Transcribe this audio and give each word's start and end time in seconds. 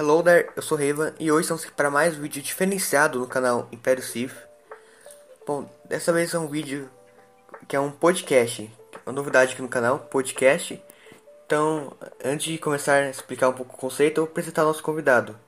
Hello 0.00 0.22
there, 0.22 0.48
eu 0.56 0.62
sou 0.62 0.78
Reva 0.78 1.14
e 1.20 1.30
hoje 1.30 1.42
estamos 1.42 1.62
aqui 1.62 1.72
para 1.72 1.90
mais 1.90 2.16
um 2.16 2.22
vídeo 2.22 2.40
diferenciado 2.40 3.18
no 3.18 3.26
canal 3.26 3.68
Império 3.70 4.02
Sif. 4.02 4.34
Bom, 5.46 5.70
dessa 5.84 6.10
vez 6.10 6.32
é 6.32 6.38
um 6.38 6.48
vídeo 6.48 6.90
que 7.68 7.76
é 7.76 7.80
um 7.80 7.90
podcast, 7.90 8.74
uma 9.04 9.12
novidade 9.12 9.52
aqui 9.52 9.60
no 9.60 9.68
canal, 9.68 9.98
podcast. 9.98 10.82
Então, 11.44 11.94
antes 12.24 12.46
de 12.46 12.56
começar 12.56 12.94
a 12.94 13.10
explicar 13.10 13.50
um 13.50 13.52
pouco 13.52 13.74
o 13.74 13.78
conceito, 13.78 14.16
eu 14.16 14.24
vou 14.24 14.30
apresentar 14.30 14.62
o 14.62 14.68
nosso 14.68 14.82
convidado, 14.82 15.38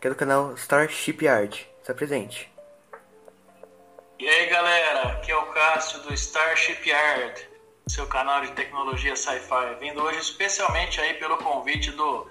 que 0.00 0.08
é 0.08 0.10
do 0.10 0.16
canal 0.16 0.54
Starship 0.54 1.24
Yard. 1.24 1.70
Se 1.84 1.92
apresente. 1.92 2.52
E 4.18 4.26
aí 4.26 4.46
galera, 4.46 5.12
aqui 5.12 5.30
é 5.30 5.36
o 5.36 5.46
Cássio 5.52 6.00
do 6.00 6.12
Starship 6.14 6.84
Yard, 6.84 7.48
seu 7.86 8.08
canal 8.08 8.40
de 8.40 8.50
tecnologia 8.54 9.14
sci-fi, 9.14 9.76
vindo 9.78 10.02
hoje 10.02 10.18
especialmente 10.18 11.00
aí 11.00 11.14
pelo 11.14 11.36
convite 11.36 11.92
do 11.92 12.28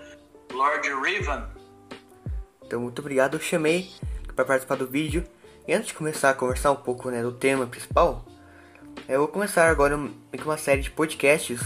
Lord 0.52 0.86
Riven, 1.02 1.59
então, 2.70 2.80
muito 2.80 3.00
obrigado. 3.00 3.34
Eu 3.34 3.42
chamei 3.42 3.90
para 4.36 4.46
participar 4.46 4.76
do 4.76 4.86
vídeo. 4.86 5.24
E 5.68 5.74
antes 5.74 5.88
de 5.88 5.96
começar 5.96 6.30
a 6.30 6.36
conversar 6.36 6.72
um 6.72 6.76
pouco 6.76 7.10
né, 7.10 7.20
do 7.20 7.32
tema 7.32 7.66
principal, 7.66 8.24
eu 9.08 9.22
vou 9.22 9.28
começar 9.28 9.68
agora 9.68 9.98
uma 9.98 10.58
série 10.58 10.84
de 10.84 10.92
podcasts, 10.92 11.60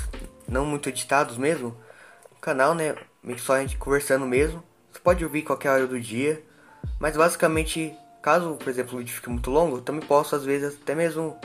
não 0.48 0.66
muito 0.66 0.88
editados 0.88 1.38
mesmo, 1.38 1.76
no 2.32 2.40
canal, 2.40 2.74
né? 2.74 2.96
Só 3.38 3.56
a 3.56 3.60
gente 3.60 3.76
conversando 3.76 4.26
mesmo. 4.26 4.64
Você 4.94 5.00
pode 5.02 5.26
ouvir 5.26 5.42
qualquer 5.42 5.72
hora 5.72 5.88
do 5.88 6.00
dia, 6.00 6.42
mas 6.98 7.18
basicamente, 7.18 7.94
caso, 8.22 8.56
por 8.56 8.70
exemplo, 8.70 8.96
o 8.96 9.00
vídeo 9.00 9.14
fique 9.14 9.30
muito 9.30 9.52
longo, 9.52 9.78
eu 9.78 9.82
também 9.82 10.08
posso, 10.08 10.38
às 10.38 10.46
vezes, 10.46 10.80
até 10.82 10.96
mesmo 10.96 11.38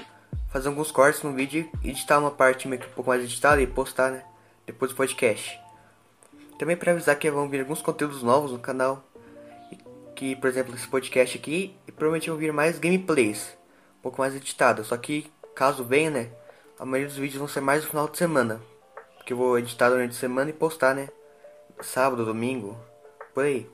fazer 0.53 0.69
alguns 0.69 0.93
cortes 0.93 1.25
no 1.25 1.33
vídeo 1.33 1.69
e 1.83 1.91
editar 1.91 2.21
uma 2.21 2.31
parte 2.31 2.69
meio 2.69 2.81
que 2.81 2.87
um 2.87 2.93
pouco 2.93 3.11
mais 3.11 3.25
editada 3.25 3.61
e 3.61 3.67
postar, 3.67 4.13
né? 4.13 4.23
Depois 4.65 4.93
do 4.93 4.97
podcast. 4.97 5.61
Também 6.61 6.77
para 6.77 6.93
avisar 6.93 7.17
que 7.17 7.29
vão 7.29 7.49
vir 7.49 7.61
alguns 7.61 7.83
conteúdos 7.83 8.23
novos 8.23 8.53
no 8.53 8.61
canal 8.61 9.08
que, 10.19 10.35
por 10.35 10.49
exemplo, 10.49 10.75
esse 10.75 10.89
podcast 10.89 11.39
aqui, 11.39 11.77
e 11.87 11.93
provavelmente 11.93 12.29
vão 12.29 12.37
vir 12.37 12.53
mais 12.53 12.77
gameplays, 12.77 13.57
um 13.99 14.03
pouco 14.03 14.21
mais 14.21 14.35
editados. 14.35 14.89
Só 14.89 14.97
que, 14.97 15.33
caso 15.55 15.85
venha, 15.85 16.11
né, 16.11 16.31
a 16.77 16.85
maioria 16.85 17.07
dos 17.07 17.17
vídeos 17.17 17.39
vão 17.39 17.47
ser 17.47 17.61
mais 17.61 17.85
no 17.85 17.91
final 17.91 18.09
de 18.09 18.19
semana. 18.19 18.61
Porque 19.17 19.33
eu 19.33 19.37
vou 19.37 19.57
editar 19.57 19.89
durante 19.89 20.17
a 20.17 20.19
semana 20.19 20.51
e 20.51 20.53
postar, 20.53 20.93
né, 20.93 21.09
sábado, 21.81 22.25
domingo, 22.25 22.77
por 23.33 23.45
aí. 23.45 23.71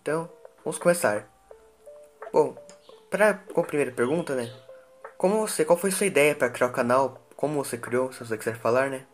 Então, 0.00 0.30
vamos 0.64 0.78
começar. 0.78 1.28
Bom, 2.32 2.56
para 3.10 3.34
com 3.34 3.60
a 3.60 3.64
primeira 3.64 3.92
pergunta, 3.92 4.34
né, 4.34 4.50
como 5.18 5.46
você, 5.46 5.62
qual 5.62 5.78
foi 5.78 5.90
sua 5.90 6.06
ideia 6.06 6.34
para 6.34 6.48
criar 6.48 6.68
o 6.68 6.72
canal? 6.72 7.20
Como 7.36 7.62
você 7.62 7.76
criou, 7.76 8.10
se 8.14 8.20
você 8.20 8.38
quiser 8.38 8.56
falar, 8.56 8.88
né? 8.88 9.04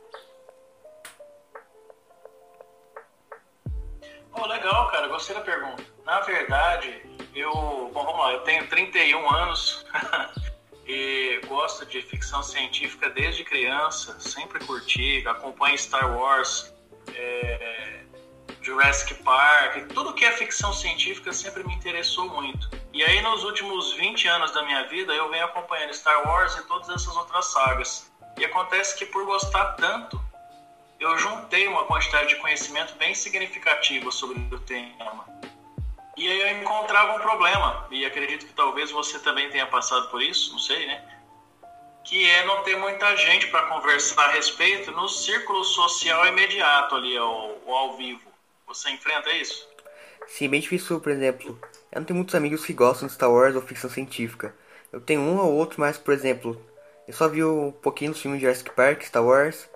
Da 5.31 5.41
pergunta. 5.41 5.85
Na 6.05 6.21
verdade, 6.21 7.03
eu. 7.35 7.53
Bom, 7.93 8.05
vamos 8.05 8.19
lá, 8.19 8.33
eu 8.33 8.41
tenho 8.41 8.67
31 8.69 9.35
anos 9.35 9.85
e 10.87 11.41
gosto 11.47 11.87
de 11.87 12.03
ficção 12.03 12.43
científica 12.43 13.11
desde 13.11 13.45
criança, 13.45 14.19
sempre 14.19 14.59
curti, 14.65 15.23
acompanho 15.27 15.79
Star 15.79 16.17
Wars, 16.17 16.75
é, 17.15 18.01
Jurassic 18.63 19.15
Park, 19.23 19.89
tudo 19.93 20.15
que 20.15 20.25
é 20.25 20.33
ficção 20.33 20.73
científica 20.73 21.33
sempre 21.33 21.65
me 21.65 21.75
interessou 21.75 22.29
muito. 22.29 22.71
E 22.93 23.03
aí, 23.03 23.21
nos 23.21 23.43
últimos 23.45 23.93
20 23.95 24.29
anos 24.29 24.53
da 24.53 24.63
minha 24.63 24.87
vida, 24.89 25.13
eu 25.13 25.31
venho 25.31 25.45
acompanhando 25.45 25.93
Star 25.95 26.27
Wars 26.27 26.57
e 26.57 26.67
todas 26.67 26.89
essas 26.89 27.17
outras 27.17 27.47
sagas. 27.47 28.13
E 28.39 28.45
acontece 28.45 28.97
que, 28.97 29.07
por 29.07 29.25
gostar 29.25 29.73
tanto, 29.73 30.22
eu 31.03 31.19
juntei 31.19 31.67
uma 31.67 31.85
quantidade 31.85 32.29
de 32.29 32.37
conhecimento 32.37 32.95
bem 32.95 33.15
significativa 33.15 34.11
sobre 34.11 34.39
o 34.55 34.59
tema. 34.61 35.27
E 36.17 36.29
aí 36.29 36.41
eu 36.41 36.61
encontrava 36.61 37.17
um 37.17 37.21
problema, 37.21 37.87
e 37.91 38.05
acredito 38.05 38.47
que 38.47 38.53
talvez 38.53 38.91
você 38.91 39.19
também 39.19 39.51
tenha 39.51 39.67
passado 39.67 40.09
por 40.11 40.23
isso, 40.23 40.53
não 40.53 40.59
sei, 40.59 40.87
né? 40.87 41.03
Que 42.05 42.29
é 42.29 42.47
não 42.47 42.63
ter 42.63 42.77
muita 42.77 43.17
gente 43.17 43.49
para 43.49 43.67
conversar 43.67 44.25
a 44.25 44.33
respeito 44.33 44.91
no 44.93 45.09
círculo 45.09 45.65
social 45.65 46.27
imediato 46.27 46.95
ali, 46.95 47.17
ao, 47.17 47.57
ao 47.67 47.97
vivo. 47.97 48.31
Você 48.67 48.91
enfrenta 48.91 49.31
isso? 49.31 49.69
Sim, 50.29 50.49
bem 50.49 50.61
difícil, 50.61 51.01
por 51.01 51.11
exemplo. 51.11 51.59
Eu 51.91 52.01
não 52.01 52.05
tenho 52.07 52.17
muitos 52.17 52.35
amigos 52.35 52.65
que 52.65 52.73
gostam 52.73 53.09
de 53.09 53.15
Star 53.15 53.31
Wars 53.31 53.57
ou 53.57 53.63
ficção 53.63 53.91
científica. 53.91 54.55
Eu 54.93 55.01
tenho 55.01 55.21
um 55.21 55.39
ou 55.39 55.53
outro, 55.53 55.81
mas, 55.81 55.99
por 55.99 56.15
exemplo, 56.15 56.65
eu 57.09 57.15
só 57.15 57.29
vi 57.29 57.43
um 57.43 57.73
pouquinho 57.73 58.13
dos 58.13 58.21
filmes 58.21 58.39
de 58.39 58.47
Jurassic 58.47 58.71
Park, 58.71 59.03
Star 59.03 59.25
Wars, 59.25 59.69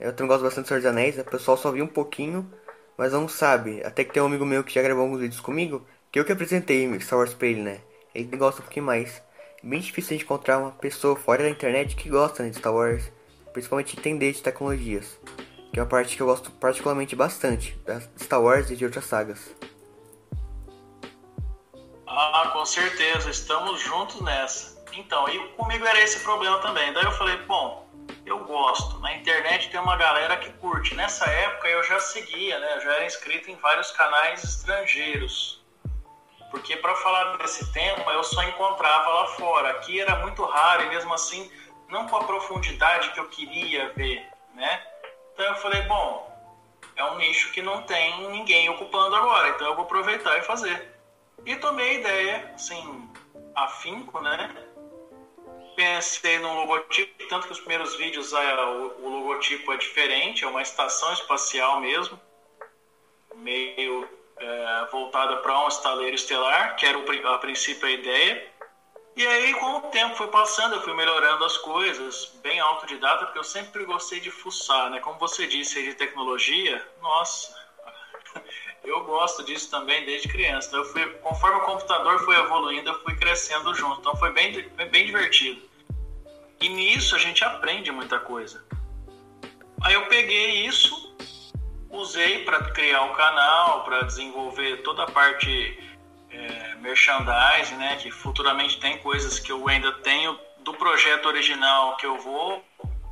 eu 0.00 0.12
também 0.12 0.28
gosto 0.28 0.44
bastante 0.44 0.64
do 0.64 0.68
Senhor 0.68 0.80
dos 0.80 0.86
Anéis, 0.86 1.16
né? 1.16 1.22
o 1.22 1.30
pessoal 1.30 1.56
só 1.56 1.72
viu 1.72 1.84
um 1.84 1.88
pouquinho, 1.88 2.48
mas 2.96 3.12
não 3.12 3.28
sabe. 3.28 3.82
Até 3.84 4.04
que 4.04 4.12
tem 4.12 4.22
um 4.22 4.26
amigo 4.26 4.46
meu 4.46 4.62
que 4.62 4.72
já 4.72 4.82
gravou 4.82 5.02
alguns 5.02 5.20
vídeos 5.20 5.40
comigo, 5.40 5.84
que 6.12 6.20
eu 6.20 6.24
que 6.24 6.32
apresentei 6.32 6.88
Star 7.00 7.18
Wars 7.18 7.34
pra 7.34 7.48
ele, 7.48 7.62
né? 7.62 7.80
Ele 8.14 8.36
gosta 8.36 8.60
um 8.60 8.64
pouquinho 8.64 8.86
mais. 8.86 9.20
Bem 9.62 9.80
difícil 9.80 10.16
de 10.16 10.22
encontrar 10.22 10.58
uma 10.58 10.70
pessoa 10.70 11.16
fora 11.16 11.42
da 11.42 11.50
internet 11.50 11.96
que 11.96 12.08
gosta 12.08 12.44
né, 12.44 12.50
de 12.50 12.58
Star 12.58 12.72
Wars, 12.72 13.10
principalmente 13.52 13.98
entender 13.98 14.32
de 14.32 14.40
tecnologias, 14.40 15.18
que 15.72 15.80
é 15.80 15.82
uma 15.82 15.88
parte 15.88 16.16
que 16.16 16.22
eu 16.22 16.26
gosto 16.26 16.50
particularmente 16.52 17.16
bastante, 17.16 17.76
da 17.84 18.00
Star 18.20 18.40
Wars 18.40 18.70
e 18.70 18.76
de 18.76 18.84
outras 18.84 19.04
sagas. 19.04 19.50
Ah, 22.06 22.50
com 22.52 22.64
certeza, 22.64 23.30
estamos 23.30 23.80
juntos 23.80 24.20
nessa. 24.20 24.78
Então, 24.92 25.28
e 25.28 25.38
comigo 25.56 25.84
era 25.84 26.00
esse 26.02 26.20
problema 26.20 26.58
também. 26.58 26.92
Daí 26.92 27.04
eu 27.04 27.12
falei, 27.12 27.36
bom, 27.46 27.87
eu 28.24 28.44
gosto. 28.44 28.98
Na 29.00 29.14
internet 29.14 29.70
tem 29.70 29.80
uma 29.80 29.96
galera 29.96 30.36
que 30.36 30.50
curte. 30.54 30.94
Nessa 30.94 31.24
época 31.26 31.68
eu 31.68 31.82
já 31.84 31.98
seguia, 32.00 32.58
né? 32.58 32.76
Eu 32.76 32.80
já 32.82 32.92
era 32.94 33.06
inscrito 33.06 33.50
em 33.50 33.56
vários 33.56 33.90
canais 33.90 34.42
estrangeiros. 34.44 35.62
Porque 36.50 36.76
para 36.76 36.94
falar 36.96 37.36
desse 37.36 37.70
tema 37.72 38.12
eu 38.12 38.24
só 38.24 38.42
encontrava 38.42 39.08
lá 39.08 39.26
fora. 39.28 39.70
Aqui 39.70 40.00
era 40.00 40.16
muito 40.16 40.44
raro 40.44 40.84
e 40.84 40.88
mesmo 40.88 41.12
assim 41.12 41.50
não 41.88 42.06
com 42.06 42.16
a 42.16 42.24
profundidade 42.24 43.10
que 43.10 43.20
eu 43.20 43.28
queria 43.28 43.92
ver, 43.94 44.26
né? 44.54 44.82
Então 45.32 45.46
eu 45.46 45.56
falei, 45.56 45.82
bom, 45.82 46.28
é 46.96 47.04
um 47.04 47.16
nicho 47.16 47.52
que 47.52 47.62
não 47.62 47.82
tem 47.82 48.30
ninguém 48.30 48.68
ocupando 48.68 49.14
agora, 49.14 49.48
então 49.50 49.68
eu 49.68 49.74
vou 49.74 49.84
aproveitar 49.84 50.36
e 50.36 50.42
fazer. 50.42 50.94
E 51.46 51.56
tomei 51.56 51.90
a 51.90 51.94
ideia, 51.94 52.52
assim, 52.54 53.08
afinco, 53.54 54.20
né? 54.20 54.54
Pensei 55.78 56.40
no 56.40 56.54
logotipo, 56.54 57.28
tanto 57.28 57.46
que 57.46 57.52
os 57.52 57.60
primeiros 57.60 57.94
vídeos 57.94 58.32
é, 58.32 58.64
o, 58.64 58.96
o, 59.00 59.08
logotipo 59.08 59.72
é 59.72 59.76
diferente, 59.76 60.42
é 60.42 60.48
uma 60.48 60.60
estação 60.60 61.12
espacial 61.12 61.80
mesmo, 61.80 62.20
meio 63.36 64.08
é, 64.38 64.88
voltada 64.90 65.36
para 65.36 65.64
um 65.64 65.68
estaleiro 65.68 66.16
estelar, 66.16 66.74
que 66.74 66.84
era 66.84 66.98
a 66.98 67.38
princípio 67.38 67.86
a 67.86 67.92
ideia. 67.92 68.44
E 69.14 69.24
aí, 69.24 69.54
com 69.54 69.76
o 69.76 69.80
tempo 69.82 70.16
foi 70.16 70.26
passando, 70.26 70.74
eu 70.74 70.82
fui 70.82 70.94
melhorando 70.94 71.44
as 71.44 71.56
coisas, 71.58 72.26
bem 72.42 72.58
autodidata, 72.58 73.26
porque 73.26 73.38
eu 73.38 73.44
sempre 73.44 73.84
gostei 73.84 74.18
de 74.18 74.32
fuçar, 74.32 74.90
né? 74.90 74.98
Como 74.98 75.16
você 75.20 75.46
disse 75.46 75.80
de 75.80 75.94
tecnologia, 75.94 76.84
nossa, 77.00 77.54
eu 78.82 79.04
gosto 79.04 79.44
disso 79.44 79.70
também 79.70 80.04
desde 80.04 80.28
criança. 80.28 80.68
Então, 80.68 80.80
eu 80.80 80.86
fui, 80.86 81.06
conforme 81.18 81.58
o 81.58 81.64
computador 81.64 82.18
foi 82.24 82.36
evoluindo, 82.36 82.90
eu 82.90 83.00
fui 83.04 83.14
crescendo 83.14 83.72
junto. 83.74 84.00
Então 84.00 84.16
foi 84.16 84.32
bem, 84.32 84.68
bem 84.90 85.06
divertido. 85.06 85.67
E 86.60 86.68
nisso 86.68 87.14
a 87.14 87.18
gente 87.18 87.44
aprende 87.44 87.90
muita 87.90 88.18
coisa. 88.18 88.64
Aí 89.80 89.94
eu 89.94 90.06
peguei 90.06 90.66
isso, 90.66 91.14
usei 91.88 92.44
para 92.44 92.70
criar 92.72 93.02
o 93.02 93.12
um 93.12 93.14
canal, 93.14 93.84
para 93.84 94.02
desenvolver 94.02 94.82
toda 94.82 95.04
a 95.04 95.10
parte 95.10 95.78
é, 96.30 96.74
merchandising, 96.76 97.76
né? 97.76 97.96
Que 97.96 98.10
futuramente 98.10 98.80
tem 98.80 98.98
coisas 98.98 99.38
que 99.38 99.52
eu 99.52 99.68
ainda 99.68 99.92
tenho 100.00 100.38
do 100.64 100.74
projeto 100.74 101.26
original 101.26 101.96
que 101.96 102.06
eu 102.06 102.18
vou 102.18 102.64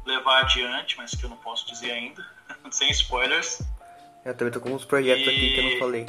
levar 0.04 0.40
adiante, 0.40 0.96
mas 0.96 1.12
que 1.12 1.24
eu 1.24 1.30
não 1.30 1.36
posso 1.36 1.66
dizer 1.66 1.92
ainda, 1.92 2.26
sem 2.70 2.90
spoilers. 2.90 3.62
Eu 4.24 4.36
também 4.36 4.52
tô 4.52 4.60
com 4.60 4.72
uns 4.72 4.84
projetos 4.84 5.24
e... 5.24 5.28
aqui 5.28 5.54
que 5.54 5.60
eu 5.60 5.70
não 5.70 5.78
falei. 5.78 6.06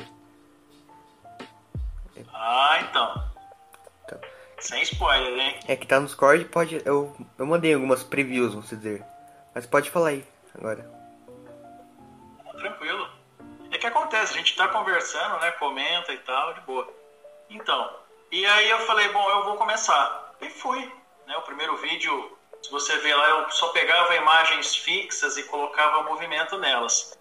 Ah, 2.33 2.79
então. 2.81 3.36
Sem 4.59 4.81
spoiler, 4.81 5.38
hein? 5.38 5.59
É 5.68 5.75
que 5.75 5.86
tá 5.86 6.00
no 6.00 6.07
Discord, 6.07 6.45
pode. 6.45 6.81
Eu, 6.83 7.15
eu 7.38 7.45
mandei 7.45 7.74
algumas 7.74 8.04
previews, 8.04 8.54
vamos 8.54 8.69
dizer. 8.69 9.06
Mas 9.54 9.65
pode 9.65 9.89
falar 9.89 10.09
aí 10.09 10.25
agora. 10.56 10.89
Tranquilo. 12.57 13.07
É 13.71 13.77
que 13.77 13.86
acontece, 13.86 14.33
a 14.33 14.38
gente 14.38 14.56
tá 14.56 14.68
conversando, 14.69 15.39
né? 15.39 15.51
Comenta 15.51 16.12
e 16.12 16.18
tal, 16.19 16.54
de 16.54 16.62
boa. 16.62 16.92
Então, 17.50 17.89
e 18.31 18.45
aí 18.45 18.69
eu 18.69 18.80
falei, 18.80 19.07
bom, 19.09 19.30
eu 19.30 19.44
vou 19.45 19.57
começar. 19.57 20.36
E 20.42 20.50
fui. 20.50 20.92
Né? 21.25 21.38
O 21.38 21.42
primeiro 21.44 21.77
vídeo, 21.77 22.38
se 22.62 22.71
você 22.71 22.98
ver 22.98 23.15
lá, 23.15 23.30
eu 23.30 23.50
só 23.51 23.69
pegava 23.69 24.15
imagens 24.15 24.75
fixas 24.75 25.38
e 25.38 25.44
colocava 25.44 26.04
movimento 26.04 26.57
nelas. 26.57 27.18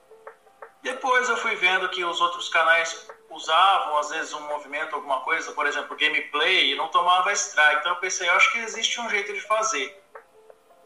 Depois 0.83 1.29
eu 1.29 1.37
fui 1.37 1.55
vendo 1.57 1.89
que 1.89 2.05
os 2.05 2.21
outros 2.21 2.49
canais 2.49 3.09
usavam 3.37 3.99
às 3.99 4.11
vezes 4.11 4.33
um 4.33 4.47
movimento, 4.49 4.95
alguma 4.95 5.21
coisa, 5.21 5.53
por 5.53 5.67
exemplo, 5.67 5.97
gameplay, 5.97 6.73
e 6.73 6.77
não 6.77 6.89
tomava 6.89 7.33
strike. 7.33 7.81
Então 7.81 7.93
eu 7.93 8.01
pensei, 8.01 8.29
eu 8.29 8.35
acho 8.35 8.53
que 8.53 8.59
existe 8.59 9.01
um 9.01 9.09
jeito 9.11 9.33
de 9.33 9.41
fazer. 9.41 10.03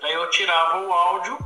Aí 0.03 0.13
eu 0.13 0.29
tirava 0.31 0.81
o 0.81 0.93
áudio 0.93 1.39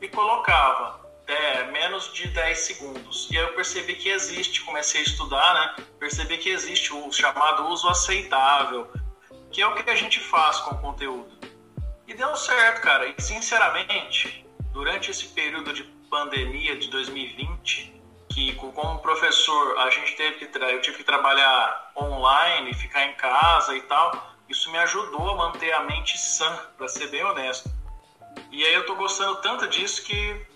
e 0.00 0.08
colocava. 0.08 1.00
é, 1.26 1.64
menos 1.70 2.12
de 2.12 2.28
10 2.28 2.58
segundos. 2.58 3.28
E 3.30 3.38
aí 3.38 3.44
eu 3.44 3.54
percebi 3.54 3.94
que 3.94 4.08
existe, 4.08 4.62
comecei 4.62 5.00
a 5.00 5.04
estudar, 5.04 5.54
né? 5.54 5.84
Percebi 5.98 6.36
que 6.38 6.50
existe 6.50 6.92
o 6.92 7.10
chamado 7.12 7.68
uso 7.68 7.88
aceitável, 7.88 8.90
que 9.50 9.62
é 9.62 9.66
o 9.66 9.74
que 9.74 9.88
a 9.88 9.94
gente 9.94 10.20
faz 10.20 10.58
com 10.60 10.74
o 10.74 10.80
conteúdo. 10.80 11.38
E 12.06 12.14
deu 12.14 12.34
certo, 12.36 12.82
cara. 12.82 13.06
E 13.06 13.14
sinceramente, 13.20 14.46
durante 14.72 15.10
esse 15.10 15.28
período 15.28 15.72
de 15.72 15.84
pandemia 16.10 16.76
de 16.76 16.88
2020, 16.88 18.01
que 18.32 18.54
como 18.54 18.98
professor 19.00 19.78
a 19.78 19.90
gente 19.90 20.16
teve 20.16 20.46
que 20.46 20.58
eu 20.58 20.80
tive 20.80 20.98
que 20.98 21.04
trabalhar 21.04 21.92
online, 21.96 22.74
ficar 22.74 23.04
em 23.04 23.14
casa 23.14 23.76
e 23.76 23.80
tal, 23.82 24.32
isso 24.48 24.70
me 24.70 24.78
ajudou 24.78 25.30
a 25.30 25.36
manter 25.36 25.72
a 25.72 25.80
mente 25.80 26.18
sã, 26.18 26.50
para 26.76 26.88
ser 26.88 27.08
bem 27.08 27.24
honesto. 27.24 27.70
E 28.50 28.64
aí 28.64 28.74
eu 28.74 28.86
tô 28.86 28.94
gostando 28.94 29.36
tanto 29.36 29.66
disso 29.68 30.02
que 30.04 30.46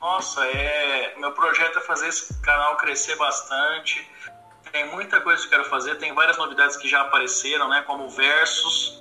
nossa, 0.00 0.44
é 0.46 1.14
meu 1.16 1.30
projeto 1.30 1.78
é 1.78 1.80
fazer 1.82 2.08
esse 2.08 2.42
canal 2.42 2.76
crescer 2.76 3.14
bastante. 3.16 4.04
Tem 4.72 4.90
muita 4.90 5.20
coisa 5.20 5.40
que 5.40 5.46
eu 5.46 5.58
quero 5.58 5.70
fazer, 5.70 5.94
tem 5.94 6.12
várias 6.12 6.36
novidades 6.36 6.76
que 6.76 6.88
já 6.88 7.02
apareceram, 7.02 7.68
né, 7.68 7.82
como 7.82 8.08
versus 8.08 9.00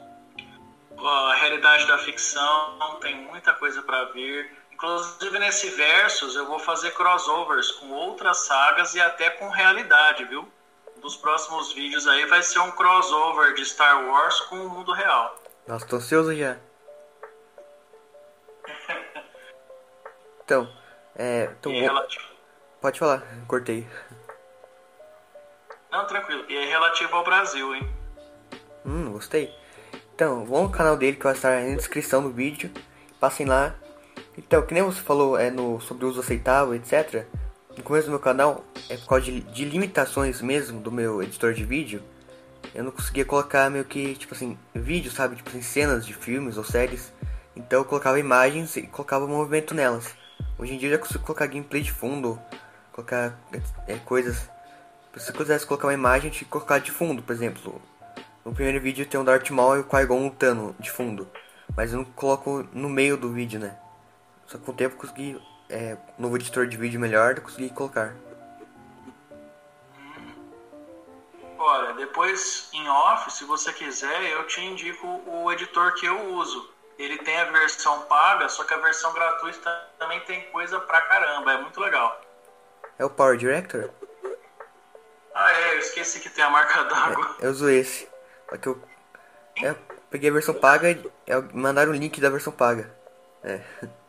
a 0.99 1.33
realidade 1.33 1.87
da 1.87 1.97
ficção, 1.97 2.99
tem 3.01 3.15
muita 3.15 3.51
coisa 3.53 3.81
para 3.81 4.03
vir. 4.11 4.60
Inclusive 4.81 5.37
nesse 5.37 5.69
Versus 5.69 6.35
eu 6.35 6.47
vou 6.47 6.57
fazer 6.57 6.89
crossovers 6.95 7.69
com 7.73 7.91
outras 7.91 8.47
sagas 8.47 8.95
e 8.95 8.99
até 8.99 9.29
com 9.29 9.47
realidade, 9.47 10.25
viu? 10.25 10.51
Um 10.97 11.01
dos 11.01 11.15
próximos 11.15 11.71
vídeos 11.71 12.07
aí 12.07 12.25
vai 12.25 12.41
ser 12.41 12.57
um 12.57 12.71
crossover 12.71 13.53
de 13.53 13.63
Star 13.63 14.03
Wars 14.07 14.41
com 14.41 14.55
o 14.55 14.67
mundo 14.67 14.91
real. 14.91 15.39
Nossa, 15.67 15.85
tô 15.85 15.97
ansioso 15.97 16.35
já. 16.35 16.57
então, 20.43 20.67
é. 21.15 21.43
Então, 21.59 21.71
relativo... 21.71 22.25
Pode 22.81 22.97
falar, 22.97 23.23
cortei. 23.47 23.87
Não, 25.91 26.07
tranquilo. 26.07 26.43
E 26.49 26.57
é 26.57 26.65
relativo 26.65 27.15
ao 27.15 27.23
Brasil, 27.23 27.75
hein? 27.75 27.87
Hum, 28.83 29.11
gostei. 29.11 29.55
Então, 30.15 30.43
vão 30.43 30.63
no 30.63 30.71
canal 30.71 30.97
dele 30.97 31.17
que 31.17 31.23
vai 31.23 31.33
estar 31.33 31.61
na 31.61 31.75
descrição 31.75 32.23
do 32.23 32.31
vídeo. 32.31 32.73
Passem 33.19 33.45
lá, 33.45 33.75
então, 34.37 34.61
que 34.61 34.73
nem 34.73 34.83
você 34.83 35.01
falou 35.01 35.37
é, 35.37 35.49
no, 35.49 35.79
sobre 35.81 36.05
uso 36.05 36.19
aceitável, 36.19 36.73
etc. 36.73 37.25
No 37.77 37.83
começo 37.83 38.07
do 38.07 38.11
meu 38.11 38.19
canal, 38.19 38.63
é 38.89 38.97
por 38.97 39.07
causa 39.07 39.25
de, 39.25 39.41
de, 39.41 39.65
limitações 39.65 40.41
mesmo 40.41 40.79
do 40.79 40.91
meu 40.91 41.21
editor 41.21 41.53
de 41.53 41.63
vídeo, 41.63 42.01
eu 42.73 42.83
não 42.83 42.91
conseguia 42.91 43.25
colocar 43.25 43.69
meio 43.69 43.83
que, 43.83 44.15
tipo 44.15 44.33
assim, 44.33 44.57
vídeos, 44.73 45.13
sabe? 45.13 45.35
Tipo 45.35 45.49
assim, 45.49 45.61
cenas 45.61 46.05
de 46.05 46.13
filmes 46.13 46.57
ou 46.57 46.63
séries. 46.63 47.11
Então 47.55 47.79
eu 47.79 47.85
colocava 47.85 48.19
imagens 48.19 48.77
e 48.77 48.83
colocava 48.83 49.27
movimento 49.27 49.75
nelas. 49.75 50.15
Hoje 50.57 50.73
em 50.73 50.77
dia 50.77 50.87
eu 50.87 50.93
já 50.93 50.97
consigo 50.97 51.23
colocar 51.23 51.47
gameplay 51.47 51.81
de 51.81 51.91
fundo, 51.91 52.39
colocar 52.93 53.37
é, 53.87 53.95
coisas. 53.97 54.49
Se 55.17 55.29
eu 55.29 55.35
quisesse 55.35 55.65
colocar 55.65 55.87
uma 55.87 55.93
imagem, 55.93 56.29
eu 56.29 56.31
tinha 56.31 56.45
que 56.45 56.51
colocar 56.51 56.79
de 56.79 56.91
fundo, 56.91 57.21
por 57.21 57.33
exemplo. 57.33 57.81
No 58.45 58.53
primeiro 58.53 58.79
vídeo 58.79 59.05
tem 59.05 59.19
o 59.19 59.23
Darth 59.23 59.49
Maul 59.49 59.77
e 59.77 59.79
o 59.81 59.83
Qui-Gon 59.83 60.23
lutando 60.23 60.75
de 60.79 60.89
fundo. 60.89 61.27
Mas 61.75 61.91
eu 61.91 61.99
não 61.99 62.05
coloco 62.05 62.65
no 62.73 62.89
meio 62.89 63.17
do 63.17 63.31
vídeo, 63.31 63.59
né? 63.59 63.75
Só 64.51 64.57
que 64.57 64.65
com 64.65 64.71
o 64.74 64.75
tempo 64.75 64.98
consegui, 64.98 65.42
é, 65.69 65.95
novo 66.19 66.36
editor 66.36 66.68
de 66.68 66.75
vídeo 66.75 67.00
melhor, 67.00 67.36
eu 67.38 67.42
consegui 67.42 67.69
colocar. 67.69 68.13
Olha, 71.57 71.94
depois 71.94 72.69
em 72.74 72.86
off, 72.89 73.31
se 73.31 73.45
você 73.45 73.71
quiser, 73.71 74.24
eu 74.31 74.45
te 74.48 74.59
indico 74.59 75.07
o 75.25 75.50
editor 75.53 75.94
que 75.94 76.06
eu 76.06 76.33
uso. 76.33 76.69
Ele 77.00 77.18
tem 77.19 77.39
a 77.39 77.45
versão 77.45 78.01
paga, 78.01 78.50
só 78.50 78.65
que 78.65 78.74
a 78.74 78.77
versão 78.77 79.13
gratuita 79.13 79.88
também 79.98 80.19
tem 80.21 80.42
coisa 80.51 80.81
pra 80.81 81.01
caramba, 81.03 81.53
é 81.53 81.62
muito 81.62 81.80
legal. 81.80 82.19
É 83.00 83.06
o 83.06 83.09
Power 83.09 83.38
Director? 83.38 83.89
Ah, 85.33 85.51
é, 85.53 85.75
eu 85.75 85.80
esqueci 85.80 86.19
que 86.19 86.30
tem 86.30 86.44
a 86.44 86.50
marca 86.50 86.83
d'água. 86.94 87.38
É, 87.39 87.45
eu 87.45 87.51
uso 87.51 87.69
esse. 87.69 88.06
Só 88.50 88.57
que 88.57 88.68
eu, 88.68 88.83
é, 89.63 89.74
peguei 90.09 90.30
a 90.30 90.33
versão 90.33 90.53
paga 90.53 90.92
e 90.92 91.01
mandaram 91.53 91.92
o 91.94 91.95
link 91.95 92.19
da 92.19 92.30
versão 92.30 92.51
paga. 92.51 92.94
É. 93.45 93.62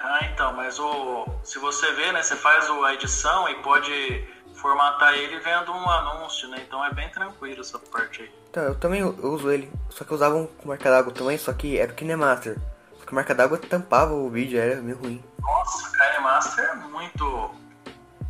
Ah, 0.00 0.24
então, 0.26 0.52
mas 0.52 0.78
o, 0.78 1.26
se 1.42 1.58
você 1.58 1.92
vê, 1.92 2.12
né, 2.12 2.22
você 2.22 2.36
faz 2.36 2.70
a 2.70 2.94
edição 2.94 3.48
e 3.48 3.54
pode 3.56 4.28
formatar 4.54 5.14
ele 5.14 5.38
vendo 5.40 5.72
um 5.72 5.90
anúncio, 5.90 6.48
né? 6.48 6.62
Então 6.66 6.84
é 6.84 6.92
bem 6.92 7.08
tranquilo 7.10 7.60
essa 7.60 7.78
parte 7.78 8.22
aí. 8.22 8.30
Então, 8.50 8.62
eu 8.62 8.74
também 8.74 9.02
uso 9.02 9.50
ele, 9.50 9.70
só 9.90 10.04
que 10.04 10.10
eu 10.10 10.14
usava 10.14 10.36
um 10.36 10.46
com 10.46 10.68
marca 10.68 10.90
d'água 10.90 11.12
também, 11.12 11.36
só 11.36 11.52
que 11.52 11.78
era 11.78 11.92
o 11.92 11.94
KineMaster. 11.94 12.56
Só 12.98 13.04
que 13.04 13.12
a 13.12 13.14
marca 13.14 13.34
d'água 13.34 13.58
tampava 13.58 14.14
o 14.14 14.30
vídeo, 14.30 14.58
era 14.58 14.80
meio 14.80 14.98
ruim. 14.98 15.22
Nossa, 15.40 15.88
o 15.88 15.92
KineMaster 15.92 16.64
é 16.64 16.74
muito, 16.74 17.54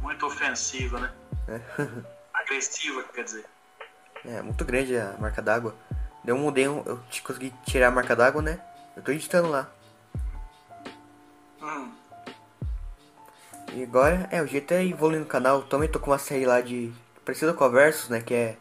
muito 0.00 0.26
ofensiva, 0.26 1.00
né? 1.00 1.12
É. 1.48 1.60
Agressiva, 2.34 3.02
quer 3.14 3.24
dizer. 3.24 3.44
É, 4.24 4.42
muito 4.42 4.64
grande 4.64 4.96
a 4.96 5.14
marca 5.18 5.42
d'água. 5.42 5.74
Deu 6.24 6.34
um 6.34 6.40
mudei, 6.40 6.66
eu 6.66 7.00
consegui 7.24 7.52
tirar 7.64 7.88
a 7.88 7.90
marca 7.90 8.16
d'água, 8.16 8.42
né? 8.42 8.60
Eu 8.96 9.02
tô 9.02 9.12
editando 9.12 9.48
lá. 9.48 9.68
Hum. 11.68 11.90
E 13.74 13.82
agora, 13.82 14.26
é, 14.32 14.40
o 14.40 14.46
jeito 14.46 14.72
é 14.72 14.84
evoluir 14.84 15.20
no 15.20 15.26
canal. 15.26 15.62
Também 15.62 15.88
tô 15.88 16.00
com 16.00 16.10
uma 16.10 16.18
série 16.18 16.46
lá 16.46 16.60
de. 16.62 16.90
Parecida 17.24 17.52
com 17.52 17.64
a 17.64 17.68
Versus, 17.68 18.08
né? 18.08 18.22
Que 18.22 18.34
é. 18.34 18.56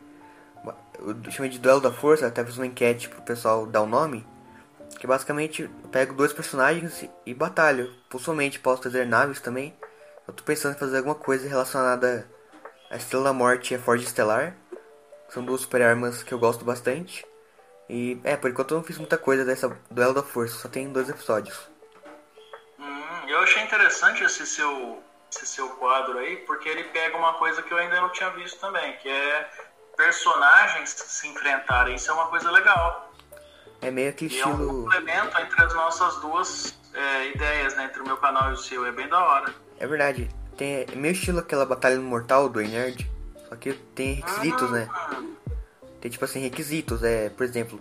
Eu 0.99 1.31
chamei 1.31 1.49
de 1.49 1.59
Duelo 1.59 1.79
da 1.79 1.91
Força, 1.91 2.27
até 2.27 2.43
fiz 2.43 2.57
uma 2.57 2.65
enquete 2.65 3.07
pro 3.07 3.21
pessoal 3.21 3.65
dar 3.65 3.81
o 3.81 3.85
nome. 3.85 4.25
Que 4.99 5.07
basicamente 5.07 5.69
pego 5.91 6.13
dois 6.13 6.33
personagens 6.33 7.07
e, 7.25 7.33
batalho. 7.33 7.93
Possivelmente 8.09 8.59
posso 8.59 8.81
trazer 8.81 9.05
naves 9.05 9.39
também. 9.39 9.73
Eu 10.27 10.33
tô 10.33 10.43
pensando 10.43 10.75
em 10.75 10.79
fazer 10.79 10.97
alguma 10.97 11.15
coisa 11.15 11.47
relacionada 11.47 12.27
à 12.89 12.97
Estrela 12.97 13.25
da 13.25 13.33
Morte 13.33 13.73
e 13.73 13.77
a 13.77 13.79
Forge 13.79 14.03
Estelar. 14.03 14.57
São 15.29 15.45
duas 15.45 15.61
super 15.61 15.81
armas 15.81 16.23
que 16.23 16.33
eu 16.33 16.39
gosto 16.39 16.65
bastante. 16.65 17.25
E 17.89 18.19
é, 18.23 18.35
por 18.35 18.49
enquanto 18.49 18.71
eu 18.71 18.77
não 18.77 18.83
fiz 18.83 18.97
muita 18.97 19.17
coisa 19.17 19.45
dessa 19.45 19.71
Duelo 19.89 20.13
da 20.13 20.23
Força, 20.23 20.57
só 20.57 20.67
tem 20.67 20.91
dois 20.91 21.07
episódios 21.07 21.76
eu 23.37 23.43
achei 23.43 23.63
interessante 23.63 24.23
esse 24.23 24.45
seu, 24.45 25.01
esse 25.31 25.45
seu 25.45 25.69
quadro 25.69 26.17
aí, 26.17 26.37
porque 26.37 26.67
ele 26.67 26.85
pega 26.85 27.15
uma 27.17 27.33
coisa 27.33 27.61
que 27.61 27.71
eu 27.71 27.77
ainda 27.77 28.01
não 28.01 28.09
tinha 28.09 28.29
visto 28.31 28.59
também, 28.59 28.93
que 28.97 29.09
é 29.09 29.49
personagens 29.95 30.89
se 30.89 31.27
enfrentarem. 31.27 31.95
Isso 31.95 32.09
é 32.09 32.13
uma 32.13 32.27
coisa 32.27 32.49
legal. 32.51 33.11
É 33.81 33.91
meio 33.91 34.11
que 34.13 34.25
estilo. 34.25 34.49
é 34.49 34.55
um 34.55 34.83
complemento 34.83 35.39
entre 35.39 35.63
as 35.63 35.73
nossas 35.73 36.15
duas 36.17 36.79
é, 36.93 37.29
ideias, 37.29 37.75
né? 37.75 37.85
Entre 37.85 38.01
o 38.01 38.05
meu 38.05 38.17
canal 38.17 38.49
e 38.49 38.53
o 38.53 38.57
seu. 38.57 38.85
É 38.85 38.91
bem 38.91 39.07
da 39.07 39.23
hora. 39.23 39.53
É 39.79 39.85
verdade. 39.85 40.29
Tem, 40.55 40.85
é 40.91 40.95
meio 40.95 41.11
estilo 41.11 41.39
aquela 41.39 41.65
batalha 41.65 41.99
mortal 41.99 42.49
do 42.49 42.59
Nerd. 42.59 43.09
Só 43.47 43.55
que 43.55 43.73
tem 43.73 44.13
requisitos, 44.15 44.71
né? 44.71 44.89
Hum. 45.13 45.35
Tem 46.01 46.09
tipo 46.09 46.25
assim, 46.25 46.39
requisitos. 46.39 47.03
É, 47.03 47.29
por 47.29 47.43
exemplo, 47.43 47.79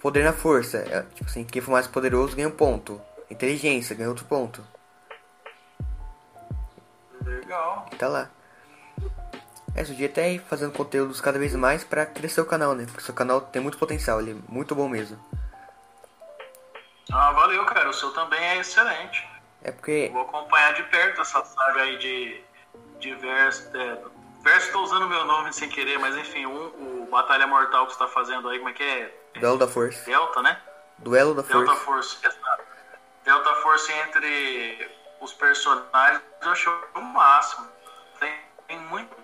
poder 0.00 0.24
na 0.24 0.32
força. 0.32 0.78
É, 0.78 1.02
tipo 1.14 1.28
assim, 1.28 1.44
quem 1.44 1.60
for 1.60 1.72
mais 1.72 1.86
poderoso 1.86 2.34
ganha 2.34 2.48
um 2.48 2.52
ponto. 2.52 3.00
Inteligência, 3.30 3.94
ganha 3.94 4.08
outro 4.08 4.24
ponto. 4.24 4.64
Legal. 7.28 7.86
Tá 7.98 8.08
lá. 8.08 8.30
É, 9.74 9.82
dia 9.82 10.06
até 10.06 10.32
ir 10.32 10.40
fazendo 10.40 10.72
conteúdos 10.72 11.20
cada 11.20 11.38
vez 11.38 11.54
mais 11.54 11.84
para 11.84 12.04
crescer 12.04 12.40
o 12.40 12.46
canal, 12.46 12.74
né? 12.74 12.84
Porque 12.86 13.02
seu 13.02 13.14
canal 13.14 13.40
tem 13.40 13.62
muito 13.62 13.78
potencial, 13.78 14.20
ele 14.20 14.32
é 14.32 14.52
muito 14.52 14.74
bom 14.74 14.88
mesmo. 14.88 15.18
Ah, 17.12 17.32
valeu, 17.32 17.64
cara. 17.64 17.88
O 17.88 17.92
seu 17.92 18.10
também 18.12 18.40
é 18.40 18.58
excelente. 18.58 19.26
É 19.62 19.70
porque. 19.70 20.10
Vou 20.12 20.22
acompanhar 20.22 20.74
de 20.74 20.82
perto 20.84 21.20
essa 21.20 21.44
saga 21.44 21.82
aí 21.82 21.96
de, 21.98 22.40
de 22.98 23.14
verso. 23.14 23.70
É, 23.76 23.98
verso, 24.42 24.72
tô 24.72 24.82
usando 24.82 25.08
meu 25.08 25.24
nome 25.24 25.52
sem 25.52 25.68
querer, 25.68 25.98
mas 25.98 26.16
enfim, 26.16 26.46
um, 26.46 27.02
o 27.02 27.08
Batalha 27.10 27.46
Mortal 27.46 27.86
que 27.86 27.92
você 27.92 27.98
tá 27.98 28.08
fazendo 28.08 28.48
aí, 28.48 28.58
como 28.58 28.70
é 28.70 28.72
que 28.72 28.82
é? 28.82 29.14
Duelo 29.38 29.58
da 29.58 29.68
Força. 29.68 30.04
Delta, 30.04 30.42
né? 30.42 30.60
Duelo 30.98 31.34
da 31.34 31.42
Delta 31.42 31.74
Força. 31.76 31.84
Force, 31.84 32.26
exato. 32.26 32.62
Delta 33.24 33.54
Force 33.56 33.92
entre 33.92 34.97
os 35.20 35.32
personagens 35.34 36.22
eu 36.42 36.50
acho 36.50 36.70
o 36.94 37.00
máximo. 37.00 37.66
Tem, 38.18 38.32
tem 38.66 38.78
muito 38.80 39.16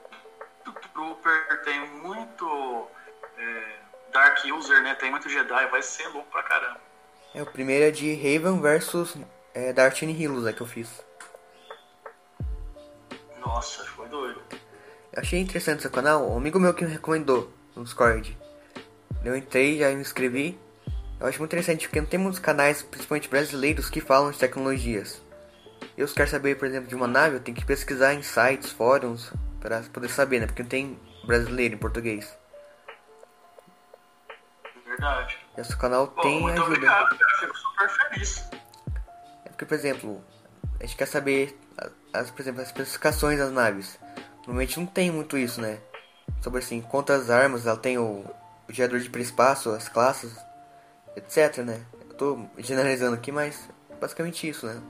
Trooper, 0.95 1.63
tem 1.65 1.89
muito 2.03 2.89
é, 3.37 3.77
Dark 4.13 4.45
User, 4.45 4.83
né? 4.83 4.95
Tem 4.95 5.11
muito 5.11 5.29
Jedi, 5.29 5.67
vai 5.67 5.83
ser 5.83 6.07
louco 6.09 6.31
pra 6.31 6.43
caramba. 6.43 6.81
É, 7.35 7.43
o 7.43 7.47
primeiro 7.47 7.85
é 7.85 7.91
de 7.91 8.15
Raven 8.15 8.61
versus 8.61 9.17
é, 9.53 9.73
Darth 9.73 10.03
Nihilus, 10.03 10.47
é 10.47 10.53
que 10.53 10.61
eu 10.61 10.67
fiz. 10.67 11.05
Nossa, 13.41 13.85
foi 13.85 14.09
doido. 14.09 14.41
Eu 15.13 15.21
achei 15.21 15.41
interessante 15.41 15.83
seu 15.83 15.91
canal, 15.91 16.31
um 16.31 16.37
amigo 16.37 16.61
meu 16.61 16.73
que 16.73 16.85
me 16.85 16.93
recomendou 16.93 17.53
no 17.75 17.83
Discord. 17.83 18.39
Eu 19.25 19.37
entrei, 19.37 19.79
já 19.79 19.89
me 19.91 20.01
inscrevi. 20.01 20.59
Eu 21.19 21.27
acho 21.27 21.39
muito 21.39 21.51
interessante 21.51 21.89
porque 21.89 22.01
não 22.01 22.09
tem 22.09 22.21
muitos 22.21 22.39
canais, 22.39 22.83
principalmente 22.83 23.29
brasileiros, 23.29 23.91
que 23.91 24.01
falam 24.01 24.31
de 24.31 24.39
tecnologias. 24.39 25.24
Eu 25.97 26.09
se 26.09 26.15
quero 26.15 26.29
saber, 26.29 26.57
por 26.57 26.67
exemplo, 26.67 26.89
de 26.89 26.95
uma 26.95 27.07
nave, 27.07 27.37
eu 27.37 27.41
tenho 27.41 27.57
que 27.57 27.65
pesquisar 27.65 28.15
em 28.15 28.23
sites, 28.23 28.71
fóruns, 28.71 29.33
para 29.61 29.81
poder 29.93 30.09
saber, 30.09 30.41
né? 30.41 30.47
Porque 30.47 30.63
não 30.63 30.69
tem 30.69 30.99
brasileiro 31.25 31.75
em 31.75 31.79
português. 31.79 32.37
Verdade. 34.85 35.39
Esse 35.57 35.77
canal 35.77 36.09
Bom, 36.09 36.23
tem 36.23 36.41
muito 36.41 36.61
ajuda. 36.61 36.77
Obrigado, 36.77 37.17
eu 37.21 37.39
fico 37.39 37.57
super 37.57 37.89
feliz. 37.89 38.45
É 39.45 39.49
porque, 39.49 39.65
por 39.65 39.75
exemplo, 39.75 40.25
a 40.81 40.85
gente 40.85 40.97
quer 40.97 41.07
saber, 41.07 41.59
as, 42.13 42.31
por 42.31 42.43
exemplo, 42.43 42.61
as 42.61 42.69
especificações 42.69 43.39
das 43.39 43.53
naves. 43.53 43.99
Normalmente 44.39 44.79
não 44.79 44.87
tem 44.87 45.11
muito 45.13 45.39
isso, 45.39 45.61
né? 45.61 45.79
Sobre 46.41 46.59
assim, 46.59 46.81
quantas 46.81 47.31
armas 47.31 47.67
ela 47.67 47.77
tem, 47.77 47.99
o, 47.99 48.25
o 48.69 48.73
gerador 48.73 48.99
de 48.99 49.07
hiperespaço, 49.07 49.71
as 49.71 49.89
classes, 49.89 50.37
etc, 51.17 51.59
né? 51.59 51.81
Eu 52.09 52.15
tô 52.17 52.47
generalizando 52.59 53.15
aqui, 53.15 53.31
mas 53.31 53.69
basicamente 54.01 54.49
isso, 54.49 54.67
né? 54.67 54.81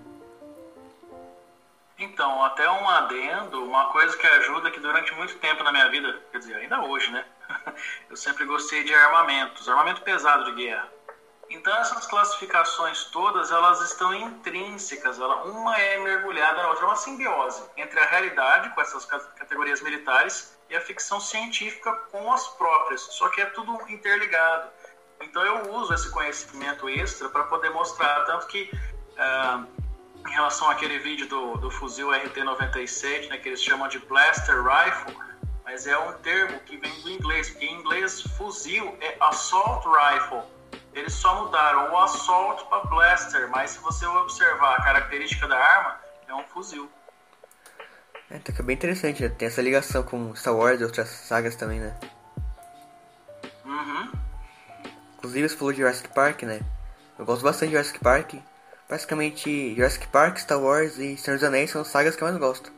Então, 1.99 2.43
até 2.45 2.69
um 2.69 2.89
adendo, 2.89 3.65
uma 3.65 3.87
coisa 3.93 4.17
que 4.17 4.27
ajuda 4.27 4.71
que 4.71 4.81
durante 4.81 5.15
muito 5.15 5.39
tempo 5.39 5.63
na 5.63 5.71
minha 5.71 5.89
vida, 5.89 6.21
quer 6.33 6.39
dizer, 6.39 6.57
ainda 6.57 6.81
hoje, 6.83 7.11
né? 7.11 7.25
Eu 8.11 8.17
sempre 8.17 8.45
gostei 8.45 8.83
de 8.83 8.93
armamentos, 8.93 9.69
armamento 9.69 10.03
pesado 10.03 10.45
de 10.47 10.65
guerra. 10.65 10.89
Então 11.51 11.75
essas 11.77 12.07
classificações 12.07 13.05
todas, 13.05 13.51
elas 13.51 13.81
estão 13.83 14.15
intrínsecas, 14.15 15.21
ela, 15.21 15.45
uma 15.45 15.79
é 15.79 15.99
mergulhada 15.99 16.63
na 16.63 16.69
outra, 16.69 16.85
é 16.85 16.87
uma 16.89 16.97
simbiose 16.97 17.63
entre 17.77 18.01
a 18.01 18.07
realidade 18.07 18.71
com 18.71 18.81
essas 18.81 19.05
categorias 19.05 19.81
militares 19.81 20.59
e 20.69 20.75
a 20.75 20.81
ficção 20.81 21.21
científica 21.21 21.93
com 22.11 22.33
as 22.33 22.47
próprias, 22.55 23.03
só 23.03 23.29
que 23.29 23.41
é 23.41 23.47
tudo 23.47 23.79
interligado. 23.89 24.69
Então 25.21 25.45
eu 25.45 25.71
uso 25.75 25.95
esse 25.95 26.11
conhecimento 26.11 26.89
extra 26.89 27.29
para 27.29 27.45
poder 27.45 27.71
mostrar, 27.71 28.25
tanto 28.25 28.47
que 28.47 28.71
uh, 28.73 29.67
em 30.27 30.31
relação 30.31 30.69
àquele 30.71 30.99
vídeo 30.99 31.29
do, 31.29 31.57
do 31.59 31.71
fuzil 31.71 32.09
RT-97, 32.09 33.29
né, 33.29 33.39
que 33.39 33.49
eles 33.49 33.63
chamam 33.63 33.89
de 33.89 33.99
Blaster 34.01 34.63
Rifle, 34.63 35.17
mas 35.65 35.87
é 35.87 35.99
um 35.99 36.13
termo 36.19 36.59
que 36.61 36.77
vem 36.77 37.01
do 37.03 37.11
inglês, 37.11 37.51
porque 37.51 37.67
em 37.67 37.81
inglês 37.81 38.23
fuzil 38.37 38.97
é 39.01 39.17
Assault 39.21 39.87
Rifle. 39.87 40.43
Eles 40.93 41.13
só 41.13 41.45
mudaram 41.45 41.93
o 41.93 41.99
Assault 41.99 42.65
para 42.69 42.85
Blaster, 42.85 43.49
mas 43.51 43.71
se 43.71 43.79
você 43.81 44.07
observar 44.07 44.77
a 44.77 44.85
característica 44.85 45.49
da 45.49 45.59
arma, 45.59 46.01
é 46.29 46.35
um 46.35 46.45
fuzil. 46.45 46.89
É, 48.31 48.37
então 48.37 48.55
é 48.59 48.63
bem 48.63 48.75
interessante, 48.75 49.23
né? 49.23 49.29
tem 49.29 49.49
essa 49.49 49.61
ligação 49.61 50.03
com 50.03 50.35
Star 50.35 50.55
Wars 50.55 50.81
e 50.81 50.85
outras 50.85 51.09
sagas 51.09 51.57
também, 51.57 51.81
né? 51.81 51.99
Uhum. 53.65 54.13
Inclusive 55.17 55.49
você 55.49 55.57
falou 55.57 55.73
de 55.73 55.79
Jurassic 55.79 56.09
Park, 56.09 56.43
né? 56.43 56.61
Eu 57.19 57.25
gosto 57.25 57.43
bastante 57.43 57.71
de 57.71 57.77
Jurassic 57.77 57.99
Park. 58.01 58.35
Basicamente, 58.89 59.75
Jurassic 59.75 60.07
Park, 60.09 60.39
Star 60.39 60.61
Wars 60.61 60.99
e 60.99 61.17
Senhor 61.17 61.37
dos 61.37 61.45
Anéis 61.45 61.71
são 61.71 61.81
as 61.81 61.89
sagas 61.89 62.15
que 62.15 62.23
eu 62.23 62.29
mais 62.29 62.39
gosto. 62.39 62.73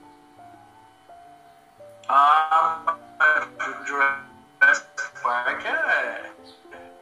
Ah, 2.08 2.96
Jurassic 3.84 4.86
Park 5.22 5.64
é, 5.64 6.30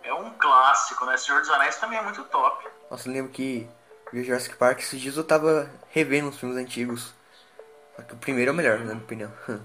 é 0.05 0.15
um 0.15 0.31
clássico, 0.31 1.05
né? 1.05 1.17
Senhor 1.17 1.41
dos 1.41 1.51
Anéis 1.51 1.77
também 1.77 1.99
é 1.99 2.03
muito 2.03 2.25
top. 2.25 2.67
Nossa, 2.91 3.09
eu 3.09 3.13
lembro 3.13 3.31
que 3.31 3.69
vi 4.13 4.25
Jurassic 4.25 4.57
Park 4.57 4.79
esses 4.79 5.01
dias 5.01 5.17
eu 5.17 5.25
tava 5.25 5.71
revendo 5.91 6.29
os 6.29 6.39
filmes 6.39 6.57
antigos. 6.57 7.15
Só 7.97 8.03
que 8.03 8.15
o 8.15 8.17
primeiro 8.17 8.51
é 8.51 8.53
o 8.53 8.57
melhor, 8.57 8.79
na 8.79 8.87
minha 8.87 8.97
opinião. 8.97 9.33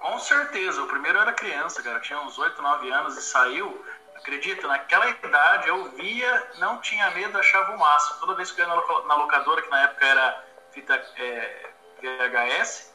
Com 0.00 0.18
certeza, 0.20 0.82
o 0.82 0.86
primeiro 0.86 1.18
eu 1.18 1.22
era 1.22 1.32
criança, 1.32 1.82
cara, 1.82 2.00
tinha 2.00 2.20
uns 2.20 2.38
8, 2.38 2.60
9 2.60 2.90
anos 2.90 3.16
e 3.16 3.22
saiu. 3.22 3.84
Acredita, 4.26 4.66
naquela 4.66 5.08
idade 5.08 5.68
eu 5.68 5.88
via, 5.92 6.48
não 6.58 6.80
tinha 6.80 7.08
medo, 7.12 7.38
achava 7.38 7.76
o 7.76 7.78
máximo. 7.78 8.18
Toda 8.18 8.34
vez 8.34 8.50
que 8.50 8.60
eu 8.60 8.66
ia 8.66 8.74
na 9.06 9.14
locadora, 9.14 9.62
que 9.62 9.70
na 9.70 9.82
época 9.82 10.04
era 10.04 10.44
fita 10.72 11.00
é, 11.16 11.70
VHS, 12.02 12.92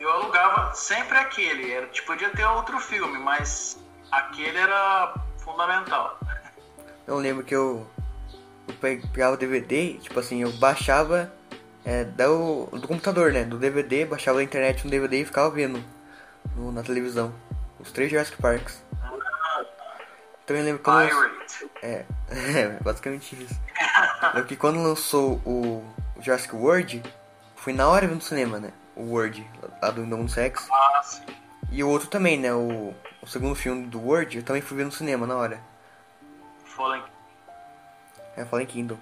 eu 0.00 0.10
alugava 0.10 0.74
sempre 0.74 1.16
aquele. 1.16 1.70
Era, 1.70 1.86
tipo, 1.86 2.08
podia 2.08 2.30
ter 2.30 2.44
outro 2.44 2.80
filme, 2.80 3.16
mas 3.16 3.78
aquele 4.10 4.58
era 4.58 5.14
fundamental. 5.38 6.18
Eu 7.06 7.18
lembro 7.18 7.44
que 7.44 7.54
eu, 7.54 7.88
eu 8.66 8.74
pegava 8.74 9.34
o 9.34 9.38
DVD, 9.38 9.94
tipo 9.98 10.18
assim, 10.18 10.42
eu 10.42 10.50
baixava 10.54 11.32
é, 11.84 12.02
do, 12.02 12.66
do 12.72 12.88
computador, 12.88 13.32
né? 13.32 13.44
Do 13.44 13.56
DVD, 13.56 14.04
baixava 14.04 14.38
da 14.38 14.42
internet 14.42 14.84
no 14.84 14.90
DVD 14.90 15.20
e 15.20 15.24
ficava 15.24 15.48
vendo 15.48 15.80
no, 16.56 16.72
na 16.72 16.82
televisão. 16.82 17.32
Os 17.78 17.92
três 17.92 18.10
Jurassic 18.10 18.42
Parks. 18.42 18.81
Também 20.46 20.62
lembro 20.62 20.82
quando. 20.82 21.12
Lançou, 21.12 21.70
é, 21.82 22.04
é, 22.30 22.78
basicamente 22.82 23.42
isso. 23.42 23.60
lembro 24.34 24.48
que 24.48 24.56
quando 24.56 24.82
lançou 24.82 25.40
o 25.46 25.84
Jurassic 26.20 26.54
World, 26.54 27.02
fui 27.56 27.72
na 27.72 27.88
hora 27.88 28.06
vendo 28.06 28.22
cinema, 28.22 28.58
né? 28.58 28.72
O 28.96 29.04
World, 29.04 29.48
lá 29.80 29.90
do 29.90 30.02
Indominus 30.02 30.32
Sex. 30.32 30.68
Ah, 30.70 31.02
sim. 31.02 31.24
E 31.70 31.82
o 31.82 31.88
outro 31.88 32.08
também, 32.08 32.38
né? 32.38 32.52
O, 32.52 32.94
o 33.22 33.26
segundo 33.26 33.54
filme 33.54 33.86
do 33.86 34.00
World, 34.00 34.36
eu 34.36 34.42
também 34.42 34.60
fui 34.60 34.76
ver 34.76 34.84
no 34.84 34.92
cinema 34.92 35.26
na 35.26 35.36
hora. 35.36 35.60
Fallen. 36.64 37.02
É, 38.36 38.44
Fallen 38.44 38.66
Kingdom. 38.66 38.98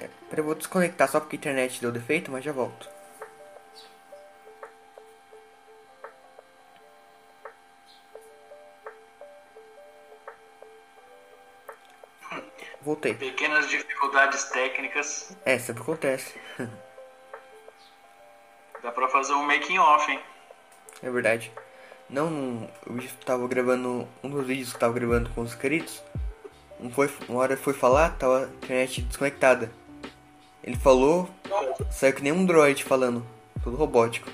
É, 0.00 0.08
eu 0.36 0.44
vou 0.44 0.54
desconectar 0.54 1.08
só 1.08 1.20
porque 1.20 1.36
a 1.36 1.38
internet 1.38 1.80
deu 1.80 1.92
defeito, 1.92 2.30
mas 2.32 2.42
já 2.44 2.52
volto. 2.52 2.88
Voltei. 12.82 13.14
Pequenas 13.14 13.68
dificuldades 13.68 14.44
técnicas. 14.44 15.36
É, 15.44 15.58
sempre 15.58 15.82
acontece. 15.82 16.34
Dá 18.82 18.90
pra 18.90 19.08
fazer 19.08 19.34
um 19.34 19.42
making 19.44 19.78
off, 19.78 20.10
hein? 20.10 20.18
É 21.02 21.10
verdade. 21.10 21.52
Não, 22.08 22.68
eu 22.86 23.02
tava 23.24 23.46
gravando 23.46 24.08
um 24.22 24.30
dos 24.30 24.46
vídeos 24.46 24.72
que 24.72 24.78
tava 24.78 24.94
gravando 24.94 25.30
com 25.30 25.42
os 25.42 25.50
inscritos. 25.50 26.02
Um 26.80 26.90
foi, 26.90 27.10
uma 27.28 27.40
hora 27.40 27.56
foi 27.56 27.74
falar, 27.74 28.16
tava 28.16 28.44
a 28.44 28.48
internet 28.64 29.02
desconectada. 29.02 29.70
Ele 30.64 30.76
falou, 30.76 31.28
saiu 31.90 32.14
que 32.14 32.22
nem 32.22 32.32
um 32.32 32.46
droid 32.46 32.82
falando, 32.82 33.24
tudo 33.62 33.76
robótico. 33.76 34.30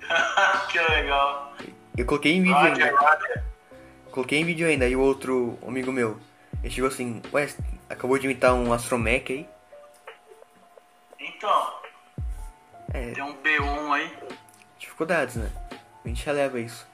que 0.70 0.78
legal. 0.78 1.54
Eu 1.96 2.04
coloquei 2.04 2.32
em 2.32 2.42
vídeo 2.42 2.56
ainda. 2.56 3.44
Coloquei 4.10 4.40
em 4.40 4.44
vídeo 4.44 4.66
ainda, 4.66 4.88
e 4.88 4.96
o 4.96 5.00
outro 5.00 5.56
amigo 5.66 5.92
meu, 5.92 6.18
ele 6.62 6.72
chegou 6.72 6.88
assim, 6.88 7.22
ué, 7.32 7.48
acabou 7.88 8.18
de 8.18 8.26
imitar 8.26 8.54
um 8.54 8.72
astromech 8.72 9.32
aí? 9.32 9.48
Então. 11.18 11.74
É, 12.92 13.12
tem 13.12 13.22
um 13.22 13.34
B1 13.34 13.92
aí. 13.92 14.18
Dificuldades, 14.78 15.36
né? 15.36 15.50
A 16.04 16.08
gente 16.08 16.24
já 16.24 16.32
leva 16.32 16.58
isso. 16.58 16.86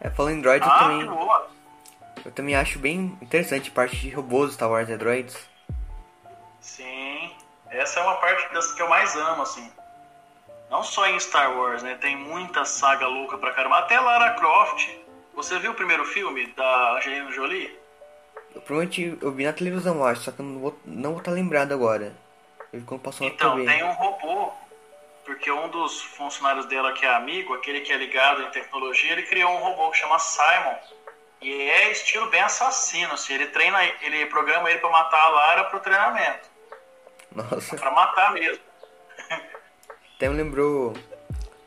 É, 0.00 0.10
falando 0.10 0.38
em 0.38 0.40
droids, 0.40 0.68
ah, 0.68 0.74
eu 0.74 0.78
também. 0.78 1.06
Boa. 1.06 1.50
Eu 2.24 2.32
também 2.32 2.54
acho 2.54 2.78
bem 2.78 3.16
interessante 3.20 3.70
a 3.70 3.74
parte 3.74 3.96
de 3.96 4.10
robôs 4.10 4.54
Star 4.54 4.70
Wars 4.70 4.88
e 4.88 4.96
droids. 4.96 5.36
Sim. 6.60 7.30
Essa 7.70 8.00
é 8.00 8.02
uma 8.02 8.16
parte 8.16 8.52
das 8.52 8.72
que 8.72 8.82
eu 8.82 8.88
mais 8.88 9.14
amo, 9.16 9.42
assim. 9.42 9.70
Não 10.70 10.82
só 10.82 11.06
em 11.06 11.18
Star 11.20 11.56
Wars, 11.56 11.82
né? 11.82 11.96
Tem 11.96 12.16
muita 12.16 12.64
saga 12.64 13.06
louca 13.06 13.38
pra 13.38 13.52
caramba. 13.52 13.78
Até 13.78 13.98
Lara 14.00 14.34
Croft. 14.34 14.88
Você 15.34 15.58
viu 15.58 15.72
o 15.72 15.74
primeiro 15.74 16.04
filme 16.04 16.46
da 16.48 16.96
Angelina 16.96 17.30
Jolie? 17.32 17.81
Eu 18.54 18.60
provavelmente 18.60 19.18
eu 19.20 19.32
vi 19.32 19.44
na 19.44 19.52
televisão, 19.52 19.96
eu 19.96 20.04
acho, 20.04 20.22
só 20.22 20.32
que 20.32 20.40
eu 20.40 20.44
não 20.44 20.60
vou 20.60 20.78
não 20.84 21.10
vou 21.10 21.18
estar 21.18 21.30
lembrado 21.30 21.72
agora. 21.72 22.14
Eu 22.72 22.80
vi 22.80 22.86
quando 22.86 23.00
passou 23.00 23.26
então, 23.26 23.56
na 23.56 23.64
TV. 23.64 23.72
tem 23.72 23.84
um 23.84 23.92
robô, 23.92 24.52
porque 25.24 25.50
um 25.50 25.68
dos 25.68 26.02
funcionários 26.02 26.66
dela 26.66 26.92
que 26.92 27.04
é 27.04 27.14
amigo, 27.14 27.54
aquele 27.54 27.80
que 27.80 27.92
é 27.92 27.96
ligado 27.96 28.42
em 28.42 28.50
tecnologia, 28.50 29.12
ele 29.12 29.22
criou 29.22 29.50
um 29.50 29.58
robô 29.58 29.90
que 29.90 29.98
chama 29.98 30.18
Simon. 30.18 30.76
E 31.40 31.52
é 31.52 31.90
estilo 31.90 32.30
bem 32.30 32.40
assassino, 32.40 33.12
assim, 33.14 33.34
ele 33.34 33.48
treina, 33.48 33.82
ele 34.00 34.26
programa 34.26 34.70
ele 34.70 34.78
para 34.78 34.90
matar 34.90 35.20
a 35.20 35.28
Lara 35.28 35.64
pro 35.64 35.80
treinamento. 35.80 36.48
Nossa. 37.34 37.76
Pra 37.76 37.90
matar 37.90 38.32
mesmo. 38.32 38.62
Até 40.16 40.28
me 40.28 40.36
lembrou. 40.36 40.94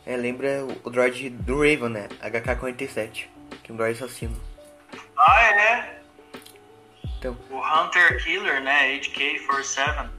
É, 0.05 0.15
lembra 0.15 0.65
o 0.83 0.89
droid 0.89 1.29
do 1.29 1.55
Raven, 1.55 1.89
né? 1.89 2.07
HK-47. 2.21 3.27
Que 3.63 3.71
é 3.71 3.73
um 3.73 3.77
droid 3.77 4.01
assassino. 4.01 4.39
Ah, 5.17 5.43
é? 5.43 6.01
Então. 7.25 7.37
O 7.49 7.59
Hunter 7.85 8.23
Killer, 8.23 8.61
né? 8.61 8.95
HK-47. 8.99 10.09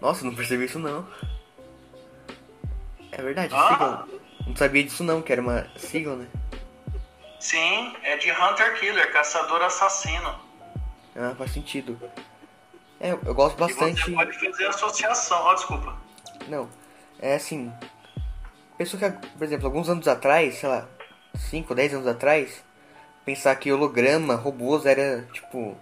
Nossa, 0.00 0.24
não 0.24 0.34
percebi 0.34 0.64
isso 0.66 0.78
não. 0.78 1.06
É 3.10 3.22
verdade, 3.22 3.54
Ah. 3.54 3.68
sigla. 3.68 4.08
Não 4.46 4.56
sabia 4.56 4.84
disso 4.84 5.02
não, 5.02 5.22
que 5.22 5.32
era 5.32 5.40
uma 5.40 5.66
sigla, 5.76 6.16
né? 6.16 6.26
Sim, 7.40 7.94
é 8.02 8.16
de 8.16 8.30
Hunter 8.30 8.78
Killer, 8.78 9.12
caçador 9.12 9.62
assassino. 9.62 10.34
Ah, 11.16 11.34
faz 11.36 11.52
sentido. 11.52 11.98
É, 13.00 13.12
eu 13.12 13.34
gosto 13.34 13.56
E 13.56 13.60
bastante. 13.60 14.02
você 14.02 14.12
pode 14.12 14.38
fazer 14.38 14.66
associação. 14.66 15.38
Ó, 15.42 15.54
desculpa. 15.54 15.96
Não, 16.48 16.68
é 17.20 17.34
assim. 17.36 17.72
Pessoa 18.78 19.00
que, 19.10 19.28
por 19.28 19.44
exemplo, 19.44 19.66
alguns 19.66 19.88
anos 19.88 20.08
atrás, 20.08 20.56
sei 20.56 20.68
lá, 20.68 20.86
5, 21.36 21.74
10 21.74 21.94
anos 21.94 22.06
atrás, 22.06 22.64
pensar 23.24 23.54
que 23.56 23.70
holograma, 23.72 24.34
robôs 24.34 24.84
era 24.86 25.22
tipo. 25.32 25.76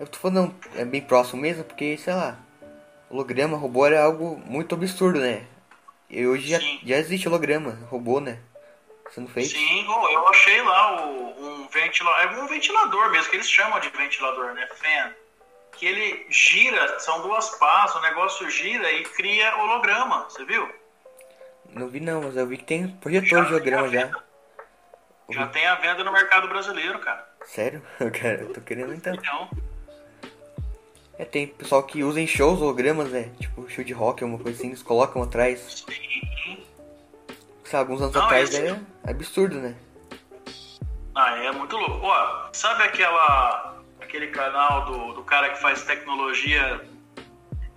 Eu 0.00 0.06
tô 0.06 0.18
falando 0.18 0.54
é 0.76 0.84
bem 0.84 1.02
próximo 1.02 1.42
mesmo, 1.42 1.62
porque, 1.62 1.98
sei 1.98 2.14
lá, 2.14 2.38
holograma, 3.10 3.58
robô 3.58 3.84
era 3.84 4.02
algo 4.02 4.38
muito 4.46 4.74
absurdo, 4.74 5.20
né? 5.20 5.44
E 6.08 6.26
hoje 6.26 6.48
já, 6.48 6.58
já 6.58 6.96
existe 6.96 7.28
holograma, 7.28 7.78
robô, 7.90 8.18
né? 8.18 8.40
Sendo 9.10 9.28
feito. 9.28 9.50
Sim, 9.50 9.86
eu 9.86 10.28
achei 10.28 10.62
lá 10.62 11.04
o, 11.04 11.44
um 11.44 11.68
ventilador. 11.68 12.20
É 12.22 12.42
um 12.42 12.46
ventilador 12.46 13.10
mesmo, 13.10 13.28
que 13.28 13.36
eles 13.36 13.50
chamam 13.50 13.78
de 13.78 13.90
ventilador, 13.90 14.54
né? 14.54 14.66
Fan. 14.68 15.14
que 15.76 15.84
ele 15.84 16.26
gira, 16.30 16.98
são 16.98 17.20
duas 17.20 17.50
pás, 17.58 17.94
o 17.94 18.00
negócio 18.00 18.48
gira 18.48 18.90
e 18.90 19.02
cria 19.02 19.54
holograma, 19.58 20.24
você 20.30 20.44
viu? 20.46 20.66
Não 21.74 21.88
vi 21.88 22.00
não, 22.00 22.22
mas 22.22 22.36
eu 22.38 22.46
vi 22.46 22.56
que 22.56 22.64
tem 22.64 22.88
projetor 22.88 23.44
de 23.44 23.52
holograma 23.52 23.88
já. 23.88 24.10
Já 25.28 25.46
tem 25.48 25.66
a 25.66 25.74
venda 25.74 26.02
no 26.02 26.10
mercado 26.10 26.48
brasileiro, 26.48 26.98
cara. 27.00 27.28
Sério? 27.44 27.82
Cara, 28.20 28.42
eu 28.42 28.52
tô 28.52 28.60
querendo 28.60 28.92
então. 28.92 29.14
Então, 29.14 29.48
É, 31.20 31.24
tem 31.26 31.46
pessoal 31.48 31.82
que 31.82 32.02
usa 32.02 32.18
em 32.18 32.26
shows 32.26 32.62
hologramas, 32.62 33.10
né? 33.10 33.30
Tipo, 33.38 33.68
show 33.68 33.84
de 33.84 33.92
rock, 33.92 34.22
alguma 34.24 34.42
coisa 34.42 34.56
assim, 34.58 34.68
eles 34.68 34.82
colocam 34.82 35.22
atrás. 35.22 35.84
Sabe, 37.62 37.80
alguns 37.92 38.00
anos 38.00 38.14
Não, 38.14 38.22
atrás 38.24 38.48
esse- 38.54 38.66
é 39.04 39.10
absurdo, 39.10 39.60
né? 39.60 39.76
Ah, 41.14 41.36
é 41.36 41.52
muito 41.52 41.76
louco. 41.76 42.06
Ó, 42.06 42.48
sabe 42.54 42.84
aquela 42.84 43.76
aquele 44.00 44.28
canal 44.28 44.86
do, 44.86 45.12
do 45.12 45.22
cara 45.22 45.50
que 45.50 45.60
faz 45.60 45.82
tecnologia 45.84 46.88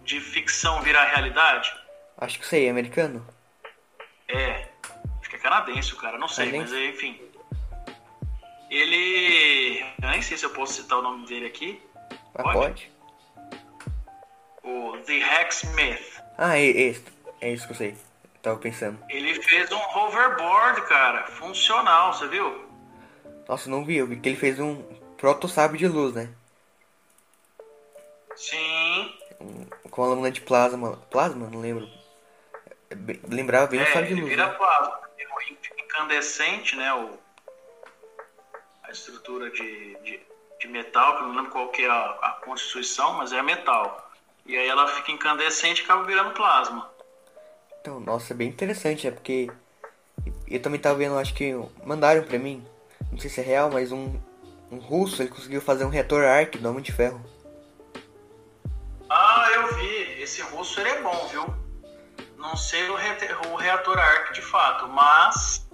de 0.05 0.21
ficção 0.21 0.81
virar 0.81 1.03
realidade? 1.03 1.69
Acho 2.17 2.39
que 2.39 2.47
sei, 2.47 2.67
é 2.67 2.69
americano? 2.69 3.27
É. 4.29 4.69
Acho 5.19 5.29
que 5.29 5.35
é 5.35 5.39
canadense 5.39 5.93
o 5.93 5.97
cara, 5.97 6.17
não 6.17 6.29
sei, 6.29 6.45
Canadense? 6.49 6.73
mas 6.73 6.95
enfim. 6.95 7.21
Ele. 8.71 9.85
Eu 10.01 10.09
nem 10.09 10.21
sei 10.21 10.37
se 10.37 10.45
eu 10.45 10.49
posso 10.51 10.73
citar 10.81 10.99
o 10.99 11.01
nome 11.01 11.27
dele 11.27 11.45
aqui. 11.47 11.81
Ah, 12.35 12.43
Pode? 12.43 12.57
pode? 12.57 12.92
O 14.63 14.97
The 15.05 15.19
Hacksmith. 15.19 16.21
Ah, 16.37 16.57
é, 16.57 16.65
é, 16.65 16.69
isso- 16.89 17.03
é 17.41 17.51
isso 17.51 17.65
que 17.67 17.73
eu 17.73 17.77
sei. 17.77 17.97
Tava 18.41 18.57
pensando. 18.57 18.97
Ele 19.09 19.41
fez 19.41 19.71
um 19.71 19.77
hoverboard, 19.97 20.81
cara, 20.87 21.27
funcional, 21.27 22.13
você 22.13 22.27
viu? 22.27 22.65
Nossa, 23.47 23.69
não 23.69 23.85
vi, 23.85 23.97
eu 23.97 24.07
vi 24.07 24.17
que 24.17 24.29
ele 24.29 24.37
fez 24.37 24.59
um 24.59 24.81
proto 25.17 25.47
sabre 25.47 25.77
de 25.77 25.87
luz, 25.87 26.13
né? 26.13 26.29
Sim. 28.35 29.13
Com 29.89 30.03
a 30.03 30.07
lâmina 30.07 30.31
de 30.31 30.41
plasma. 30.41 30.97
Plasma? 31.11 31.47
Não 31.49 31.59
lembro. 31.61 31.87
É 32.89 32.95
bem- 32.95 33.19
Lembrava 33.29 33.67
bem 33.67 33.79
o 33.79 33.83
É, 33.83 33.85
sabre 33.93 34.07
de 34.07 34.13
ele 34.13 34.21
luz. 34.21 34.29
vira 34.31 34.47
né? 34.47 34.53
plasma. 34.55 35.03
Incandescente, 35.85 36.75
né? 36.75 36.91
O, 36.93 37.19
a 38.83 38.91
estrutura 38.91 39.51
de, 39.51 39.95
de, 40.03 40.19
de 40.59 40.67
metal, 40.67 41.17
que 41.17 41.23
eu 41.23 41.27
não 41.27 41.35
lembro 41.35 41.51
qual 41.51 41.69
que 41.69 41.83
é 41.83 41.87
a, 41.89 42.09
a 42.21 42.31
constituição, 42.43 43.13
mas 43.13 43.31
é 43.31 43.41
metal. 43.43 44.02
E 44.45 44.57
aí 44.57 44.67
ela 44.67 44.87
fica 44.87 45.11
incandescente 45.11 45.81
e 45.81 45.83
acaba 45.83 46.03
virando 46.03 46.31
plasma. 46.31 46.89
Então, 47.79 47.99
nossa, 47.99 48.33
é 48.33 48.35
bem 48.35 48.49
interessante, 48.49 49.07
é 49.07 49.11
porque 49.11 49.51
eu 50.47 50.61
também 50.61 50.79
tava 50.79 50.95
vendo, 50.95 51.17
acho 51.17 51.33
que 51.33 51.53
mandaram 51.85 52.23
pra 52.23 52.39
mim, 52.39 52.65
não 53.11 53.19
sei 53.19 53.29
se 53.29 53.41
é 53.41 53.43
real, 53.43 53.69
mas 53.71 53.91
um, 53.91 54.19
um 54.71 54.77
russo, 54.77 55.21
ele 55.21 55.29
conseguiu 55.29 55.61
fazer 55.61 55.85
um 55.85 55.89
reator 55.89 56.23
arc 56.23 56.57
do 56.57 56.69
Homem 56.69 56.81
de 56.81 56.91
Ferro. 56.91 57.23
Ah, 59.09 59.47
eu 59.53 59.75
vi. 59.75 60.21
Esse 60.21 60.41
russo 60.41 60.79
ele 60.79 60.89
é 60.89 61.01
bom, 61.01 61.27
viu? 61.27 61.45
Não 62.37 62.57
sei 62.57 62.89
o, 62.89 62.95
reator 63.55 63.97
arc 63.97 64.33
de 64.33 64.41
fato, 64.41 64.87
mas 64.87 65.69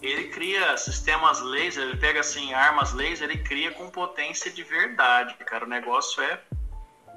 ele 0.00 0.28
cria 0.28 0.76
sistemas 0.76 1.40
laser, 1.40 1.82
ele 1.82 1.96
pega 1.96 2.20
assim 2.20 2.54
armas 2.54 2.92
laser 2.92 3.30
e 3.30 3.42
cria 3.42 3.72
com 3.72 3.90
potência 3.90 4.50
de 4.50 4.62
verdade, 4.62 5.34
cara. 5.44 5.64
O 5.64 5.68
negócio 5.68 6.22
é, 6.22 6.40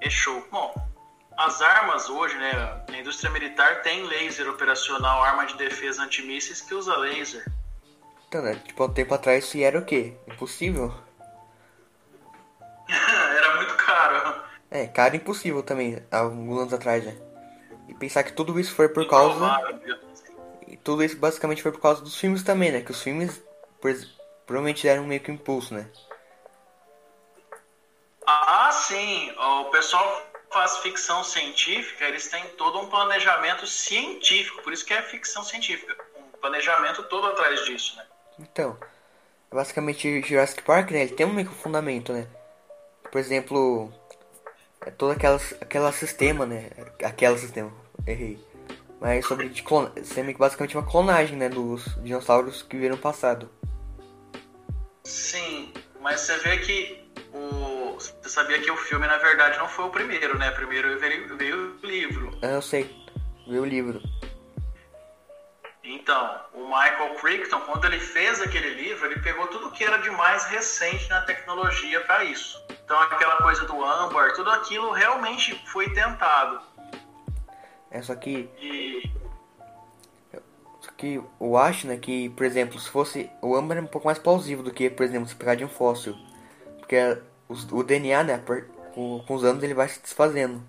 é 0.02 0.10
show. 0.10 0.46
Bom, 0.52 0.74
as 1.46 1.62
armas 1.62 2.10
hoje, 2.10 2.38
né? 2.38 2.52
A 2.88 2.98
indústria 2.98 3.32
militar 3.32 3.82
tem 3.82 4.04
laser 4.04 4.50
operacional, 4.50 5.24
arma 5.24 5.46
de 5.46 5.56
defesa 5.56 6.04
antimísseis 6.04 6.62
que 6.62 6.74
usa 6.74 6.96
laser. 6.98 7.46
Então, 8.28 8.42
né, 8.42 8.56
tipo, 8.66 8.82
há 8.82 8.86
um 8.86 8.94
tempo 8.94 9.14
atrás 9.14 9.44
isso 9.44 9.58
era 9.58 9.80
o 9.80 9.86
quê? 9.86 10.14
Impossível? 10.28 10.94
Era 12.88 13.56
muito 13.56 13.76
caro. 13.76 14.44
É, 14.70 14.88
caro 14.88 15.16
e 15.16 15.18
impossível 15.18 15.64
também, 15.64 16.02
há 16.12 16.20
alguns 16.20 16.62
anos 16.62 16.74
atrás, 16.74 17.04
né? 17.04 17.18
E 17.88 17.94
pensar 17.94 18.24
que 18.24 18.34
tudo 18.34 18.60
isso 18.60 18.74
foi 18.74 18.88
por 18.90 19.08
causa... 19.08 19.60
E 20.68 20.78
tudo 20.78 21.04
isso 21.04 21.18
basicamente 21.18 21.62
foi 21.62 21.72
por 21.72 21.82
causa 21.82 22.02
dos 22.02 22.16
filmes 22.16 22.44
também, 22.44 22.72
né? 22.72 22.82
Que 22.82 22.92
os 22.92 23.02
filmes 23.02 23.44
por, 23.82 23.94
provavelmente 24.46 24.84
deram 24.84 25.04
meio 25.04 25.20
que 25.20 25.30
um 25.30 25.34
impulso, 25.34 25.74
né? 25.74 25.90
Ah, 28.26 28.72
sim. 28.72 29.34
O 29.38 29.66
pessoal 29.66 30.31
faz 30.52 30.78
ficção 30.78 31.24
científica, 31.24 32.06
eles 32.06 32.28
têm 32.28 32.44
todo 32.58 32.80
um 32.80 32.88
planejamento 32.88 33.66
científico, 33.66 34.62
por 34.62 34.74
isso 34.74 34.86
que 34.86 34.94
é 34.94 35.02
ficção 35.02 35.44
científica. 35.44 35.96
Um 36.18 36.40
planejamento 36.40 37.04
todo 37.04 37.28
atrás 37.28 37.66
disso, 37.66 37.96
né? 37.98 38.06
Então, 38.40 38.78
basicamente 39.52 40.22
Jurassic 40.22 40.64
Park, 40.64 40.92
né? 40.92 41.04
Ele 41.04 41.14
tem 41.14 41.26
um 41.26 41.34
meio 41.34 41.48
que 41.48 41.54
um 41.54 41.58
fundamento, 41.58 42.14
né? 42.14 42.28
Por 43.12 43.20
exemplo, 43.20 43.94
é 44.86 44.92
todo 44.92 45.12
aquelas, 45.12 45.54
aquela 45.62 45.92
sistema, 45.92 46.46
né? 46.46 46.70
Aquela 47.04 47.38
sistema, 47.38 47.72
errei. 48.06 48.40
Mas 49.00 49.26
sobre 49.26 49.50
de 49.50 49.64
sistema 50.04 50.32
que 50.32 50.40
basicamente 50.40 50.76
é 50.76 50.80
uma 50.80 50.90
clonagem, 50.90 51.36
né? 51.38 51.50
Dos 51.50 51.84
dinossauros 52.04 52.62
que 52.62 52.76
viveram 52.76 52.96
no 52.96 53.02
passado. 53.02 53.50
Sim, 55.04 55.74
mas 56.00 56.22
você 56.22 56.38
vê 56.38 56.58
que 56.60 57.01
o. 57.34 57.96
Você 58.00 58.30
sabia 58.30 58.60
que 58.60 58.72
o 58.72 58.78
filme, 58.78 59.06
na 59.08 59.18
verdade, 59.18 59.58
não 59.58 59.68
foi 59.68 59.86
o 59.86 59.90
primeiro, 59.90 60.38
né? 60.38 60.52
Primeiro 60.52 61.00
veio, 61.00 61.38
veio 61.38 61.78
o 61.82 61.86
livro. 61.86 62.38
Ah, 62.42 62.48
eu 62.48 62.62
sei, 62.62 62.90
vi 63.48 63.60
o 63.60 63.66
livro. 63.66 64.02
Então, 65.84 66.40
o 66.54 66.66
Michael 66.66 67.16
Crichton, 67.16 67.60
quando 67.62 67.86
ele 67.86 68.00
fez 68.00 68.40
aquele 68.42 68.70
livro, 68.76 69.06
ele 69.08 69.20
pegou 69.20 69.48
tudo 69.48 69.72
que 69.72 69.84
era 69.84 69.98
de 69.98 70.10
mais 70.12 70.46
recente 70.46 71.10
na 71.10 71.22
tecnologia 71.22 72.02
para 72.02 72.24
isso. 72.24 72.62
Então, 72.84 73.00
aquela 73.00 73.38
coisa 73.38 73.66
do 73.66 73.84
âmbar, 73.84 74.34
tudo 74.34 74.50
aquilo 74.52 74.92
realmente 74.92 75.56
foi 75.68 75.90
tentado. 75.94 76.62
É 77.90 78.02
só 78.02 78.16
que 78.16 78.50
E 78.60 79.12
Só 80.80 80.92
que 80.98 81.22
eu 81.40 81.58
acho, 81.58 81.88
né, 81.88 81.98
que, 81.98 82.30
por 82.30 82.46
exemplo, 82.46 82.80
se 82.80 82.90
fosse. 82.90 83.30
O 83.42 83.56
âmbar 83.56 83.78
é 83.78 83.82
um 83.82 83.88
pouco 83.88 84.08
mais 84.08 84.20
plausível 84.20 84.64
do 84.64 84.72
que, 84.72 84.90
por 84.90 85.04
exemplo, 85.04 85.28
se 85.28 85.36
pegar 85.36 85.56
de 85.56 85.66
um 85.66 85.70
fóssil. 85.70 86.16
Porque 86.92 87.22
os- 87.48 87.72
o 87.72 87.84
DNA, 87.84 88.22
né, 88.22 88.44
com, 88.94 89.24
os 89.30 89.46
anos 89.46 89.64
ele 89.64 89.74
vai 89.74 89.88
se 89.88 90.02
desfazendo. 90.02 90.62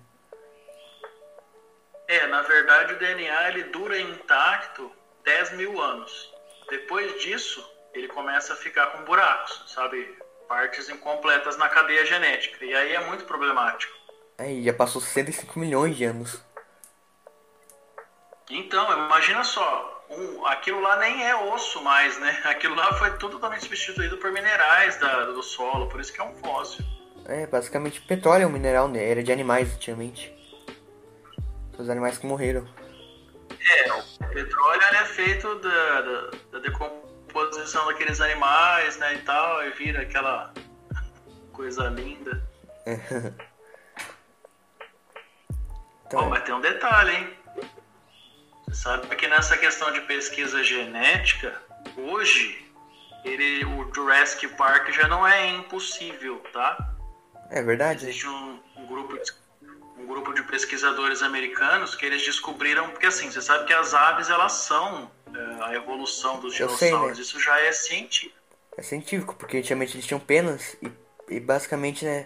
É, 2.07 2.27
na 2.27 2.41
verdade 2.43 2.93
o 2.93 2.97
DNA 2.97 3.49
ele 3.49 3.63
dura 3.63 3.99
intacto 3.99 4.89
10 5.25 5.51
mil 5.51 5.81
anos. 5.81 6.33
Depois 6.69 7.21
disso, 7.21 7.69
ele 7.93 8.07
começa 8.07 8.53
a 8.53 8.55
ficar 8.55 8.87
com 8.87 9.03
buracos, 9.03 9.65
sabe? 9.67 10.17
Partes 10.47 10.87
incompletas 10.87 11.57
na 11.57 11.67
cadeia 11.67 12.05
genética. 12.05 12.63
E 12.63 12.73
aí 12.73 12.95
é 12.95 13.05
muito 13.05 13.25
problemático. 13.25 13.91
Aí 14.37 14.63
já 14.63 14.73
passou 14.73 15.01
65 15.01 15.59
milhões 15.59 15.97
de 15.97 16.05
anos. 16.05 16.41
Então, 18.49 18.89
imagina 18.93 19.43
só, 19.43 19.92
um, 20.17 20.45
aquilo 20.47 20.79
lá 20.81 20.97
nem 20.97 21.25
é 21.25 21.35
osso 21.35 21.81
mais, 21.83 22.19
né? 22.19 22.41
Aquilo 22.45 22.75
lá 22.75 22.93
foi 22.93 23.11
tudo 23.17 23.33
totalmente 23.33 23.63
substituído 23.63 24.17
por 24.17 24.31
minerais 24.31 24.97
da- 24.97 25.25
do 25.25 25.41
solo, 25.43 25.87
por 25.87 25.99
isso 25.99 26.11
que 26.13 26.21
é 26.21 26.23
um 26.23 26.33
fóssil. 26.35 26.85
É, 27.25 27.47
basicamente 27.47 28.01
petróleo 28.01 28.43
é 28.43 28.47
um 28.47 28.51
mineral, 28.51 28.87
né? 28.87 29.09
Era 29.09 29.23
de 29.23 29.31
animais 29.31 29.73
antigamente. 29.73 30.33
Os 31.77 31.89
animais 31.89 32.17
que 32.17 32.25
morreram. 32.25 32.67
O 34.21 34.27
petróleo 34.33 34.81
é 34.81 35.05
feito 35.05 35.55
da, 35.59 36.01
da, 36.01 36.31
da 36.51 36.59
decomposição 36.59 37.85
daqueles 37.87 38.19
animais, 38.19 38.97
né, 38.97 39.13
e 39.15 39.17
tal, 39.19 39.65
e 39.65 39.69
vira 39.71 40.01
aquela 40.01 40.53
coisa 41.53 41.87
linda. 41.89 42.43
Então, 46.05 46.25
Bom, 46.25 46.29
mas 46.29 46.43
tem 46.43 46.53
um 46.53 46.61
detalhe, 46.61 47.15
hein? 47.15 47.37
Sabe 48.73 49.15
que 49.15 49.27
nessa 49.27 49.55
questão 49.57 49.91
de 49.91 50.01
pesquisa 50.01 50.63
genética, 50.63 51.61
hoje, 51.95 52.65
ele, 53.23 53.63
o 53.65 53.93
Jurassic 53.93 54.47
Park 54.49 54.89
já 54.91 55.07
não 55.07 55.25
é 55.25 55.47
impossível, 55.51 56.41
tá? 56.51 56.93
é 57.53 57.61
verdade. 57.61 58.05
Existe 58.05 58.27
um, 58.27 58.59
um 58.75 58.85
grupo 58.87 59.13
de, 59.13 59.31
um 59.99 60.07
grupo 60.07 60.33
de 60.33 60.41
pesquisadores 60.43 61.21
americanos 61.21 61.95
que 61.95 62.03
eles 62.03 62.25
descobriram, 62.25 62.89
porque 62.89 63.05
assim, 63.05 63.29
você 63.29 63.41
sabe 63.41 63.65
que 63.65 63.73
as 63.73 63.93
aves 63.93 64.29
elas 64.29 64.53
são 64.53 65.09
é, 65.33 65.63
a 65.63 65.75
evolução 65.75 66.39
dos 66.39 66.59
Eu 66.59 66.67
sei, 66.69 66.89
dinossauros, 66.89 67.17
né? 67.19 67.23
isso 67.23 67.39
já 67.39 67.59
é 67.61 67.71
científico. 67.71 68.35
É 68.75 68.81
científico, 68.81 69.35
porque 69.35 69.57
antigamente 69.57 69.95
eles 69.95 70.05
tinham 70.05 70.19
penas 70.19 70.75
e, 70.81 70.91
e 71.29 71.39
basicamente, 71.39 72.03
né? 72.03 72.25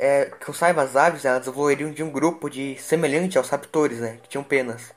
É, 0.00 0.26
que 0.26 0.48
eu 0.48 0.54
saiba, 0.54 0.82
as 0.82 0.94
aves 0.94 1.24
elas 1.24 1.46
evoluíram 1.46 1.92
de 1.92 2.02
um 2.02 2.10
grupo 2.10 2.48
de 2.48 2.76
semelhante 2.76 3.38
aos 3.38 3.48
raptores, 3.48 3.98
né? 3.98 4.18
Que 4.22 4.28
tinham 4.28 4.44
penas. 4.44 4.92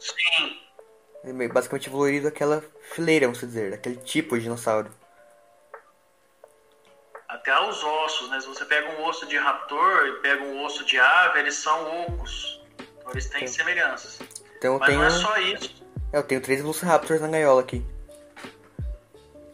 Sim, 0.00 0.58
meio- 1.32 1.52
Basicamente 1.52 1.88
evoluíram 1.88 2.24
daquela 2.24 2.64
fileira, 2.92 3.26
vamos 3.26 3.40
dizer, 3.40 3.70
daquele 3.70 3.96
tipo 3.96 4.36
de 4.36 4.42
dinossauro. 4.44 4.90
até 7.28 7.58
os 7.60 7.82
ossos, 7.84 8.28
né? 8.28 8.40
Se 8.40 8.48
você 8.48 8.64
pega 8.64 8.88
um 8.90 9.04
osso 9.04 9.24
de 9.26 9.36
raptor 9.38 10.06
e 10.08 10.12
pega 10.20 10.42
um 10.42 10.64
osso 10.64 10.84
de 10.84 10.98
ave, 10.98 11.38
eles 11.38 11.54
são 11.54 12.02
ocos. 12.02 12.60
Então 12.98 13.12
eles 13.12 13.26
têm 13.28 13.46
semelhanças. 13.46 14.18
Então 14.58 14.74
eu 14.74 14.78
Mas 14.80 14.88
tenho. 14.88 14.98
não 14.98 15.06
é 15.06 15.10
só 15.10 15.38
isso. 15.38 15.84
é, 16.12 16.18
eu 16.18 16.22
tenho 16.24 16.40
três 16.40 16.60
Velociraptors 16.60 17.20
na 17.20 17.28
gaiola 17.28 17.60
aqui. 17.60 17.84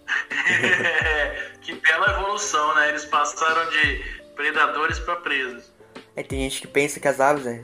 que 1.60 1.74
bela 1.74 2.10
evolução, 2.12 2.74
né? 2.76 2.88
Eles 2.88 3.04
passaram 3.04 3.68
de, 3.70 4.16
predadores 4.34 4.98
para 5.00 5.16
presas. 5.16 5.70
É, 6.14 6.22
tem 6.22 6.40
gente 6.40 6.60
que 6.62 6.68
pensa 6.68 7.00
que 7.00 7.08
as 7.08 7.20
aves 7.20 7.44
né, 7.44 7.62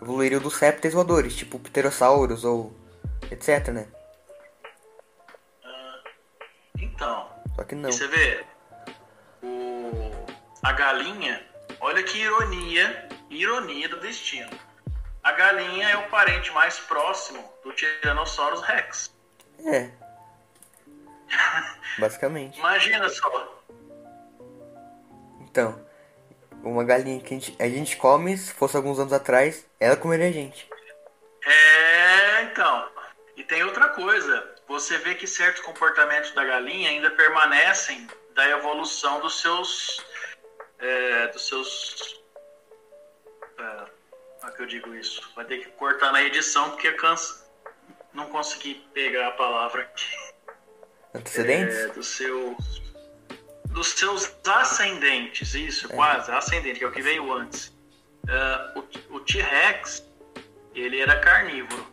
evoluiriam 0.00 0.40
dos 0.40 0.54
répteis 0.54 0.94
voadores, 0.94 1.34
tipo 1.34 1.58
pterossauros 1.58 2.44
ou 2.44 2.72
etc, 3.30 3.68
né? 3.68 3.88
Ah, 5.64 6.00
então. 6.78 7.28
Só 7.56 7.64
que 7.64 7.74
não. 7.74 7.90
Você 7.90 8.06
vê, 8.08 8.44
o, 9.42 10.26
a 10.62 10.72
galinha, 10.72 11.44
olha 11.80 12.02
que 12.02 12.18
ironia, 12.18 13.08
ironia 13.30 13.88
do 13.88 14.00
destino. 14.00 14.50
A 15.22 15.32
galinha 15.32 15.88
é 15.90 15.96
o 15.96 16.08
parente 16.08 16.50
mais 16.52 16.78
próximo 16.78 17.44
do 17.62 17.72
Tyrannosaurus 17.72 18.62
Rex. 18.62 19.12
É. 19.64 19.90
Basicamente. 21.98 22.58
Imagina 22.58 23.08
só. 23.08 23.64
Então, 25.40 25.87
uma 26.62 26.84
galinha 26.84 27.20
que 27.20 27.34
a 27.34 27.38
gente, 27.38 27.56
a 27.58 27.68
gente 27.68 27.96
come, 27.96 28.36
se 28.36 28.52
fosse 28.52 28.76
alguns 28.76 28.98
anos 28.98 29.12
atrás, 29.12 29.66
ela 29.78 29.96
comeria 29.96 30.28
a 30.28 30.32
gente. 30.32 30.68
É, 31.44 32.42
então. 32.42 32.88
E 33.36 33.44
tem 33.44 33.62
outra 33.64 33.88
coisa. 33.90 34.54
Você 34.66 34.98
vê 34.98 35.14
que 35.14 35.26
certos 35.26 35.62
comportamentos 35.62 36.32
da 36.32 36.44
galinha 36.44 36.90
ainda 36.90 37.10
permanecem 37.10 38.06
da 38.34 38.48
evolução 38.50 39.20
dos 39.20 39.40
seus. 39.40 40.04
É, 40.78 41.28
dos 41.28 41.46
seus. 41.46 42.22
É, 43.58 43.86
como 44.40 44.52
é 44.52 44.56
que 44.56 44.62
eu 44.62 44.66
digo 44.66 44.94
isso? 44.94 45.32
Vai 45.34 45.44
ter 45.44 45.58
que 45.58 45.70
cortar 45.70 46.12
na 46.12 46.22
edição 46.22 46.70
porque 46.70 46.92
cansa. 46.92 47.46
Não 48.12 48.26
consegui 48.26 48.74
pegar 48.92 49.28
a 49.28 49.32
palavra 49.32 49.82
aqui. 49.82 50.34
Antecedentes? 51.14 51.76
É, 51.76 51.88
dos 51.88 52.08
seus 52.08 52.87
dos 53.70 53.88
seus 53.88 54.32
ascendentes, 54.46 55.54
isso, 55.54 55.90
é. 55.92 55.94
quase, 55.94 56.30
ascendente, 56.30 56.78
que 56.78 56.84
é 56.84 56.88
o 56.88 56.92
que 56.92 57.02
veio 57.02 57.32
antes. 57.32 57.68
Uh, 58.24 58.84
o, 59.10 59.16
o 59.16 59.20
T-Rex, 59.20 60.04
ele 60.74 61.00
era 61.00 61.18
carnívoro. 61.20 61.86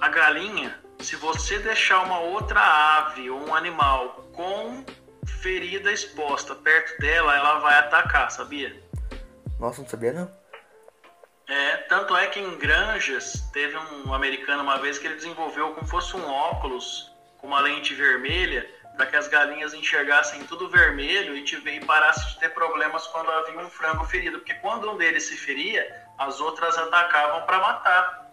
A 0.00 0.08
galinha, 0.08 0.78
se 1.00 1.16
você 1.16 1.58
deixar 1.58 2.04
uma 2.04 2.20
outra 2.20 2.60
ave 2.60 3.30
ou 3.30 3.48
um 3.48 3.54
animal 3.54 4.28
com 4.32 4.84
ferida 5.26 5.92
exposta 5.92 6.54
perto 6.54 6.98
dela, 7.00 7.36
ela 7.36 7.58
vai 7.60 7.78
atacar, 7.78 8.30
sabia? 8.30 8.74
Nossa, 9.58 9.82
não 9.82 9.88
sabia 9.88 10.12
não. 10.12 10.44
É, 11.46 11.76
tanto 11.88 12.16
é 12.16 12.26
que 12.26 12.40
em 12.40 12.56
granjas, 12.56 13.48
teve 13.52 13.76
um 13.76 14.14
americano 14.14 14.62
uma 14.62 14.78
vez 14.78 14.98
que 14.98 15.06
ele 15.06 15.16
desenvolveu 15.16 15.72
como 15.74 15.86
fosse 15.86 16.16
um 16.16 16.26
óculos 16.26 17.12
com 17.38 17.46
uma 17.46 17.60
lente 17.60 17.94
vermelha 17.94 18.66
para 18.96 19.06
que 19.06 19.16
as 19.16 19.28
galinhas 19.28 19.74
enxergassem 19.74 20.44
tudo 20.44 20.68
vermelho 20.68 21.36
e, 21.36 21.42
tive, 21.42 21.76
e 21.76 21.84
parassem 21.84 22.26
de 22.32 22.40
ter 22.40 22.50
problemas 22.50 23.06
quando 23.08 23.30
havia 23.30 23.58
um 23.58 23.68
frango 23.68 24.04
ferido, 24.04 24.38
porque 24.38 24.54
quando 24.54 24.90
um 24.90 24.96
deles 24.96 25.24
se 25.24 25.36
feria, 25.36 26.04
as 26.18 26.40
outras 26.40 26.78
atacavam 26.78 27.42
para 27.42 27.58
matar. 27.58 28.30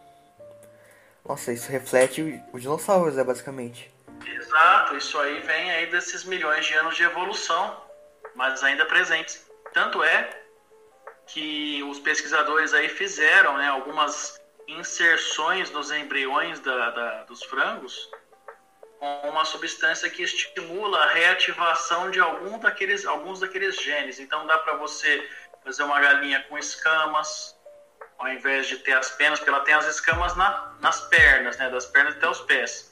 Nossa, 1.25 1.51
isso 1.51 1.71
reflete 1.71 2.43
os 2.53 2.61
dinossauros, 2.61 3.17
é 3.17 3.23
basicamente. 3.23 3.91
Exato, 4.25 4.95
isso 4.95 5.17
aí 5.19 5.39
vem 5.39 5.71
aí 5.71 5.87
desses 5.87 6.23
milhões 6.25 6.65
de 6.65 6.73
anos 6.73 6.95
de 6.95 7.03
evolução, 7.03 7.81
mas 8.35 8.63
ainda 8.63 8.85
presentes. 8.85 9.45
Tanto 9.73 10.03
é 10.03 10.29
que 11.27 11.81
os 11.83 11.99
pesquisadores 11.99 12.73
aí 12.73 12.89
fizeram 12.89 13.57
né, 13.57 13.67
algumas 13.67 14.39
inserções 14.67 15.71
nos 15.71 15.91
embriões 15.91 16.59
da, 16.59 16.89
da, 16.91 17.23
dos 17.23 17.43
frangos 17.43 18.09
uma 19.01 19.43
substância 19.43 20.09
que 20.09 20.21
estimula 20.21 20.99
a 20.99 21.13
reativação 21.13 22.11
de 22.11 22.19
algum 22.19 22.59
daqueles, 22.59 23.05
alguns 23.05 23.39
daqueles 23.39 23.81
genes. 23.81 24.19
Então 24.19 24.45
dá 24.45 24.59
para 24.59 24.75
você 24.75 25.27
fazer 25.63 25.83
uma 25.83 25.99
galinha 25.99 26.43
com 26.47 26.57
escamas, 26.57 27.55
ao 28.19 28.27
invés 28.27 28.67
de 28.67 28.77
ter 28.77 28.93
as 28.93 29.09
penas, 29.11 29.39
porque 29.39 29.49
ela 29.49 29.61
tem 29.61 29.73
as 29.73 29.87
escamas 29.87 30.35
na, 30.35 30.75
nas 30.79 31.01
pernas, 31.09 31.57
né, 31.57 31.69
das 31.69 31.87
pernas 31.87 32.15
até 32.15 32.29
os 32.29 32.41
pés. 32.41 32.91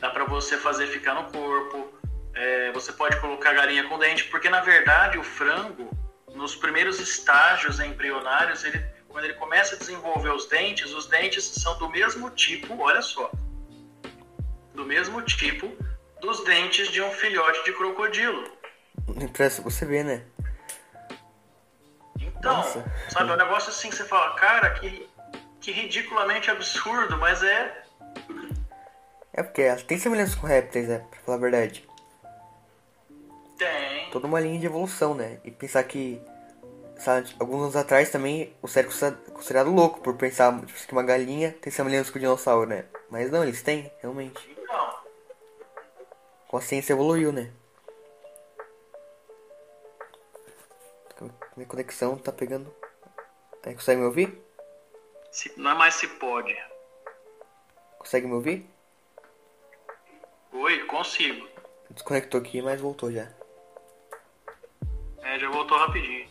Dá 0.00 0.08
para 0.08 0.24
você 0.24 0.56
fazer 0.56 0.86
ficar 0.86 1.14
no 1.14 1.30
corpo. 1.30 1.92
É, 2.34 2.72
você 2.72 2.92
pode 2.92 3.20
colocar 3.20 3.52
galinha 3.52 3.84
com 3.84 3.98
dente, 3.98 4.24
porque 4.24 4.48
na 4.48 4.60
verdade 4.60 5.18
o 5.18 5.22
frango, 5.22 5.90
nos 6.34 6.54
primeiros 6.54 7.00
estágios 7.00 7.80
embrionários, 7.80 8.64
ele, 8.64 8.78
quando 9.08 9.24
ele 9.24 9.34
começa 9.34 9.74
a 9.74 9.78
desenvolver 9.78 10.30
os 10.30 10.46
dentes, 10.46 10.94
os 10.94 11.06
dentes 11.06 11.44
são 11.44 11.76
do 11.78 11.90
mesmo 11.90 12.30
tipo, 12.30 12.80
olha 12.80 13.02
só, 13.02 13.30
do 14.78 14.86
mesmo 14.86 15.20
tipo 15.22 15.76
dos 16.20 16.44
dentes 16.44 16.88
de 16.88 17.02
um 17.02 17.10
filhote 17.10 17.64
de 17.64 17.72
crocodilo. 17.72 18.44
Impressa 19.20 19.60
você 19.60 19.84
vê, 19.84 20.04
né? 20.04 20.22
Então, 22.20 22.58
Nossa. 22.58 22.84
sabe, 23.08 23.30
é 23.30 23.34
um 23.34 23.36
negócio 23.36 23.70
assim 23.70 23.90
que 23.90 23.96
você 23.96 24.04
fala, 24.04 24.36
cara, 24.36 24.70
que, 24.70 25.08
que 25.60 25.72
ridiculamente 25.72 26.48
absurdo, 26.48 27.18
mas 27.18 27.42
é. 27.42 27.82
É 29.32 29.42
porque 29.42 29.68
tem 29.88 29.98
semelhanças 29.98 30.36
com 30.36 30.46
répteis, 30.46 30.86
né? 30.86 31.04
Pra 31.10 31.20
falar 31.20 31.38
a 31.38 31.40
verdade. 31.40 31.88
Tem. 33.58 34.10
Toda 34.12 34.28
uma 34.28 34.38
linha 34.38 34.60
de 34.60 34.66
evolução, 34.66 35.12
né? 35.12 35.40
E 35.44 35.50
pensar 35.50 35.82
que, 35.82 36.22
sabe, 36.98 37.34
alguns 37.40 37.62
anos 37.62 37.76
atrás 37.76 38.10
também 38.10 38.54
o 38.62 38.68
cérebro 38.68 38.96
é 39.04 39.32
considerado 39.32 39.72
louco 39.72 40.00
por 40.00 40.14
pensar 40.14 40.56
tipo, 40.64 40.86
que 40.86 40.92
uma 40.92 41.02
galinha 41.02 41.52
tem 41.60 41.72
semelhança 41.72 42.12
com 42.12 42.18
o 42.18 42.20
dinossauro, 42.20 42.68
né? 42.68 42.84
Mas 43.10 43.28
não, 43.28 43.42
eles 43.42 43.60
têm, 43.62 43.90
realmente 44.00 44.57
consciência 46.48 46.94
evoluiu, 46.94 47.30
né? 47.30 47.52
Minha 51.56 51.68
conexão 51.68 52.16
tá 52.16 52.32
pegando. 52.32 52.74
É, 53.64 53.74
consegue 53.74 54.00
me 54.00 54.06
ouvir? 54.06 54.40
Se, 55.30 55.52
não 55.58 55.72
é 55.72 55.74
mais 55.74 55.94
se 55.94 56.06
pode. 56.06 56.56
Consegue 57.98 58.26
me 58.26 58.34
ouvir? 58.34 58.64
Oi, 60.52 60.84
consigo. 60.84 61.48
Desconectou 61.90 62.40
aqui, 62.40 62.62
mas 62.62 62.80
voltou 62.80 63.12
já. 63.12 63.28
É, 65.22 65.38
já 65.38 65.50
voltou 65.50 65.76
rapidinho. 65.76 66.28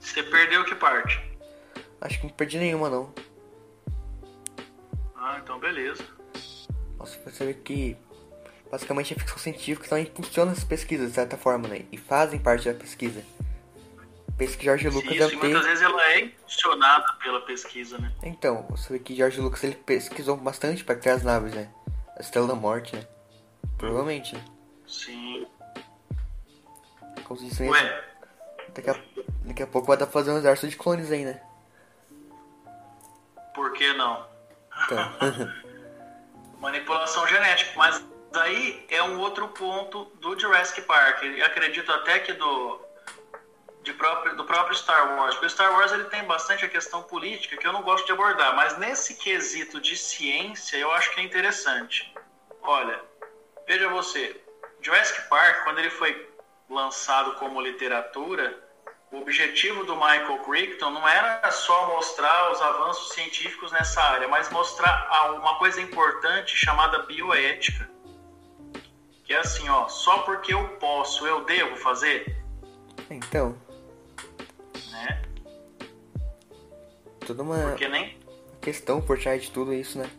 Você 0.00 0.22
perdeu 0.22 0.64
que 0.64 0.74
parte? 0.74 1.20
Acho 2.00 2.18
que 2.18 2.26
não 2.26 2.32
perdi 2.32 2.58
nenhuma 2.58 2.88
não. 2.88 3.12
Ah, 5.14 5.38
então 5.42 5.58
beleza. 5.58 6.15
Você 7.24 7.44
vê 7.46 7.54
que 7.54 7.96
basicamente 8.70 9.14
a 9.14 9.16
ficção 9.16 9.38
científica 9.38 9.88
também 9.88 10.04
impulsiona 10.04 10.52
as 10.52 10.64
pesquisas 10.64 11.08
de 11.08 11.14
certa 11.14 11.36
forma, 11.36 11.68
né? 11.68 11.84
E 11.90 11.96
fazem 11.96 12.38
parte 12.38 12.70
da 12.70 12.78
pesquisa. 12.78 13.22
Pensa 14.36 14.56
que 14.56 14.64
George 14.64 14.88
Lucas 14.88 15.16
deve 15.16 15.36
ter... 15.36 15.36
muitas 15.36 15.64
vezes 15.64 15.82
ela 15.82 16.02
é 16.10 16.20
impulsionada 16.20 17.12
pela 17.22 17.40
pesquisa, 17.40 17.96
né? 17.96 18.12
Então, 18.22 18.66
você 18.68 18.92
vê 18.92 18.98
que 18.98 19.14
George 19.14 19.40
Lucas 19.40 19.64
ele 19.64 19.74
pesquisou 19.74 20.36
bastante 20.36 20.84
para 20.84 20.94
criar 20.94 21.14
as 21.14 21.22
naves, 21.22 21.54
né? 21.54 21.70
A 22.18 22.20
Estrela 22.20 22.46
da 22.46 22.54
Morte, 22.54 22.94
né? 22.94 23.06
Provavelmente, 23.78 24.34
né? 24.34 24.44
Sim. 24.86 25.46
Como 27.24 27.40
se 27.40 27.62
Ué? 27.62 28.04
Daqui 28.74 28.90
a, 28.90 28.96
daqui 29.44 29.62
a 29.62 29.66
pouco 29.66 29.88
vai 29.88 29.96
dar 29.96 30.06
pra 30.06 30.12
fazer 30.12 30.30
um 30.30 30.38
exército 30.38 30.68
de 30.68 30.76
clones 30.76 31.10
aí, 31.10 31.24
né? 31.24 31.40
Por 33.54 33.72
que 33.72 33.92
não? 33.94 34.26
Então. 34.84 35.56
manipulação 36.66 37.26
genética. 37.28 37.72
Mas 37.76 38.04
aí 38.34 38.84
é 38.90 39.02
um 39.02 39.18
outro 39.20 39.48
ponto 39.48 40.04
do 40.16 40.38
Jurassic 40.38 40.82
Park. 40.82 41.22
E 41.22 41.42
acredito 41.42 41.90
até 41.92 42.18
que 42.18 42.32
do, 42.32 42.80
de 43.82 43.92
próprio, 43.92 44.36
do 44.36 44.44
próprio 44.44 44.76
Star 44.76 45.16
Wars. 45.16 45.34
Porque 45.34 45.46
o 45.46 45.50
Star 45.50 45.72
Wars 45.72 45.92
ele 45.92 46.04
tem 46.04 46.24
bastante 46.24 46.64
a 46.64 46.68
questão 46.68 47.02
política 47.04 47.56
que 47.56 47.66
eu 47.66 47.72
não 47.72 47.82
gosto 47.82 48.04
de 48.04 48.12
abordar. 48.12 48.54
Mas 48.56 48.76
nesse 48.78 49.14
quesito 49.14 49.80
de 49.80 49.96
ciência 49.96 50.76
eu 50.76 50.90
acho 50.92 51.12
que 51.12 51.20
é 51.20 51.24
interessante. 51.24 52.12
Olha, 52.62 53.00
veja 53.66 53.88
você, 53.88 54.40
Jurassic 54.82 55.28
Park, 55.28 55.62
quando 55.62 55.78
ele 55.78 55.90
foi 55.90 56.28
lançado 56.68 57.34
como 57.34 57.60
literatura, 57.60 58.65
o 59.16 59.22
objetivo 59.22 59.82
do 59.84 59.94
Michael 59.96 60.38
Crichton 60.44 60.90
não 60.90 61.08
era 61.08 61.50
só 61.50 61.94
mostrar 61.94 62.52
os 62.52 62.60
avanços 62.60 63.14
científicos 63.14 63.72
nessa 63.72 64.00
área, 64.00 64.28
mas 64.28 64.50
mostrar 64.50 65.08
uma 65.38 65.58
coisa 65.58 65.80
importante 65.80 66.54
chamada 66.54 66.98
bioética. 67.04 67.88
Que 69.24 69.32
é 69.32 69.38
assim, 69.38 69.68
ó, 69.68 69.88
só 69.88 70.18
porque 70.18 70.52
eu 70.52 70.68
posso, 70.78 71.26
eu 71.26 71.44
devo 71.44 71.76
fazer? 71.76 72.44
Então. 73.10 73.56
Né? 74.90 75.22
Toda 77.26 77.42
uma 77.42 77.58
porque 77.70 77.88
nem... 77.88 78.18
questão 78.60 79.00
por 79.00 79.18
trás 79.18 79.42
de 79.42 79.50
tudo 79.50 79.72
isso, 79.72 79.98
né? 79.98 80.10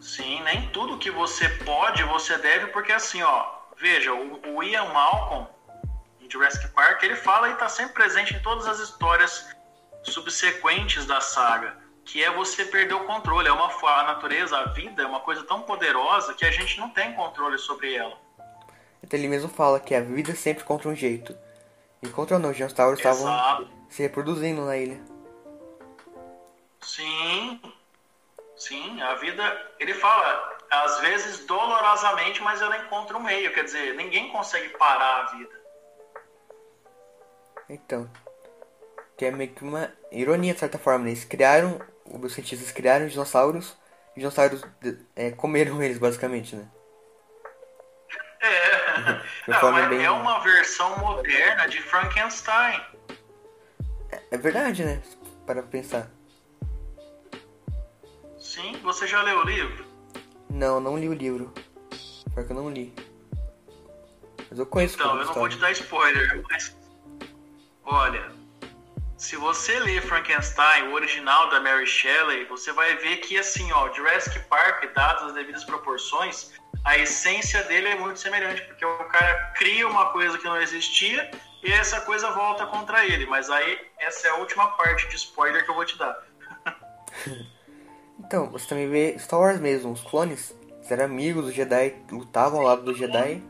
Sim, 0.00 0.40
nem 0.44 0.68
tudo 0.70 0.96
que 0.96 1.10
você 1.10 1.48
pode, 1.48 2.02
você 2.04 2.38
deve, 2.38 2.68
porque 2.68 2.92
assim, 2.92 3.20
ó, 3.20 3.46
veja, 3.76 4.14
o, 4.14 4.56
o 4.56 4.62
Ian 4.62 4.84
Malcolm 4.84 5.46
Jurassic 6.30 6.68
Park, 6.68 7.02
ele 7.02 7.16
fala 7.16 7.48
e 7.48 7.52
está 7.52 7.68
sempre 7.68 7.94
presente 7.94 8.34
em 8.34 8.40
todas 8.40 8.66
as 8.66 8.78
histórias 8.78 9.48
subsequentes 10.02 11.06
da 11.06 11.20
saga, 11.20 11.76
que 12.04 12.22
é 12.22 12.30
você 12.30 12.64
perder 12.64 12.94
o 12.94 13.04
controle. 13.04 13.48
É 13.48 13.52
uma 13.52 13.68
a 13.68 14.02
natureza, 14.04 14.56
a 14.56 14.64
vida 14.66 15.02
é 15.02 15.06
uma 15.06 15.20
coisa 15.20 15.42
tão 15.44 15.62
poderosa 15.62 16.34
que 16.34 16.44
a 16.44 16.50
gente 16.50 16.78
não 16.78 16.90
tem 16.90 17.12
controle 17.14 17.58
sobre 17.58 17.94
ela. 17.94 18.16
Então 19.02 19.18
ele 19.18 19.28
mesmo 19.28 19.48
fala 19.48 19.80
que 19.80 19.94
a 19.94 20.00
vida 20.00 20.34
sempre 20.34 20.64
contra 20.64 20.88
um 20.88 20.94
jeito. 20.94 21.36
E 22.02 22.08
contra 22.08 22.38
não, 22.38 22.50
os 22.50 22.56
dinossauros 22.56 22.98
estavam 22.98 23.68
se 23.88 24.02
reproduzindo 24.02 24.64
na 24.64 24.76
ilha. 24.76 25.00
Sim, 26.80 27.60
sim, 28.56 29.02
a 29.02 29.14
vida. 29.16 29.70
Ele 29.78 29.92
fala, 29.94 30.58
às 30.70 31.00
vezes 31.00 31.44
dolorosamente, 31.44 32.40
mas 32.42 32.62
ela 32.62 32.78
encontra 32.78 33.16
um 33.16 33.22
meio. 33.22 33.52
Quer 33.52 33.64
dizer, 33.64 33.94
ninguém 33.96 34.30
consegue 34.30 34.70
parar 34.70 35.20
a 35.20 35.36
vida. 35.36 35.59
Então, 37.70 38.10
que 39.16 39.24
é 39.24 39.30
meio 39.30 39.52
que 39.52 39.62
uma 39.62 39.92
ironia 40.10 40.52
de 40.52 40.58
certa 40.58 40.78
forma. 40.78 41.04
Né? 41.04 41.10
Eles 41.10 41.24
criaram, 41.24 41.80
os 42.04 42.32
cientistas 42.32 42.72
criaram 42.72 43.06
dinossauros, 43.06 43.76
e 44.16 44.18
os 44.18 44.22
dinossauros 44.22 44.64
é, 45.14 45.30
comeram 45.30 45.80
eles 45.80 45.98
basicamente, 45.98 46.56
né? 46.56 46.68
É, 48.40 49.20
Não, 49.46 49.72
mas 49.72 49.88
bem... 49.88 50.04
é 50.04 50.10
uma 50.10 50.40
versão 50.40 50.98
moderna 50.98 51.68
de 51.68 51.80
Frankenstein. 51.80 52.80
É, 54.10 54.22
é 54.32 54.38
verdade, 54.38 54.84
né? 54.84 55.00
Para 55.46 55.62
pensar. 55.62 56.10
Sim, 58.38 58.80
você 58.82 59.06
já 59.06 59.22
leu 59.22 59.38
o 59.38 59.44
livro? 59.44 59.86
Não, 60.48 60.80
não 60.80 60.98
li 60.98 61.08
o 61.08 61.14
livro. 61.14 61.52
Pior 62.34 62.44
que 62.44 62.52
eu 62.52 62.56
não 62.56 62.70
li. 62.70 62.92
Mas 64.48 64.58
eu 64.58 64.66
conheço 64.66 64.96
Então, 64.96 65.16
eu 65.18 65.24
não 65.24 65.34
vou 65.34 65.48
te 65.48 65.58
dar 65.58 65.70
spoiler, 65.70 66.42
mas. 66.48 66.79
Olha, 67.84 68.30
se 69.16 69.36
você 69.36 69.78
ler 69.78 70.02
Frankenstein, 70.02 70.88
o 70.88 70.94
original 70.94 71.50
da 71.50 71.60
Mary 71.60 71.86
Shelley, 71.86 72.46
você 72.46 72.72
vai 72.72 72.96
ver 72.96 73.18
que, 73.18 73.38
assim, 73.38 73.70
ó, 73.72 73.92
Jurassic 73.92 74.38
Park, 74.48 74.84
dadas 74.94 75.24
as 75.24 75.34
devidas 75.34 75.62
proporções, 75.64 76.52
a 76.84 76.96
essência 76.96 77.62
dele 77.64 77.88
é 77.88 77.94
muito 77.96 78.18
semelhante, 78.18 78.62
porque 78.62 78.84
o 78.84 79.04
cara 79.04 79.52
cria 79.56 79.86
uma 79.86 80.06
coisa 80.06 80.38
que 80.38 80.44
não 80.44 80.60
existia 80.60 81.30
e 81.62 81.70
essa 81.70 82.00
coisa 82.00 82.30
volta 82.30 82.66
contra 82.66 83.04
ele. 83.04 83.26
Mas 83.26 83.50
aí, 83.50 83.78
essa 83.98 84.28
é 84.28 84.30
a 84.30 84.36
última 84.36 84.68
parte 84.68 85.06
de 85.08 85.16
spoiler 85.16 85.64
que 85.64 85.70
eu 85.70 85.74
vou 85.74 85.84
te 85.84 85.98
dar. 85.98 86.18
então, 88.18 88.50
você 88.50 88.66
também 88.66 88.88
vê 88.88 89.18
Star 89.18 89.40
Wars 89.40 89.60
mesmo, 89.60 89.92
os 89.92 90.00
clones 90.00 90.54
eram 90.88 91.04
amigos 91.04 91.44
do 91.44 91.52
Jedi, 91.52 91.94
lutavam 92.10 92.60
ao 92.60 92.66
lado 92.66 92.82
do 92.82 92.94
Jedi, 92.94 93.42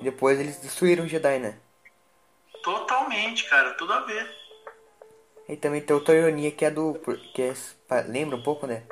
e 0.00 0.04
depois 0.04 0.40
eles 0.40 0.56
destruíram 0.56 1.04
o 1.04 1.08
Jedi, 1.08 1.38
né? 1.38 1.58
Totalmente, 2.66 3.44
cara, 3.44 3.74
tudo 3.74 3.92
a 3.92 4.00
ver. 4.00 4.28
E 5.48 5.56
também 5.56 5.80
tem 5.80 5.94
outra 5.94 6.16
ironia 6.16 6.50
que 6.50 6.64
é 6.64 6.70
do. 6.70 7.00
que 7.32 7.40
é, 7.40 7.54
lembra 8.08 8.34
um 8.34 8.42
pouco, 8.42 8.66
né? 8.66 8.82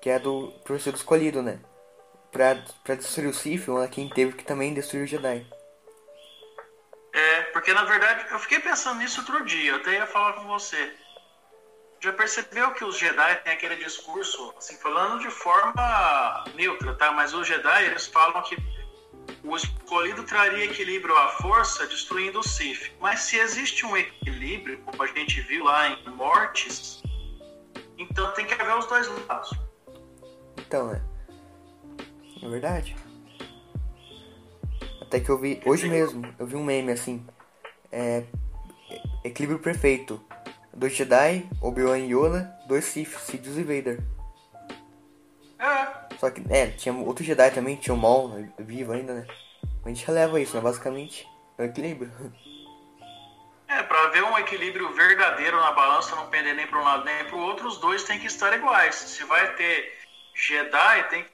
Que 0.00 0.08
é 0.08 0.18
do 0.18 0.50
professor 0.64 0.94
escolhido, 0.94 1.42
né? 1.42 1.60
Pra, 2.32 2.56
pra 2.82 2.94
destruir 2.94 3.28
o 3.28 3.34
Sith, 3.34 3.68
o 3.68 3.76
Anakin 3.76 4.08
teve 4.08 4.32
que 4.32 4.44
também 4.44 4.72
destruir 4.72 5.04
o 5.04 5.06
Jedi. 5.06 5.46
É, 7.12 7.42
porque 7.52 7.74
na 7.74 7.84
verdade 7.84 8.24
eu 8.30 8.38
fiquei 8.38 8.60
pensando 8.60 8.98
nisso 8.98 9.20
outro 9.20 9.44
dia, 9.44 9.72
eu 9.72 9.76
até 9.76 9.92
ia 9.92 10.06
falar 10.06 10.32
com 10.32 10.46
você. 10.46 10.90
Já 12.00 12.14
percebeu 12.14 12.72
que 12.72 12.84
os 12.84 12.96
Jedi 12.96 13.36
têm 13.44 13.52
aquele 13.52 13.76
discurso, 13.76 14.54
assim, 14.56 14.78
falando 14.78 15.20
de 15.20 15.30
forma 15.30 16.44
neutra, 16.54 16.94
tá? 16.94 17.12
Mas 17.12 17.34
os 17.34 17.46
Jedi, 17.46 17.84
eles 17.84 18.06
falam 18.06 18.40
que 18.40 18.56
o 19.44 19.56
escolhido 19.56 20.22
traria 20.24 20.64
equilíbrio 20.64 21.16
à 21.16 21.28
força, 21.28 21.86
destruindo 21.86 22.40
o 22.40 22.42
Sith. 22.42 22.92
Mas 23.00 23.20
se 23.20 23.36
existe 23.36 23.84
um 23.86 23.96
equilíbrio, 23.96 24.78
como 24.84 25.02
a 25.02 25.06
gente 25.06 25.40
viu 25.42 25.64
lá 25.64 25.88
em 25.88 26.10
Mortes, 26.10 27.02
então 27.96 28.32
tem 28.32 28.46
que 28.46 28.54
haver 28.54 28.76
os 28.76 28.86
dois 28.86 29.08
lados. 29.26 29.50
Então, 30.58 30.92
é. 30.92 31.00
É 32.42 32.48
verdade. 32.48 32.96
Até 35.00 35.20
que 35.20 35.30
eu 35.30 35.38
vi, 35.38 35.60
hoje 35.64 35.88
mesmo, 35.88 36.22
eu 36.38 36.46
vi 36.46 36.56
um 36.56 36.64
meme 36.64 36.92
assim. 36.92 37.26
É. 37.90 38.24
Equilíbrio 39.24 39.58
perfeito. 39.58 40.22
Dois 40.72 40.94
Jedi, 40.94 41.48
Obi-Wan 41.60 41.98
e 41.98 42.14
Yoda, 42.14 42.54
dois 42.68 42.84
Sith, 42.84 43.18
Sidious 43.18 43.56
e 43.56 43.62
Vader. 43.62 44.04
É. 45.58 46.07
Só 46.18 46.30
que, 46.30 46.42
é, 46.50 46.66
tinha 46.68 46.94
outro 46.94 47.24
Jedi 47.24 47.50
também, 47.50 47.76
tinha 47.76 47.94
o 47.94 47.98
Maul 47.98 48.48
vivo 48.58 48.92
ainda, 48.92 49.14
né? 49.14 49.26
A 49.84 49.88
gente 49.88 50.06
releva 50.06 50.40
isso, 50.40 50.56
né? 50.56 50.62
Basicamente, 50.62 51.28
é 51.56 51.62
o 51.62 51.66
equilíbrio. 51.66 52.12
É, 53.70 53.82
pra 53.82 54.06
ver 54.06 54.24
um 54.24 54.38
equilíbrio 54.38 54.90
verdadeiro 54.94 55.60
na 55.60 55.72
balança, 55.72 56.16
não 56.16 56.30
pender 56.30 56.54
nem 56.54 56.66
para 56.66 56.80
um 56.80 56.84
lado 56.84 57.04
nem 57.04 57.22
para 57.26 57.36
o 57.36 57.40
outro, 57.40 57.68
os 57.68 57.76
dois 57.76 58.02
têm 58.02 58.18
que 58.18 58.26
estar 58.26 58.50
iguais. 58.56 58.94
Se 58.94 59.22
vai 59.24 59.54
ter 59.56 59.92
Jedi, 60.34 61.08
tem 61.10 61.22
que 61.22 61.30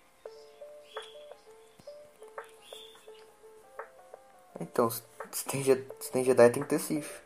Então, 4.61 4.89
se 4.89 5.03
tem, 5.47 5.63
se 5.63 6.13
tem 6.13 6.25
Jedi, 6.25 6.51
tem 6.51 6.63
que 6.63 6.69
ter 6.69 6.79
Sith. 6.79 7.23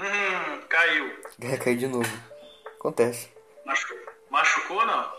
Hum, 0.00 0.60
caiu. 0.68 1.22
É, 1.40 1.56
caiu 1.62 1.76
de 1.76 1.86
novo. 1.88 2.10
Acontece. 2.78 3.28
Machu... 3.64 4.03
Machucou, 4.34 4.84
não? 4.84 5.12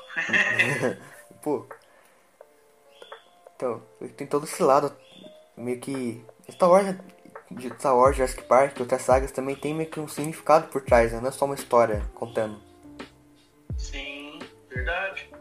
Pô. 1.42 1.66
Então, 3.56 3.82
tem 4.18 4.28
todo 4.28 4.44
esse 4.44 4.62
lado. 4.62 4.94
Meio 5.56 5.80
que. 5.80 6.26
Star 6.52 6.70
Wars, 6.70 6.98
Star 7.80 7.96
Wars, 7.96 8.18
Jurassic 8.18 8.44
Park, 8.44 8.78
outras 8.78 9.02
sagas 9.02 9.32
também 9.32 9.56
tem 9.56 9.74
meio 9.74 9.90
que 9.90 10.02
um 10.02 10.08
significado 10.08 10.68
por 10.68 10.82
trás, 10.82 11.14
né? 11.14 11.22
Não 11.22 11.30
é 11.30 11.32
só 11.32 11.46
uma 11.46 11.56
história 11.56 12.06
contando. 12.14 12.62
Sim, 13.78 14.38
verdade. 14.70 15.32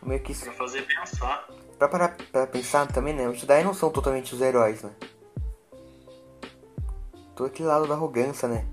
Meio 0.00 0.22
que. 0.22 0.32
Pra 0.32 0.52
fazer 0.52 0.82
pensar 0.82 1.48
pra 1.76 1.88
parar 1.88 2.16
pra 2.30 2.46
pensar 2.46 2.86
também, 2.86 3.14
né? 3.14 3.26
Os 3.26 3.40
Jedi 3.40 3.64
não 3.64 3.74
são 3.74 3.90
totalmente 3.90 4.32
os 4.32 4.40
heróis, 4.40 4.82
né? 4.82 4.92
Todo 7.34 7.46
aquele 7.46 7.68
lado 7.68 7.88
da 7.88 7.94
arrogância, 7.94 8.46
né? 8.46 8.64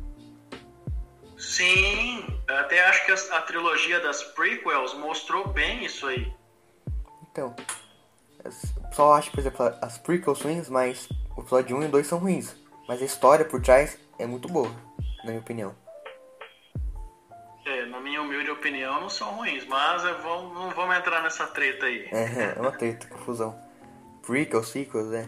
Sim, 1.36 2.37
até 2.48 2.84
acho 2.86 3.06
que 3.06 3.12
a, 3.12 3.38
a, 3.38 3.42
trilogia 3.42 4.00
das 4.00 4.24
prequels 4.24 4.94
mostrou 4.94 5.48
bem 5.48 5.86
isso 5.86 6.08
aí. 6.08 6.32
Então, 7.32 7.56
o 8.44 8.90
pessoal 8.90 9.14
acha, 9.14 9.30
por 9.32 9.40
exemplo, 9.40 9.66
as 9.82 9.98
prequels 9.98 10.42
ruins, 10.42 10.70
mas 10.70 11.10
o 11.36 11.42
episódio 11.42 11.78
1 11.78 11.84
e 11.84 11.88
2 11.88 12.08
são 12.08 12.20
ruins. 12.20 12.56
Mas 12.88 13.02
a 13.02 13.06
história 13.06 13.46
por 13.46 13.62
trás 13.62 14.00
é 14.18 14.26
muito 14.26 14.48
boa, 14.48 14.72
na 15.24 15.32
minha 15.32 15.40
opinião 15.40 15.76
minha 18.08 18.22
humilde 18.22 18.50
opinião, 18.50 19.02
não 19.02 19.10
são 19.10 19.36
ruins, 19.36 19.66
mas 19.68 20.02
vou, 20.24 20.54
não 20.54 20.70
vamos 20.72 20.96
entrar 20.98 21.22
nessa 21.22 21.46
treta 21.48 21.86
aí. 21.86 22.08
É, 22.12 22.56
é 22.58 22.62
uma 22.62 22.72
treta, 22.72 23.08
confusão. 23.08 23.60
Prequel, 24.26 24.64
sequels, 24.64 25.08
né? 25.10 25.28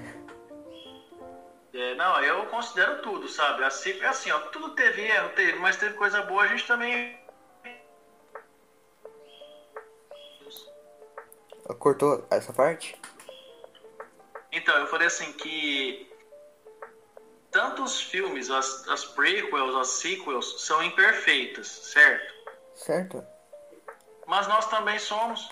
É, 1.74 1.96
não, 1.96 2.22
eu 2.24 2.46
considero 2.48 3.02
tudo, 3.02 3.28
sabe? 3.28 3.64
Assim, 3.64 3.92
é 4.00 4.08
assim, 4.08 4.32
ó, 4.32 4.40
tudo 4.48 4.72
teve 4.72 5.04
erro, 5.04 5.30
teve, 5.30 5.60
mas 5.60 5.78
teve 5.78 5.94
coisa 5.96 6.22
boa, 6.24 6.44
a 6.44 6.48
gente 6.48 6.66
também. 6.66 7.18
Cortou 11.78 12.26
essa 12.32 12.52
parte? 12.52 13.00
Então, 14.52 14.76
eu 14.78 14.88
falei 14.88 15.06
assim 15.06 15.32
que 15.34 16.12
tanto 17.52 17.84
os 17.84 18.02
filmes, 18.02 18.50
as, 18.50 18.88
as 18.88 19.06
prequels, 19.06 19.76
as 19.76 19.88
sequels, 19.88 20.66
são 20.66 20.82
imperfeitas, 20.84 21.68
certo? 21.68 22.34
Certo. 22.76 23.24
Mas 24.26 24.48
nós 24.48 24.68
também 24.70 24.98
somos. 24.98 25.52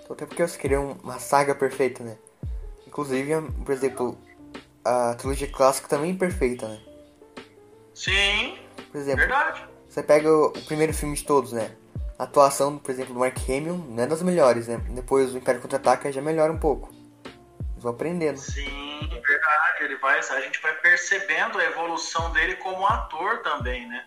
Então, 0.00 0.14
até 0.14 0.26
porque 0.26 0.42
eles 0.42 0.56
queriam 0.56 0.98
uma 1.02 1.20
saga 1.20 1.54
perfeita, 1.54 2.02
né? 2.02 2.18
Inclusive, 2.86 3.32
por 3.64 3.72
exemplo, 3.72 4.18
a 4.84 5.14
trilogia 5.14 5.50
clássica 5.50 5.88
também 5.88 6.12
é 6.12 6.16
perfeita, 6.16 6.68
né? 6.68 6.80
Sim. 7.94 8.58
Por 8.90 8.98
exemplo, 8.98 9.20
verdade. 9.20 9.68
Você 9.88 10.02
pega 10.02 10.32
o 10.32 10.52
primeiro 10.66 10.94
filme 10.94 11.14
de 11.16 11.24
todos, 11.24 11.52
né? 11.52 11.76
A 12.18 12.24
atuação, 12.24 12.78
por 12.78 12.90
exemplo, 12.90 13.14
do 13.14 13.20
Mark 13.20 13.36
Hamill 13.48 13.76
não 13.76 14.02
é 14.02 14.06
das 14.06 14.22
melhores, 14.22 14.68
né? 14.68 14.80
Depois 14.90 15.34
o 15.34 15.38
Império 15.38 15.60
Contra-Ataca 15.60 16.12
já 16.12 16.20
melhora 16.20 16.52
um 16.52 16.58
pouco. 16.58 16.92
Eles 17.72 17.82
vão 17.82 17.92
aprendendo. 17.92 18.38
Sim, 18.38 19.08
verdade. 19.26 19.84
Ele 19.84 19.96
vai, 19.96 20.18
a 20.18 20.40
gente 20.40 20.60
vai 20.60 20.74
percebendo 20.74 21.58
a 21.58 21.64
evolução 21.64 22.30
dele 22.32 22.56
como 22.56 22.86
ator 22.86 23.38
também, 23.42 23.88
né? 23.88 24.04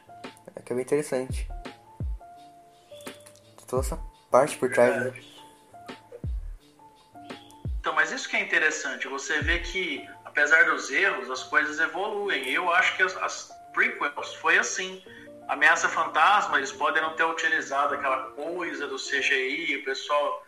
É 0.55 0.61
que 0.61 0.71
é 0.71 0.75
bem 0.75 0.83
interessante 0.83 1.47
toda 3.73 3.81
essa 3.81 3.99
parte 4.29 4.55
por 4.57 4.71
trás. 4.71 4.95
Né? 4.95 5.13
Então, 7.79 7.93
mas 7.95 8.11
isso 8.11 8.29
que 8.29 8.37
é 8.37 8.41
interessante, 8.41 9.07
você 9.07 9.41
vê 9.41 9.59
que, 9.59 10.07
apesar 10.33 10.65
dos 10.65 10.89
erros, 10.89 11.29
as 11.29 11.43
coisas 11.43 11.79
evoluem. 11.79 12.49
Eu 12.49 12.71
acho 12.73 12.97
que 12.97 13.03
as, 13.03 13.15
as 13.17 13.51
prequels 13.71 14.33
foi 14.35 14.57
assim. 14.57 15.01
Ameaça 15.47 15.87
Fantasma, 15.87 16.57
eles 16.57 16.71
podem 16.71 17.01
não 17.01 17.15
ter 17.15 17.23
utilizado 17.23 17.93
aquela 17.93 18.31
coisa 18.31 18.87
do 18.87 18.95
CGI, 18.95 19.77
o 19.77 19.85
pessoal 19.85 20.43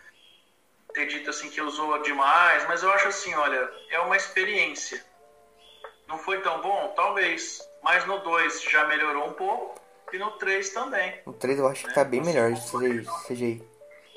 ter 0.93 1.05
dito 1.07 1.29
assim 1.29 1.49
que 1.49 1.61
usou 1.61 2.01
demais, 2.01 2.65
mas 2.67 2.81
eu 2.81 2.89
acho 2.91 3.09
assim, 3.09 3.33
olha, 3.35 3.69
é 3.91 3.99
uma 3.99 4.15
experiência. 4.15 5.03
Não 6.07 6.17
foi 6.17 6.41
tão 6.41 6.61
bom? 6.61 6.93
Talvez. 6.95 7.59
Mas 7.83 8.05
no 8.05 8.19
2 8.19 8.63
já 8.63 8.87
melhorou 8.87 9.27
um 9.27 9.33
pouco. 9.33 9.79
E 10.13 10.17
no 10.17 10.31
3 10.31 10.69
também. 10.69 11.21
No 11.25 11.33
3 11.33 11.59
eu 11.59 11.67
acho 11.67 11.85
que 11.85 11.93
tá 11.93 12.03
bem 12.03 12.21
melhor 12.21 12.53
de 12.53 12.61
CGI. 13.27 13.61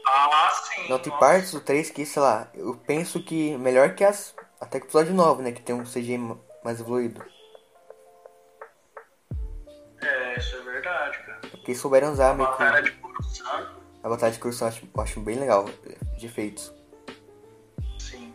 Ah, 0.07 0.51
sim. 0.51 0.89
Não, 0.89 0.99
tem 0.99 1.13
nossa. 1.13 1.27
partes 1.27 1.51
do 1.51 1.61
3 1.61 1.91
que, 1.91 2.07
sei 2.07 2.23
lá, 2.23 2.49
eu 2.55 2.75
penso 2.87 3.23
que 3.23 3.57
melhor 3.59 3.95
que 3.95 4.05
as. 4.05 4.35
Até 4.61 4.79
que 4.81 4.87
o 4.87 4.89
episódio 4.89 5.15
9, 5.15 5.43
né? 5.43 5.53
Que 5.53 5.63
tem 5.63 5.75
um 5.75 5.85
CGI 5.85 6.19
ma- 6.19 6.37
mais 6.65 6.81
evoluído. 6.81 7.23
É, 10.01 10.39
isso 10.39 10.57
é 10.57 10.61
verdade, 10.63 11.19
cara. 11.19 11.41
Porque 11.51 11.75
souberam 11.75 12.13
usar 12.13 12.35
meio 12.35 12.51
que. 12.53 12.59
Batalha 12.59 12.83
de 12.83 12.91
Coruscant, 12.93 13.69
A 14.03 14.09
batalha 14.09 14.33
de 14.33 14.39
Coruscant 14.39 14.63
eu 14.73 14.77
acho, 14.79 14.89
eu 14.95 15.03
acho 15.03 15.21
bem 15.21 15.39
legal, 15.39 15.65
de 16.17 16.27
efeitos. 16.27 16.73
sim. 17.99 18.33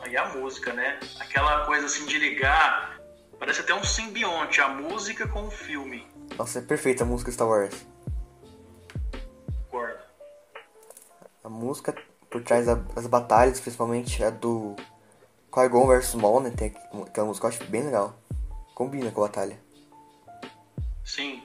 Aí 0.00 0.16
a 0.16 0.28
música, 0.34 0.72
né? 0.72 0.98
Aquela 1.20 1.64
coisa 1.66 1.86
assim 1.86 2.06
de 2.06 2.18
ligar. 2.18 3.00
Parece 3.38 3.60
até 3.60 3.74
um 3.74 3.82
simbionte, 3.84 4.60
a 4.60 4.68
música 4.68 5.26
com 5.28 5.46
o 5.46 5.50
filme. 5.50 6.06
Nossa, 6.38 6.60
é 6.60 6.62
perfeita 6.62 7.02
a 7.04 7.06
música 7.06 7.30
Star 7.32 7.48
Wars. 7.48 7.84
Concordo. 9.70 9.98
A 11.42 11.48
música 11.48 11.94
por 12.30 12.42
trás 12.42 12.66
da- 12.66 12.74
das 12.74 13.06
batalhas, 13.06 13.60
principalmente 13.60 14.22
a 14.24 14.30
do 14.30 14.74
Qui-Gon 15.54 15.86
vs 15.86 16.14
Maul, 16.14 16.40
né? 16.40 16.52
Tem 16.56 16.68
aqu- 16.68 17.02
aquela 17.04 17.26
música 17.26 17.48
que 17.48 17.54
eu 17.54 17.60
acho 17.60 17.70
bem 17.70 17.82
legal. 17.84 18.14
Combina 18.74 19.10
com 19.12 19.22
a 19.22 19.28
batalha. 19.28 19.58
Sim. 21.04 21.42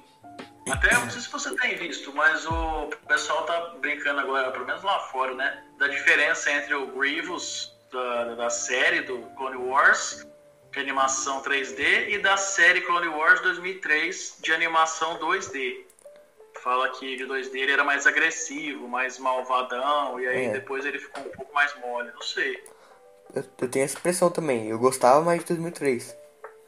Até 0.69 0.93
não 0.93 1.09
sei 1.09 1.21
se 1.21 1.29
você 1.29 1.55
tem 1.57 1.75
visto, 1.77 2.13
mas 2.13 2.45
o 2.45 2.89
pessoal 3.07 3.43
tá 3.45 3.75
brincando 3.81 4.19
agora, 4.19 4.51
pelo 4.51 4.65
menos 4.65 4.83
lá 4.83 4.99
fora, 4.99 5.33
né? 5.33 5.63
Da 5.77 5.87
diferença 5.87 6.51
entre 6.51 6.73
o 6.75 6.87
Grievous 6.87 7.71
da, 7.91 8.35
da 8.35 8.49
série 8.49 9.01
do 9.01 9.19
Clone 9.35 9.57
Wars 9.57 10.25
de 10.71 10.79
animação 10.79 11.41
3D 11.41 12.09
e 12.09 12.19
da 12.19 12.37
série 12.37 12.81
Clone 12.81 13.07
Wars 13.07 13.41
2003 13.41 14.37
de 14.41 14.53
animação 14.53 15.17
2D. 15.17 15.85
Fala 16.61 16.89
que 16.89 17.15
de 17.15 17.25
2D 17.25 17.55
ele 17.55 17.71
era 17.71 17.83
mais 17.83 18.05
agressivo, 18.05 18.87
mais 18.87 19.17
malvadão, 19.17 20.19
e 20.19 20.27
aí 20.27 20.45
É. 20.45 20.49
depois 20.51 20.85
ele 20.85 20.99
ficou 20.99 21.23
um 21.23 21.29
pouco 21.29 21.53
mais 21.53 21.73
mole, 21.79 22.11
não 22.13 22.21
sei. 22.21 22.63
Eu, 23.33 23.43
eu 23.61 23.69
tenho 23.69 23.85
essa 23.85 23.97
impressão 23.97 24.29
também. 24.29 24.67
Eu 24.67 24.79
gostava 24.79 25.21
mais 25.21 25.39
de 25.41 25.47
2003. 25.47 26.15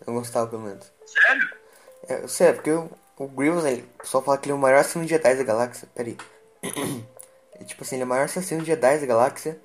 Eu 0.05 0.13
gostava, 0.13 0.47
pelo 0.47 0.63
menos. 0.63 0.91
Sério? 1.05 1.49
É, 2.07 2.27
sério, 2.27 2.55
porque 2.55 2.71
o, 2.71 2.89
o 3.17 3.27
Grievous, 3.27 3.65
ele, 3.65 3.83
pessoal 3.99 4.23
fala 4.23 4.37
que 4.37 4.45
ele 4.45 4.53
é 4.53 4.55
o 4.55 4.59
maior 4.59 4.79
assassino 4.79 5.05
de 5.05 5.11
Jedi 5.11 5.35
da 5.35 5.43
galáxia. 5.43 5.87
Pera 5.93 6.09
aí. 6.09 6.17
É, 7.53 7.63
tipo 7.63 7.83
assim, 7.83 7.95
ele 7.95 8.01
é 8.01 8.05
o 8.05 8.09
maior 8.09 8.25
assassino 8.25 8.61
de 8.61 8.67
Jedi 8.67 8.97
da 8.97 9.05
galáxia. 9.05 9.59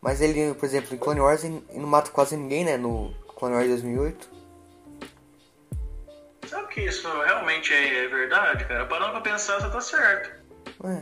Mas 0.00 0.20
ele, 0.20 0.54
por 0.54 0.66
exemplo, 0.66 0.94
em 0.94 0.98
Clone 0.98 1.20
Wars, 1.20 1.42
ele, 1.42 1.64
ele 1.68 1.80
não 1.80 1.88
mata 1.88 2.10
quase 2.12 2.36
ninguém, 2.36 2.64
né? 2.64 2.76
No 2.76 3.12
Clone 3.36 3.56
Wars 3.56 3.66
2008. 3.66 4.30
Sabe 6.46 6.68
que 6.68 6.82
isso 6.82 7.08
realmente 7.22 7.72
é, 7.72 8.04
é 8.04 8.08
verdade, 8.08 8.64
cara? 8.66 8.86
Parando 8.86 9.12
pra 9.12 9.20
pensar, 9.22 9.60
você 9.60 9.68
tá 9.68 9.80
certo. 9.80 10.30
Ué, 10.84 11.00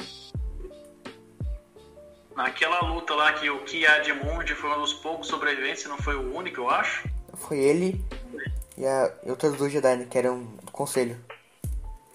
Naquela 2.36 2.80
luta 2.80 3.14
lá 3.14 3.32
que 3.34 3.48
o 3.50 3.62
Ki-Adi-Mundi 3.64 4.54
foi 4.54 4.70
um 4.70 4.80
dos 4.80 4.92
poucos 4.94 5.26
sobreviventes, 5.28 5.84
não 5.86 5.98
foi 5.98 6.16
o 6.16 6.34
único, 6.34 6.60
eu 6.62 6.70
acho. 6.70 7.08
foi 7.34 7.58
ele 7.58 8.02
e, 8.76 8.86
a, 8.86 9.12
e 9.24 9.30
outras 9.30 9.54
duas 9.54 9.70
Jedi, 9.72 9.96
né? 9.96 10.06
Que 10.08 10.18
eram 10.18 10.42
do 10.62 10.72
conselho. 10.72 11.18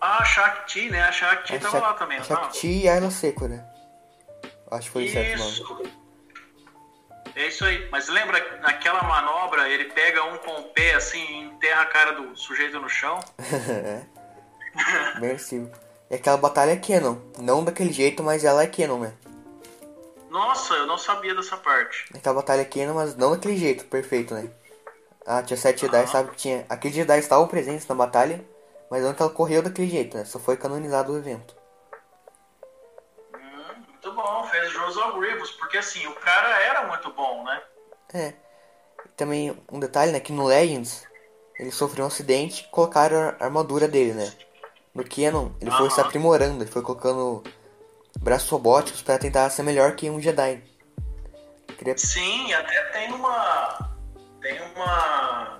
Ah, 0.01 0.21
a 0.21 0.25
Shakti, 0.25 0.89
né? 0.89 1.01
A 1.03 1.11
Shakti 1.11 1.55
A 1.55 1.59
tava 1.59 1.71
Shak- 1.79 1.87
lá 1.87 1.93
também, 1.93 2.17
a? 2.17 2.23
Shakti 2.23 2.67
e 2.83 2.89
a 2.89 2.93
Ayla 2.93 3.11
Seco, 3.11 3.47
né? 3.47 3.63
Acho 4.71 4.87
que 4.87 4.93
foi 4.93 5.07
certo 5.07 5.35
o 5.35 5.37
nome. 5.39 5.51
Isso. 5.51 5.97
É 7.35 7.47
isso 7.47 7.65
aí. 7.65 7.87
Mas 7.91 8.07
lembra, 8.07 8.59
naquela 8.61 9.03
manobra, 9.03 9.69
ele 9.69 9.85
pega 9.85 10.23
um 10.23 10.37
com 10.37 10.59
o 10.59 10.63
pé 10.69 10.95
assim 10.95 11.19
e 11.23 11.43
enterra 11.43 11.81
a 11.81 11.85
cara 11.85 12.11
do 12.13 12.35
sujeito 12.35 12.79
no 12.79 12.89
chão? 12.89 13.19
é. 13.39 14.01
Bem 15.19 15.29
agressivo. 15.29 15.71
E 16.09 16.15
aquela 16.15 16.37
batalha 16.37 16.71
é 16.71 16.77
canon. 16.77 17.17
Não 17.37 17.63
daquele 17.63 17.91
jeito, 17.93 18.23
mas 18.23 18.43
ela 18.43 18.63
é 18.63 18.67
canon, 18.67 18.99
né? 18.99 19.13
Nossa, 20.37 20.75
eu 20.75 20.85
não 20.85 20.99
sabia 20.99 21.33
dessa 21.33 21.57
parte. 21.57 22.05
Aquela 22.13 22.35
batalha 22.35 22.63
canon, 22.63 22.93
mas 22.93 23.15
não 23.15 23.31
daquele 23.31 23.57
jeito, 23.57 23.85
perfeito, 23.85 24.35
né? 24.35 24.47
Ah, 25.25 25.41
tinha 25.41 25.57
sete 25.57 25.81
Jedi, 25.81 26.05
sabe 26.05 26.29
que 26.29 26.37
tinha. 26.37 26.63
Aqueles 26.69 26.95
Jedi 26.95 27.17
estavam 27.17 27.47
presentes 27.47 27.87
na 27.87 27.95
batalha, 27.95 28.45
mas 28.87 29.01
não 29.01 29.15
que 29.15 29.21
ela 29.23 29.31
correu 29.31 29.63
daquele 29.63 29.89
jeito, 29.89 30.15
né? 30.15 30.25
Só 30.25 30.37
foi 30.37 30.55
canonizado 30.55 31.11
o 31.11 31.17
evento. 31.17 31.55
Hum, 33.33 33.83
muito 33.89 34.11
bom, 34.11 34.43
fez 34.43 34.71
jus 34.71 34.95
ao 34.99 35.19
Grievous, 35.19 35.49
porque 35.53 35.79
assim, 35.79 36.05
o 36.05 36.13
cara 36.13 36.49
era 36.61 36.85
muito 36.85 37.11
bom, 37.13 37.43
né? 37.43 37.63
É. 38.13 38.33
Também 39.15 39.59
um 39.71 39.79
detalhe, 39.79 40.11
né? 40.11 40.19
Que 40.19 40.31
no 40.31 40.45
Legends 40.45 41.07
ele 41.59 41.71
sofreu 41.71 42.05
um 42.05 42.09
acidente 42.09 42.63
e 42.63 42.67
colocaram 42.67 43.35
a 43.39 43.43
armadura 43.43 43.87
dele, 43.87 44.13
né? 44.13 44.31
No 44.93 45.03
Canon 45.03 45.51
ele 45.59 45.71
foi 45.71 45.87
Aham. 45.87 45.89
se 45.89 45.99
aprimorando, 45.99 46.63
ele 46.63 46.71
foi 46.71 46.83
colocando 46.83 47.43
braços 48.21 48.49
robóticos 48.49 49.01
pra 49.01 49.17
tentar 49.17 49.49
ser 49.49 49.63
melhor 49.63 49.95
que 49.95 50.09
um 50.09 50.19
Jedi. 50.21 50.61
Queria... 51.77 51.97
Sim, 51.97 52.53
até 52.53 52.81
tem 52.85 53.11
uma. 53.13 53.91
Tem 54.41 54.59
uma. 54.75 55.59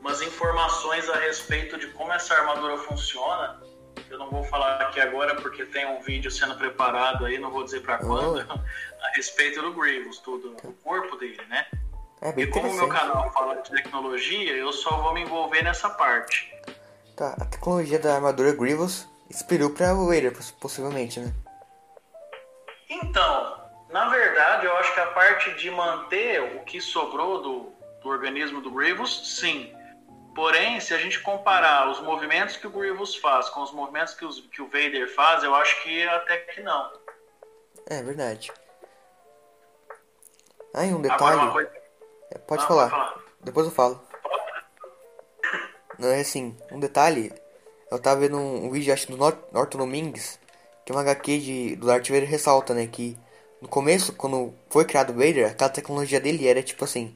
umas 0.00 0.22
informações 0.22 1.08
a 1.08 1.16
respeito 1.20 1.78
de 1.78 1.88
como 1.88 2.12
essa 2.12 2.34
armadura 2.34 2.78
funciona. 2.78 3.60
Eu 4.08 4.18
não 4.18 4.30
vou 4.30 4.44
falar 4.44 4.80
aqui 4.82 5.00
agora 5.00 5.34
porque 5.36 5.64
tem 5.66 5.84
um 5.86 6.00
vídeo 6.00 6.30
sendo 6.30 6.54
preparado 6.54 7.26
aí, 7.26 7.38
não 7.38 7.50
vou 7.50 7.64
dizer 7.64 7.80
pra 7.82 7.98
quando, 7.98 8.40
a 8.48 9.10
respeito 9.16 9.60
do 9.60 9.74
Grievous, 9.74 10.18
tudo, 10.18 10.56
o 10.64 10.72
corpo 10.72 11.16
dele, 11.16 11.42
né? 11.48 11.66
É 12.22 12.32
E 12.36 12.46
como 12.46 12.68
o 12.68 12.74
meu 12.74 12.88
canal 12.88 13.30
fala 13.32 13.56
de 13.56 13.70
tecnologia, 13.70 14.52
eu 14.52 14.72
só 14.72 14.96
vou 15.02 15.12
me 15.12 15.22
envolver 15.22 15.62
nessa 15.62 15.90
parte. 15.90 16.50
Tá, 17.16 17.34
a 17.38 17.44
tecnologia 17.44 17.98
da 17.98 18.14
armadura 18.14 18.52
Grievous 18.52 19.06
inspirou 19.28 19.70
pra 19.70 19.92
Vader, 19.92 20.32
poss- 20.32 20.52
possivelmente, 20.52 21.20
né? 21.20 21.32
Então, 22.88 23.70
na 23.90 24.08
verdade, 24.08 24.66
eu 24.66 24.76
acho 24.76 24.92
que 24.94 25.00
a 25.00 25.06
parte 25.06 25.52
de 25.54 25.70
manter 25.70 26.40
o 26.56 26.64
que 26.64 26.80
sobrou 26.80 27.42
do, 27.42 27.72
do 28.02 28.08
organismo 28.08 28.60
do 28.60 28.70
Grievous, 28.70 29.36
sim. 29.38 29.74
Porém, 30.34 30.78
se 30.80 30.94
a 30.94 30.98
gente 30.98 31.20
comparar 31.20 31.90
os 31.90 32.00
movimentos 32.00 32.56
que 32.56 32.66
o 32.66 32.70
Grievous 32.70 33.16
faz 33.16 33.48
com 33.50 33.60
os 33.62 33.72
movimentos 33.72 34.14
que, 34.14 34.24
os- 34.24 34.40
que 34.52 34.62
o 34.62 34.66
Vader 34.66 35.12
faz, 35.14 35.42
eu 35.42 35.54
acho 35.54 35.82
que 35.82 36.06
até 36.06 36.36
que 36.38 36.60
não. 36.62 36.92
É 37.86 38.02
verdade. 38.02 38.52
Ah, 40.74 40.84
e 40.86 40.92
um 40.94 41.00
detalhe. 41.02 41.50
coisa. 41.50 41.70
É, 42.30 42.38
Pode 42.38 42.62
Ah, 42.64 42.66
falar. 42.68 43.14
Depois 43.40 43.66
eu 43.66 43.72
falo. 43.72 44.00
Não, 45.98 46.08
é 46.08 46.20
assim, 46.20 46.56
um 46.70 46.78
detalhe. 46.78 47.32
Eu 47.90 48.00
tava 48.00 48.20
vendo 48.20 48.36
um, 48.36 48.70
vídeo, 48.70 48.92
acho 48.92 49.10
do 49.10 49.16
Nor 49.16 49.36
Norton 49.50 49.78
Domingues, 49.78 50.38
que 50.88 50.92
é 50.92 50.94
uma 50.94 51.02
HQ 51.02 51.38
de, 51.38 51.76
do 51.76 51.86
Darth 51.86 52.08
Vader 52.08 52.26
ressalta, 52.26 52.72
né, 52.72 52.86
que 52.86 53.14
no 53.60 53.68
começo, 53.68 54.10
quando 54.14 54.54
foi 54.70 54.86
criado 54.86 55.10
o 55.10 55.12
Vader, 55.12 55.50
aquela 55.50 55.68
tecnologia 55.68 56.18
dele 56.18 56.48
era 56.48 56.62
tipo 56.62 56.82
assim, 56.82 57.14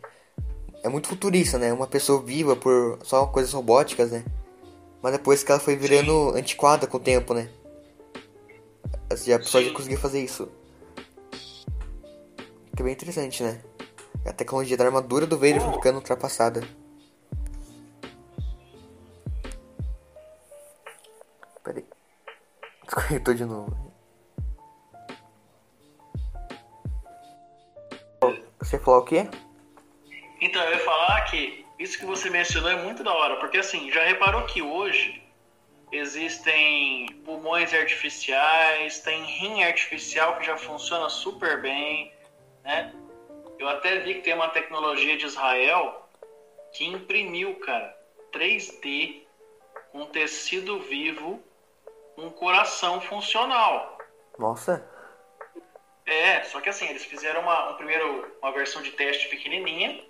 é 0.82 0.90
muito 0.90 1.08
futurista, 1.08 1.56
né, 1.58 1.72
uma 1.72 1.86
pessoa 1.86 2.22
viva 2.22 2.54
por 2.54 2.98
só 3.02 3.24
coisas 3.28 3.50
robóticas, 3.54 4.10
né, 4.10 4.26
mas 5.00 5.12
depois 5.12 5.42
que 5.42 5.50
ela 5.50 5.58
foi 5.58 5.74
virando 5.74 6.34
antiquada 6.36 6.86
com 6.86 6.98
o 6.98 7.00
tempo, 7.00 7.32
né, 7.32 7.48
assim, 9.08 9.32
a 9.32 9.38
pessoa 9.38 9.62
já 9.62 9.70
Sim. 9.70 9.74
conseguiu 9.74 9.98
fazer 9.98 10.22
isso. 10.22 10.50
Que 12.76 12.82
é 12.82 12.84
bem 12.84 12.92
interessante, 12.92 13.42
né, 13.42 13.58
a 14.26 14.34
tecnologia 14.34 14.76
da 14.76 14.84
armadura 14.84 15.26
do 15.26 15.38
Vader 15.38 15.62
foi 15.62 15.72
ficando 15.72 15.96
ultrapassada. 15.96 16.60
Desconectou 22.94 23.34
de 23.34 23.44
novo. 23.44 23.92
Você 28.58 28.78
falou 28.78 29.00
o 29.00 29.04
quê? 29.04 29.28
Então, 30.40 30.62
eu 30.62 30.72
ia 30.72 30.78
falar 30.80 31.22
que 31.22 31.64
isso 31.78 31.98
que 31.98 32.04
você 32.04 32.28
mencionou 32.28 32.70
é 32.70 32.82
muito 32.82 33.02
da 33.02 33.12
hora, 33.12 33.36
porque 33.36 33.58
assim, 33.58 33.90
já 33.90 34.04
reparou 34.04 34.44
que 34.44 34.60
hoje 34.60 35.22
existem 35.90 37.06
pulmões 37.24 37.72
artificiais, 37.72 39.00
tem 39.00 39.24
rim 39.24 39.62
artificial 39.64 40.38
que 40.38 40.46
já 40.46 40.56
funciona 40.56 41.08
super 41.08 41.60
bem, 41.60 42.12
né? 42.62 42.94
Eu 43.58 43.68
até 43.68 44.00
vi 44.00 44.14
que 44.14 44.20
tem 44.22 44.34
uma 44.34 44.48
tecnologia 44.48 45.16
de 45.16 45.26
Israel 45.26 46.08
que 46.72 46.84
imprimiu, 46.84 47.56
cara, 47.56 47.96
3D 48.32 49.22
um 49.94 50.06
tecido 50.06 50.78
vivo, 50.80 51.42
um 52.16 52.30
coração 52.30 53.00
funcional. 53.00 53.98
Nossa. 54.38 54.84
É, 56.04 56.42
só 56.44 56.60
que 56.60 56.68
assim, 56.68 56.88
eles 56.88 57.04
fizeram 57.04 57.40
uma, 57.42 57.70
um 57.70 57.76
primeiro, 57.76 58.36
uma 58.42 58.52
versão 58.52 58.82
de 58.82 58.90
teste 58.92 59.28
pequenininha, 59.28 60.04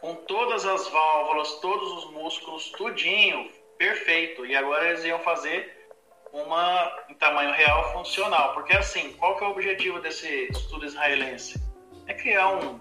com 0.00 0.14
todas 0.14 0.64
as 0.64 0.88
válvulas, 0.88 1.54
todos 1.60 1.92
os 1.92 2.10
músculos, 2.10 2.70
tudinho, 2.70 3.50
perfeito. 3.76 4.46
E 4.46 4.56
agora 4.56 4.88
eles 4.88 5.04
iam 5.04 5.18
fazer 5.20 5.88
uma 6.32 6.92
em 7.08 7.14
tamanho 7.14 7.52
real 7.52 7.92
funcional. 7.92 8.54
Porque 8.54 8.74
assim, 8.76 9.12
qual 9.14 9.36
que 9.36 9.44
é 9.44 9.46
o 9.46 9.50
objetivo 9.50 10.00
desse 10.00 10.48
estudo 10.50 10.86
israelense? 10.86 11.60
É 12.06 12.14
criar 12.14 12.48
um, 12.48 12.80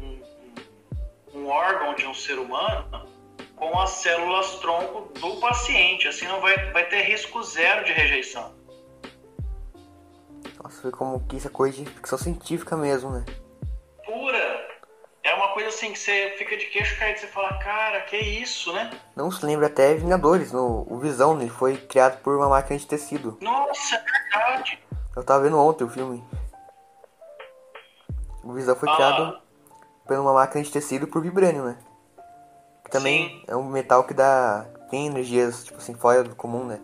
um, 0.00 0.22
um- 1.34 1.38
um 1.40 1.48
órgão 1.48 1.94
de 1.94 2.06
um 2.06 2.14
ser 2.14 2.38
humano 2.38 3.11
com 3.62 3.78
as 3.78 3.90
células 3.90 4.58
tronco 4.58 5.12
do 5.20 5.36
paciente. 5.36 6.08
Assim 6.08 6.26
não 6.26 6.40
vai, 6.40 6.56
vai 6.72 6.84
ter 6.88 7.02
risco 7.02 7.40
zero 7.44 7.84
de 7.84 7.92
rejeição. 7.92 8.52
Nossa, 10.60 10.82
vê 10.82 10.90
como 10.90 11.24
que 11.26 11.36
isso 11.36 11.46
é 11.46 11.50
coisa 11.50 11.76
de 11.76 11.88
ficção 11.88 12.18
científica 12.18 12.76
mesmo, 12.76 13.10
né? 13.10 13.24
Pura. 14.04 14.72
É 15.22 15.32
uma 15.34 15.54
coisa 15.54 15.68
assim 15.68 15.92
que 15.92 15.98
você 16.00 16.34
fica 16.36 16.56
de 16.56 16.66
queixo 16.66 16.98
caído, 16.98 17.20
você 17.20 17.28
fala, 17.28 17.56
cara, 17.60 18.00
que 18.00 18.16
isso, 18.16 18.72
né? 18.72 18.90
Não 19.14 19.30
se 19.30 19.46
lembra 19.46 19.68
até 19.68 19.94
Vingadores, 19.94 20.50
no, 20.50 20.84
o 20.90 20.98
Visão, 20.98 21.40
ele 21.40 21.48
foi 21.48 21.76
criado 21.76 22.20
por 22.20 22.36
uma 22.36 22.48
máquina 22.48 22.76
de 22.76 22.86
tecido. 22.86 23.38
Nossa, 23.40 23.94
é 23.94 24.04
verdade. 24.32 24.82
Eu 25.14 25.22
tava 25.22 25.44
vendo 25.44 25.58
ontem 25.60 25.84
o 25.84 25.88
filme. 25.88 26.24
O 28.42 28.52
Visão 28.52 28.74
foi 28.74 28.88
Ah. 28.88 28.96
criado 28.96 29.40
por 30.04 30.18
uma 30.18 30.32
máquina 30.32 30.64
de 30.64 30.72
tecido 30.72 31.06
por 31.06 31.22
vibrânio, 31.22 31.62
né? 31.64 31.78
Também 32.92 33.28
Sim. 33.28 33.44
é 33.48 33.56
um 33.56 33.64
metal 33.64 34.04
que 34.04 34.12
dá. 34.12 34.66
tem 34.90 35.06
energias, 35.06 35.64
tipo 35.64 35.78
assim, 35.78 35.94
fora 35.94 36.22
do 36.22 36.36
comum, 36.36 36.64
né? 36.64 36.78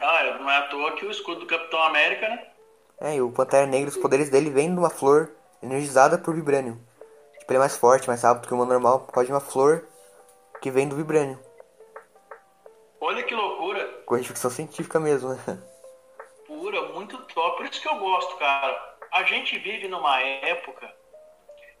Ah, 0.00 0.36
não 0.40 0.50
é 0.50 0.56
à 0.56 0.62
toa 0.62 0.92
que 0.96 1.06
o 1.06 1.10
escudo 1.10 1.40
do 1.40 1.46
Capitão 1.46 1.80
América, 1.84 2.28
né? 2.28 2.44
É, 3.00 3.14
e 3.14 3.22
o 3.22 3.30
Pantera 3.30 3.66
Negra, 3.66 3.88
os 3.88 3.96
poderes 3.96 4.28
dele 4.28 4.50
vêm 4.50 4.72
de 4.72 4.78
uma 4.80 4.90
flor 4.90 5.30
energizada 5.62 6.18
por 6.18 6.34
vibrânio. 6.34 6.76
Tipo, 7.38 7.52
ele 7.52 7.56
é 7.56 7.60
mais 7.60 7.76
forte, 7.76 8.08
mais 8.08 8.22
rápido 8.22 8.48
que 8.48 8.52
o 8.52 8.56
humano 8.56 8.72
normal 8.72 9.00
por 9.00 9.12
causa 9.12 9.28
de 9.28 9.32
uma 9.32 9.40
flor 9.40 9.86
que 10.60 10.72
vem 10.72 10.88
do 10.88 10.96
vibrânio. 10.96 11.38
Olha 13.00 13.22
que 13.22 13.34
loucura. 13.34 13.86
Coisa 14.06 14.22
de 14.22 14.28
ficção 14.28 14.50
científica 14.50 14.98
mesmo, 14.98 15.34
né? 15.34 15.38
Pura, 16.48 16.82
muito 16.88 17.16
top. 17.26 17.58
Por 17.58 17.66
isso 17.66 17.80
que 17.80 17.88
eu 17.88 17.98
gosto, 17.98 18.36
cara. 18.38 18.96
A 19.12 19.22
gente 19.22 19.56
vive 19.58 19.86
numa 19.86 20.20
época 20.20 20.92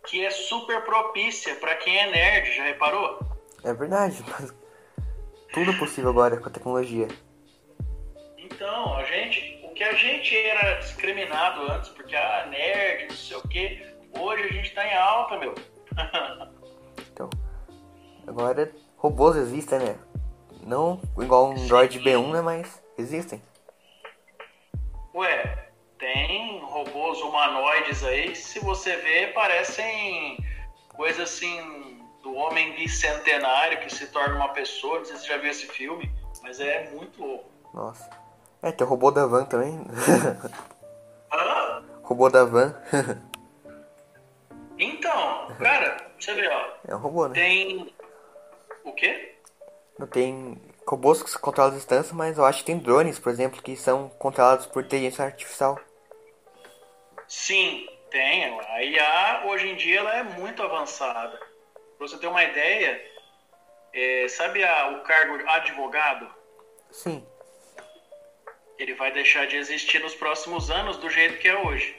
que 0.06 0.24
é 0.24 0.30
super 0.30 0.82
propícia 0.84 1.54
pra 1.56 1.74
quem 1.76 1.96
é 1.98 2.10
nerd, 2.10 2.56
já 2.56 2.64
reparou? 2.64 3.18
É 3.64 3.72
verdade, 3.74 4.24
mas 4.28 4.54
tudo 5.52 5.72
é 5.72 5.78
possível 5.78 6.10
agora 6.10 6.36
com 6.36 6.48
a 6.48 6.52
tecnologia. 6.52 7.08
Então, 8.38 8.96
a 8.96 9.04
gente, 9.04 9.60
o 9.64 9.74
que 9.74 9.82
a 9.82 9.92
gente 9.94 10.36
era 10.36 10.74
discriminado 10.74 11.62
antes, 11.70 11.90
porque 11.90 12.14
ah, 12.14 12.46
nerd, 12.46 13.08
não 13.08 13.16
sei 13.16 13.36
o 13.36 13.48
quê, 13.48 13.86
hoje 14.18 14.42
a 14.44 14.52
gente 14.52 14.74
tá 14.74 14.86
em 14.86 14.96
alta, 14.96 15.38
meu. 15.38 15.54
Então, 17.12 17.30
agora 18.26 18.70
robôs 18.98 19.36
existem, 19.36 19.78
né? 19.78 19.98
Não 20.62 21.00
igual 21.18 21.48
um 21.48 21.52
Android 21.52 21.98
B1, 21.98 22.30
né? 22.30 22.42
Mas 22.42 22.82
existem. 22.98 23.42
Ué, 25.14 25.55
robôs 26.76 27.22
humanoides 27.22 28.04
aí 28.04 28.36
se 28.36 28.60
você 28.60 28.96
vê 28.96 29.28
parecem 29.28 30.36
coisa 30.94 31.22
assim 31.22 32.04
do 32.22 32.34
homem 32.34 32.74
bicentenário 32.74 33.80
que 33.80 33.94
se 33.94 34.06
torna 34.08 34.34
uma 34.34 34.48
pessoa. 34.48 34.98
Não 34.98 35.04
sei 35.06 35.16
se 35.16 35.22
você 35.22 35.28
já 35.28 35.38
viu 35.38 35.50
esse 35.50 35.66
filme, 35.68 36.12
mas 36.42 36.60
é 36.60 36.90
muito 36.90 37.24
louco. 37.24 37.50
Nossa. 37.72 38.10
É, 38.62 38.72
tem 38.72 38.86
o 38.86 38.90
robô 38.90 39.10
da 39.10 39.26
van 39.26 39.44
também. 39.44 39.80
Hã? 41.32 41.82
robô 42.02 42.28
da 42.28 42.44
van. 42.44 42.74
Então, 44.78 45.48
cara, 45.58 45.96
você 46.20 46.34
vê, 46.34 46.46
ó, 46.48 46.68
é 46.86 46.94
um 46.94 46.98
robô, 46.98 47.26
né? 47.28 47.34
tem. 47.34 47.94
O 48.84 48.92
quê? 48.92 49.38
Não 49.98 50.06
tem 50.06 50.60
robôs 50.86 51.22
que 51.22 51.38
controlam 51.38 51.72
a 51.72 51.76
distância, 51.76 52.14
mas 52.14 52.36
eu 52.36 52.44
acho 52.44 52.58
que 52.58 52.66
tem 52.66 52.78
drones, 52.78 53.18
por 53.18 53.32
exemplo, 53.32 53.62
que 53.62 53.74
são 53.74 54.10
controlados 54.18 54.66
por 54.66 54.84
inteligência 54.84 55.24
artificial. 55.24 55.80
Sim, 57.28 57.86
tem. 58.10 58.44
A 58.44 58.82
IA 58.84 59.42
hoje 59.46 59.68
em 59.68 59.76
dia 59.76 59.98
ela 60.00 60.16
é 60.16 60.22
muito 60.22 60.62
avançada. 60.62 61.36
Pra 61.98 62.06
você 62.06 62.18
ter 62.18 62.26
uma 62.26 62.44
ideia, 62.44 63.04
é, 63.92 64.28
sabe 64.28 64.62
a- 64.62 64.88
o 64.90 65.00
cargo 65.02 65.48
advogado? 65.48 66.30
Sim. 66.90 67.26
Ele 68.78 68.94
vai 68.94 69.10
deixar 69.10 69.46
de 69.46 69.56
existir 69.56 70.00
nos 70.00 70.14
próximos 70.14 70.70
anos 70.70 70.98
do 70.98 71.08
jeito 71.08 71.38
que 71.38 71.48
é 71.48 71.56
hoje. 71.58 71.96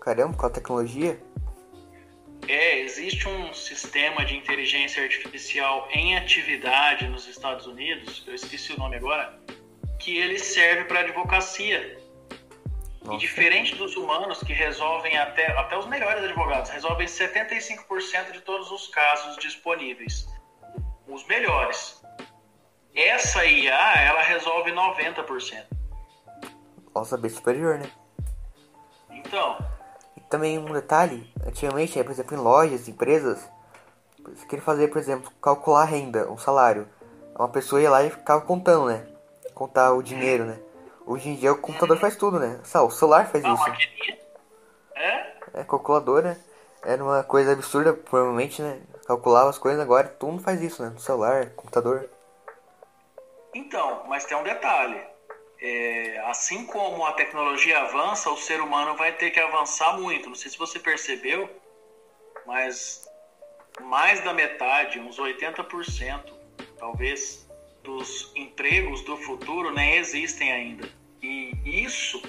Caramba, 0.00 0.36
com 0.36 0.46
a 0.46 0.50
tecnologia. 0.50 1.20
É, 2.46 2.78
existe 2.78 3.26
um 3.28 3.52
sistema 3.52 4.24
de 4.24 4.36
inteligência 4.36 5.02
artificial 5.02 5.88
em 5.90 6.16
atividade 6.16 7.08
nos 7.08 7.26
Estados 7.26 7.66
Unidos, 7.66 8.22
eu 8.26 8.34
esqueci 8.34 8.72
o 8.72 8.78
nome 8.78 8.94
agora, 8.96 9.36
que 9.98 10.16
ele 10.16 10.38
serve 10.38 10.84
para 10.84 11.00
advocacia. 11.00 11.98
E 13.06 13.08
Nossa. 13.08 13.20
diferente 13.20 13.76
dos 13.76 13.96
humanos 13.96 14.42
que 14.42 14.52
resolvem 14.52 15.16
até, 15.16 15.52
até 15.56 15.78
os 15.78 15.86
melhores 15.86 16.24
advogados, 16.24 16.70
resolvem 16.70 17.06
75% 17.06 18.32
de 18.32 18.40
todos 18.40 18.68
os 18.72 18.88
casos 18.88 19.36
disponíveis. 19.36 20.26
Os 21.06 21.24
melhores. 21.28 22.02
Essa 22.92 23.44
IA, 23.44 24.02
ela 24.02 24.22
resolve 24.22 24.72
90%. 24.72 25.66
Nossa, 26.92 27.16
bem 27.16 27.30
superior, 27.30 27.78
né? 27.78 27.88
Então, 29.08 29.56
E 30.16 30.20
também 30.22 30.58
um 30.58 30.72
detalhe, 30.72 31.32
antigamente, 31.46 32.02
por 32.02 32.10
exemplo, 32.10 32.36
em 32.36 32.40
lojas, 32.40 32.88
empresas, 32.88 33.48
você 34.18 34.46
queria 34.46 34.64
fazer, 34.64 34.88
por 34.88 34.98
exemplo, 34.98 35.30
calcular 35.40 35.82
a 35.82 35.84
renda, 35.84 36.28
um 36.28 36.36
salário. 36.36 36.88
Uma 37.38 37.48
pessoa 37.48 37.80
ia 37.80 37.88
lá 37.88 38.02
e 38.02 38.10
ficava 38.10 38.40
contando, 38.40 38.86
né? 38.86 39.06
Contar 39.54 39.92
o 39.92 40.02
dinheiro, 40.02 40.44
né? 40.44 40.58
Hoje 41.06 41.28
em 41.28 41.36
dia 41.36 41.52
o 41.52 41.58
computador 41.58 41.96
faz 41.98 42.16
tudo, 42.16 42.40
né? 42.40 42.60
Só, 42.64 42.84
o 42.84 42.90
celular 42.90 43.28
faz 43.28 43.44
a 43.44 43.54
isso. 43.54 43.62
maquininha. 43.62 44.18
É? 44.96 45.60
É, 45.60 45.64
calculadora 45.64 46.36
era 46.82 47.02
uma 47.02 47.22
coisa 47.22 47.52
absurda, 47.52 47.92
provavelmente, 47.92 48.60
né? 48.60 48.80
Calculava 49.06 49.48
as 49.48 49.56
coisas, 49.56 49.80
agora 49.80 50.08
todo 50.08 50.30
mundo 50.32 50.42
faz 50.42 50.60
isso, 50.60 50.82
né? 50.82 50.90
No 50.90 50.98
celular, 50.98 51.50
computador. 51.50 52.10
Então, 53.54 54.04
mas 54.08 54.24
tem 54.24 54.36
um 54.36 54.42
detalhe. 54.42 55.00
É, 55.60 56.18
assim 56.26 56.66
como 56.66 57.06
a 57.06 57.12
tecnologia 57.12 57.78
avança, 57.80 58.28
o 58.30 58.36
ser 58.36 58.60
humano 58.60 58.96
vai 58.96 59.12
ter 59.12 59.30
que 59.30 59.40
avançar 59.40 59.96
muito. 59.98 60.28
Não 60.28 60.36
sei 60.36 60.50
se 60.50 60.58
você 60.58 60.78
percebeu, 60.78 61.48
mas 62.44 63.08
mais 63.80 64.20
da 64.22 64.32
metade, 64.32 64.98
uns 64.98 65.18
80%, 65.18 66.32
talvez, 66.78 67.48
dos 67.86 68.32
empregos 68.34 69.02
do 69.02 69.16
futuro 69.16 69.72
nem 69.72 69.94
existem 69.94 70.52
ainda. 70.52 70.88
E 71.22 71.54
isso 71.64 72.20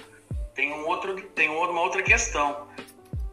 tem, 0.54 0.72
um 0.72 0.86
outro, 0.86 1.20
tem 1.34 1.50
uma 1.50 1.80
outra 1.80 2.00
questão. 2.00 2.68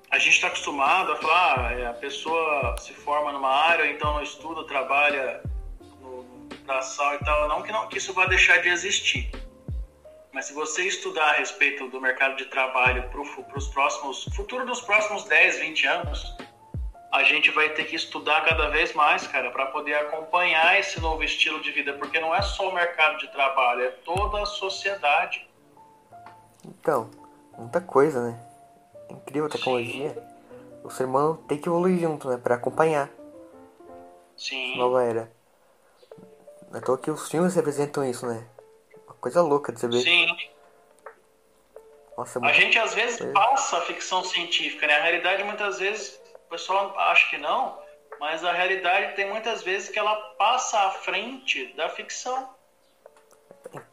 A 0.09 0.17
gente 0.17 0.33
está 0.33 0.47
acostumado 0.47 1.11
a 1.11 1.15
falar, 1.17 1.59
ah, 1.59 1.79
é, 1.79 1.85
a 1.85 1.93
pessoa 1.93 2.75
se 2.79 2.93
forma 2.93 3.31
numa 3.31 3.49
área, 3.49 3.89
então 3.91 4.13
não 4.13 4.23
estuda, 4.23 4.65
trabalha 4.65 5.43
no 6.01 6.23
braçal 6.65 7.13
e 7.15 7.19
tal. 7.19 7.47
Não 7.47 7.61
que, 7.61 7.71
não 7.71 7.87
que 7.87 7.99
isso 7.99 8.11
vai 8.11 8.27
deixar 8.27 8.57
de 8.57 8.69
existir. 8.69 9.29
Mas 10.33 10.45
se 10.45 10.53
você 10.53 10.83
estudar 10.83 11.29
a 11.29 11.33
respeito 11.33 11.87
do 11.89 12.01
mercado 12.01 12.35
de 12.37 12.45
trabalho 12.45 13.07
para 13.09 13.21
os 13.57 13.67
próximos, 13.67 14.25
futuro 14.35 14.65
dos 14.65 14.81
próximos 14.81 15.23
10, 15.25 15.59
20 15.59 15.87
anos, 15.87 16.35
a 17.15 17.23
gente 17.23 17.49
vai 17.51 17.69
ter 17.69 17.85
que 17.85 17.95
estudar 17.95 18.43
cada 18.43 18.67
vez 18.67 18.93
mais, 18.93 19.25
cara, 19.25 19.49
para 19.49 19.67
poder 19.67 19.95
acompanhar 19.95 20.77
esse 20.77 20.99
novo 20.99 21.23
estilo 21.23 21.61
de 21.61 21.71
vida, 21.71 21.93
porque 21.93 22.19
não 22.19 22.35
é 22.35 22.41
só 22.41 22.69
o 22.69 22.73
mercado 22.73 23.17
de 23.17 23.29
trabalho, 23.29 23.83
é 23.83 23.91
toda 23.91 24.41
a 24.41 24.45
sociedade. 24.45 25.47
Então, 26.65 27.09
muita 27.57 27.79
coisa, 27.79 28.21
né? 28.21 28.39
Incrível 29.09 29.45
a 29.45 29.49
tecnologia. 29.49 30.17
O 30.83 30.89
ser 30.89 31.05
humano 31.05 31.37
tem 31.47 31.57
que 31.57 31.69
evoluir 31.69 31.99
junto, 31.99 32.29
né? 32.29 32.37
Pra 32.37 32.55
acompanhar 32.55 33.09
Sim. 34.35 34.77
nova 34.77 35.01
era. 35.03 35.31
É 36.73 36.81
toa 36.81 36.97
que 36.97 37.09
os 37.09 37.29
filmes 37.29 37.55
representam 37.55 38.03
isso, 38.03 38.27
né? 38.27 38.45
Uma 39.05 39.15
coisa 39.15 39.41
louca 39.41 39.71
de 39.71 39.79
você 39.79 39.87
ver. 39.87 40.01
Sim. 40.01 40.27
Nossa, 42.17 42.39
A 42.39 42.51
gente 42.51 42.77
às 42.77 42.93
vezes 42.93 43.19
passa 43.33 43.77
a 43.77 43.81
ficção 43.81 44.23
científica, 44.23 44.85
né? 44.85 44.95
A 44.95 45.03
realidade 45.03 45.43
muitas 45.43 45.79
vezes 45.79 46.24
o 46.45 46.49
pessoal 46.49 46.97
acha 46.99 47.29
que 47.29 47.37
não, 47.37 47.79
mas 48.19 48.43
a 48.43 48.51
realidade 48.51 49.15
tem 49.15 49.27
muitas 49.29 49.63
vezes 49.63 49.89
que 49.89 49.99
ela 49.99 50.15
passa 50.37 50.79
à 50.79 50.91
frente 50.91 51.73
da 51.75 51.89
ficção. 51.89 52.49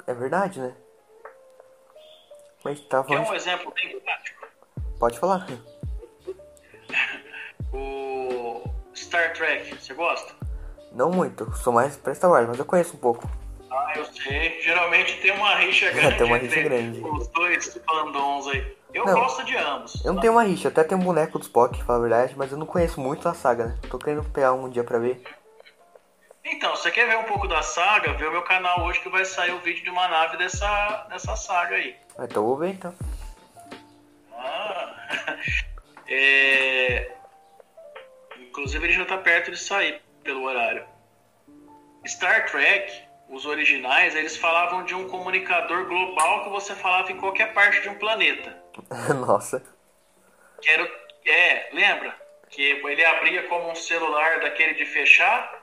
é 0.06 0.14
verdade, 0.14 0.60
né? 0.60 0.74
Mas 2.64 2.80
tá 2.82 3.02
Quer 3.02 3.14
falando. 3.16 3.28
um 3.30 3.34
exemplo 3.34 3.72
bem 3.74 3.98
prático? 4.00 4.46
Pode 4.98 5.18
falar. 5.18 5.46
O 7.72 8.62
Star 8.94 9.32
Trek, 9.32 9.74
você 9.74 9.94
gosta? 9.94 10.34
Não 10.92 11.10
muito, 11.10 11.50
sou 11.56 11.72
mais 11.72 11.96
pra 11.96 12.14
Star 12.14 12.30
Wars, 12.30 12.46
mas 12.48 12.58
eu 12.58 12.66
conheço 12.66 12.96
um 12.96 13.00
pouco. 13.00 13.26
Ah, 13.70 13.94
eu 13.96 14.04
sei. 14.04 14.60
Geralmente 14.60 15.18
tem 15.22 15.30
uma 15.32 15.54
rixa 15.56 15.90
grande 15.90 16.16
Tem 16.18 16.26
uma 16.26 16.36
rixa 16.36 16.60
grande. 16.60 17.00
os 17.02 17.28
dois 17.28 17.80
fandoms 17.86 18.46
aí. 18.48 18.76
Eu 18.94 19.06
Não. 19.06 19.14
gosto 19.14 19.44
de 19.44 19.56
ambos. 19.56 20.04
Eu 20.04 20.12
não 20.12 20.20
tenho 20.20 20.34
uma 20.34 20.42
rixa, 20.42 20.68
até 20.68 20.84
tenho 20.84 21.00
um 21.00 21.04
boneco 21.04 21.38
do 21.38 21.42
Spock, 21.42 21.82
falar 21.82 21.98
a 21.98 22.02
verdade, 22.02 22.34
mas 22.36 22.52
eu 22.52 22.58
não 22.58 22.66
conheço 22.66 23.00
muito 23.00 23.26
a 23.28 23.34
saga, 23.34 23.66
né? 23.66 23.78
Tô 23.90 23.98
querendo 23.98 24.22
pegar 24.24 24.52
um 24.52 24.68
dia 24.68 24.84
pra 24.84 24.98
ver. 24.98 25.22
Então, 26.44 26.74
você 26.76 26.90
quer 26.90 27.06
ver 27.08 27.16
um 27.18 27.24
pouco 27.24 27.46
da 27.48 27.62
saga? 27.62 28.12
Vê 28.14 28.26
o 28.26 28.32
meu 28.32 28.42
canal 28.42 28.82
hoje 28.84 29.00
que 29.00 29.08
vai 29.08 29.24
sair 29.24 29.52
o 29.52 29.60
vídeo 29.60 29.82
de 29.84 29.90
uma 29.90 30.08
nave 30.08 30.36
dessa, 30.36 31.06
dessa 31.08 31.36
saga 31.36 31.76
aí. 31.76 31.96
Ah, 32.18 32.24
Então 32.24 32.44
vou 32.44 32.56
ver 32.56 32.70
então. 32.70 32.92
Ah, 34.36 34.94
é... 36.08 37.12
Inclusive 38.40 38.84
ele 38.84 38.92
já 38.92 39.04
tá 39.06 39.16
perto 39.16 39.50
de 39.50 39.56
sair 39.58 40.02
pelo 40.22 40.42
horário. 40.44 40.84
Star 42.06 42.50
Trek, 42.50 42.92
os 43.30 43.46
originais, 43.46 44.14
eles 44.14 44.36
falavam 44.36 44.84
de 44.84 44.94
um 44.94 45.08
comunicador 45.08 45.86
global 45.86 46.44
que 46.44 46.50
você 46.50 46.74
falava 46.74 47.10
em 47.10 47.16
qualquer 47.16 47.54
parte 47.54 47.80
de 47.80 47.88
um 47.88 47.94
planeta. 47.94 48.61
Nossa. 49.26 49.62
Que 50.60 50.70
era, 50.70 50.90
é, 51.26 51.70
lembra? 51.72 52.14
Que 52.48 52.62
ele 52.62 53.04
abria 53.04 53.48
como 53.48 53.70
um 53.70 53.74
celular 53.74 54.40
daquele 54.40 54.74
de 54.74 54.84
fechar. 54.86 55.62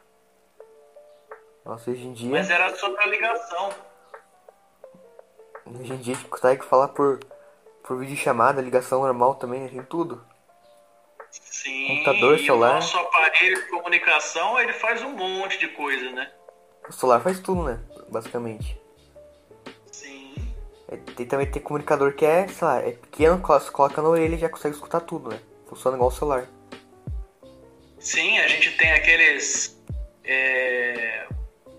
Nossa, 1.63 1.91
hoje 1.91 2.07
em 2.07 2.13
dia. 2.13 2.29
Mas 2.31 2.49
era 2.49 2.75
só 2.75 2.89
pra 2.91 3.05
ligação. 3.05 3.69
Hoje 5.65 5.93
em 5.93 5.97
dia 5.97 6.13
a 6.13 6.17
gente 6.17 6.27
consegue 6.29 6.65
falar 6.65 6.87
por, 6.89 7.19
por 7.83 7.99
vídeo 7.99 8.17
chamada, 8.17 8.61
ligação 8.61 9.01
normal 9.01 9.35
também, 9.35 9.67
tem 9.67 9.83
tudo. 9.83 10.25
Sim, 11.29 11.87
Computador, 11.87 12.39
celular. 12.39 12.71
o 12.71 12.75
nosso 12.75 12.97
aparelho 12.97 13.55
de 13.55 13.69
comunicação, 13.69 14.59
ele 14.59 14.73
faz 14.73 15.03
um 15.03 15.11
monte 15.11 15.59
de 15.59 15.67
coisa, 15.67 16.09
né? 16.11 16.31
O 16.87 16.91
celular 16.91 17.19
faz 17.21 17.39
tudo, 17.39 17.63
né? 17.63 17.79
Basicamente. 18.09 18.79
É, 20.91 20.97
Tem 20.97 21.25
também 21.25 21.45
tem 21.49 21.61
comunicador 21.61 22.13
que 22.13 22.25
é, 22.25 22.47
sei 22.47 22.67
lá, 22.67 22.79
é 22.79 22.91
pequeno, 22.91 23.39
coloca 23.39 24.01
na 24.01 24.09
orelha 24.09 24.35
e 24.35 24.39
já 24.39 24.49
consegue 24.49 24.75
escutar 24.75 25.01
tudo, 25.01 25.29
né? 25.29 25.39
Funciona 25.67 25.95
igual 25.95 26.09
o 26.09 26.13
celular. 26.13 26.47
Sim, 27.99 28.39
a 28.39 28.47
gente 28.47 28.75
tem 28.77 28.91
aqueles 28.93 29.79
é, 30.23 31.27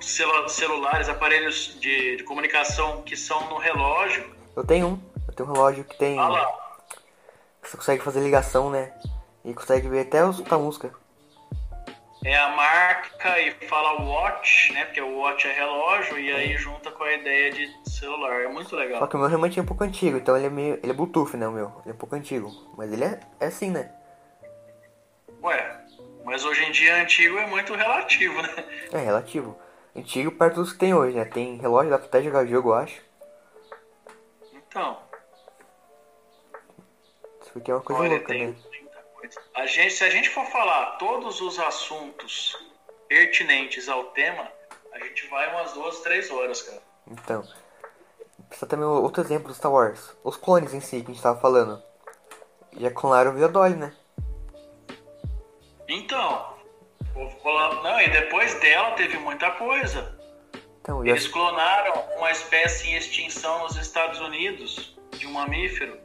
celu- 0.01 0.49
celulares, 0.49 1.09
aparelhos 1.09 1.79
de, 1.81 2.17
de 2.17 2.25
comunicação 2.25 3.03
que 3.03 3.17
são 3.17 3.49
no 3.49 3.57
relógio. 3.59 4.31
Eu 4.55 4.65
tenho 4.65 4.87
um, 4.89 5.01
eu 5.27 5.35
tenho 5.35 5.49
um 5.49 5.53
relógio 5.53 5.85
que 5.85 5.97
tem. 5.99 6.19
Olha 6.19 6.43
lá. 6.43 6.61
Você 7.63 7.77
consegue 7.77 8.03
fazer 8.03 8.21
ligação, 8.21 8.71
né? 8.71 8.93
E 9.45 9.55
consegue 9.55 9.89
ver 9.89 10.01
até 10.01 10.29
escutar 10.29 10.59
música. 10.59 10.93
É 12.23 12.37
a 12.37 12.49
marca 12.51 13.41
e 13.41 13.51
fala 13.67 14.03
watch, 14.03 14.73
né? 14.75 14.85
Porque 14.85 15.01
o 15.01 15.19
watch 15.19 15.49
é 15.49 15.53
relógio 15.53 16.19
e 16.19 16.31
aí 16.31 16.57
junta 16.59 16.91
com 16.91 17.03
a 17.03 17.13
ideia 17.15 17.51
de 17.51 17.67
celular. 17.91 18.43
É 18.43 18.49
muito 18.49 18.71
Só 18.71 18.77
legal. 18.77 19.09
que 19.09 19.17
o 19.17 19.19
meu 19.19 19.29
realmente 19.29 19.59
é 19.59 19.63
um 19.63 19.67
pouco 19.67 19.85
antigo, 19.85 20.19
então 20.19 20.37
ele 20.37 20.47
é 20.47 20.51
meio. 20.51 20.75
Ele 20.83 20.93
é 20.93 20.95
Bluetooth, 20.95 21.35
né? 21.37 21.49
O 21.49 21.53
meu. 21.53 21.69
Ele 21.83 21.91
é 21.91 21.93
um 21.95 21.97
pouco 21.97 22.15
antigo. 22.15 22.51
Mas 22.77 22.93
ele 22.93 23.05
é, 23.05 23.21
é 23.41 23.47
assim, 23.47 23.71
né? 23.71 23.91
Ué, 25.43 25.81
mas 26.25 26.45
hoje 26.45 26.63
em 26.65 26.71
dia 26.73 27.01
antigo 27.03 27.39
é 27.39 27.47
muito 27.47 27.75
relativo, 27.75 28.43
né? 28.43 28.65
É 28.93 28.99
relativo. 28.99 29.57
Antigo 29.97 30.31
perto 30.33 30.57
dos 30.57 30.73
que 30.73 30.79
tem 30.79 30.93
hoje, 30.93 31.17
né? 31.17 31.25
Tem 31.25 31.57
relógio, 31.57 31.91
dá 31.91 31.99
pra 31.99 32.07
até 32.07 32.23
jogar 32.23 32.45
jogo, 32.47 32.69
eu 32.71 32.75
acho. 32.75 33.01
Então, 34.53 34.99
Isso 37.43 37.59
aqui 37.59 37.71
é 37.71 37.75
uma 37.75 37.81
coisa 37.83 38.03
olha, 38.03 38.11
louca, 38.13 38.27
tem 38.27 38.49
né? 38.49 38.55
A 39.55 39.67
gente, 39.67 39.93
se 39.93 40.05
a 40.05 40.11
gente 40.11 40.29
for 40.31 40.45
falar 40.47 40.97
todos 40.99 41.41
os 41.41 41.59
assuntos 41.59 42.57
pertinentes 43.09 43.89
ao 43.89 44.05
tema, 44.07 44.51
a 44.93 44.99
gente 45.01 45.27
vai 45.29 45.51
umas 45.53 45.73
duas, 45.73 46.01
três 46.01 46.31
horas, 46.31 46.63
cara. 46.63 46.83
Então. 47.07 47.47
Precisa 48.49 48.67
também 48.67 48.87
outro 48.87 49.23
exemplo 49.23 49.49
do 49.49 49.55
Star 49.55 49.71
Wars. 49.71 50.17
Os 50.25 50.37
clones 50.37 50.75
em 50.75 50.81
si 50.81 51.03
que 51.03 51.11
a 51.11 51.15
gente 51.15 51.23
tava 51.23 51.41
falando. 51.41 51.83
Já 52.77 52.91
clonaram 52.91 53.33
o 53.33 53.35
Viodoli, 53.35 53.77
né? 53.77 53.95
Então, 55.89 56.51
não, 57.83 58.01
e 58.01 58.09
depois 58.11 58.55
dela 58.61 58.93
teve 58.93 59.19
muita 59.19 59.51
coisa. 59.53 60.19
Então, 60.81 61.05
já, 61.05 61.11
Eles 61.11 61.29
clonaram 61.29 62.05
uma 62.17 62.31
espécie 62.31 62.89
em 62.89 62.97
extinção 62.97 63.61
nos 63.61 63.77
Estados 63.77 64.21
Unidos 64.21 64.97
de 65.17 65.27
um 65.27 65.33
mamífero 65.33 65.99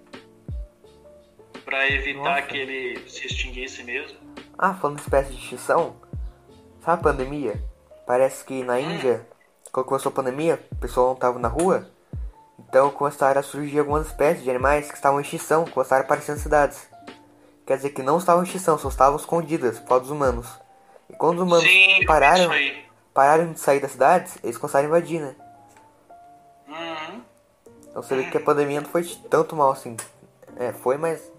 para 1.65 1.89
evitar 1.89 2.21
Nossa. 2.21 2.41
que 2.43 2.57
ele 2.57 3.09
se 3.09 3.25
extinguisse 3.25 3.83
mesmo. 3.83 4.17
Ah, 4.57 4.73
falando 4.73 4.97
de 4.97 5.01
espécie 5.01 5.33
de 5.33 5.37
extinção, 5.37 5.95
sabe 6.81 7.01
a 7.01 7.03
pandemia? 7.03 7.61
Parece 8.05 8.45
que 8.45 8.63
na 8.63 8.79
Índia, 8.79 9.27
quando 9.71 9.87
começou 9.87 10.11
a 10.11 10.15
pandemia, 10.15 10.63
o 10.71 10.75
pessoal 10.75 11.07
não 11.07 11.15
tava 11.15 11.39
na 11.39 11.47
rua, 11.47 11.89
então 12.57 12.89
começaram 12.91 13.39
a 13.39 13.43
surgir 13.43 13.79
algumas 13.79 14.07
espécies 14.07 14.43
de 14.43 14.49
animais 14.49 14.87
que 14.87 14.95
estavam 14.95 15.19
em 15.19 15.23
extinção, 15.23 15.65
começaram 15.65 16.03
a 16.03 16.05
aparecer 16.05 16.31
nas 16.31 16.41
cidades. 16.41 16.87
Quer 17.65 17.77
dizer 17.77 17.89
que 17.89 18.03
não 18.03 18.19
estavam 18.19 18.43
em 18.43 18.45
extinção, 18.45 18.77
só 18.77 18.89
estavam 18.89 19.17
escondidas 19.17 19.79
por 19.79 19.87
causa 19.87 20.03
dos 20.03 20.11
humanos. 20.11 20.47
E 21.09 21.13
quando 21.13 21.39
os 21.39 21.43
humanos 21.43 21.65
Sim, 21.65 22.05
pararam, 22.05 22.51
pararam 23.13 23.51
de 23.51 23.59
sair 23.59 23.79
das 23.79 23.91
cidades, 23.91 24.37
eles 24.43 24.57
começaram 24.57 24.85
a 24.85 24.89
invadir, 24.89 25.19
né? 25.19 25.35
Uhum. 26.67 27.21
Então 27.89 28.03
você 28.03 28.15
vê 28.15 28.29
que 28.29 28.37
a 28.37 28.41
pandemia 28.41 28.81
não 28.81 28.89
foi 28.89 29.03
tanto 29.29 29.55
mal 29.55 29.71
assim. 29.71 29.97
É, 30.57 30.71
foi, 30.71 30.97
mas. 30.97 31.31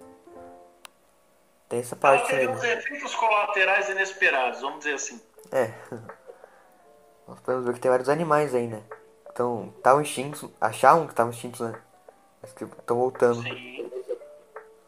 Tem 1.68 1.80
essa 1.80 1.94
Ela 1.94 2.00
parte 2.00 2.26
teve 2.30 2.42
aí. 2.42 2.48
uns 2.48 2.62
Né? 2.62 2.72
efeitos 2.74 3.14
colaterais 3.14 3.88
inesperados, 3.88 4.60
vamos 4.60 4.78
dizer 4.78 4.94
assim. 4.94 5.20
É. 5.52 5.72
Nós 7.26 7.40
podemos 7.40 7.66
ver 7.66 7.74
que 7.74 7.80
tem 7.80 7.90
vários 7.90 8.08
animais 8.08 8.54
aí, 8.54 8.66
né? 8.68 8.82
Então, 9.30 9.72
estavam 9.76 10.00
extintos, 10.00 10.48
achavam 10.60 11.06
que 11.06 11.12
estavam 11.12 11.32
extintos, 11.32 11.60
né? 11.60 11.78
Mas 12.40 12.52
que 12.52 12.64
estão 12.64 12.96
voltando. 12.98 13.42
Sim. 13.42 13.90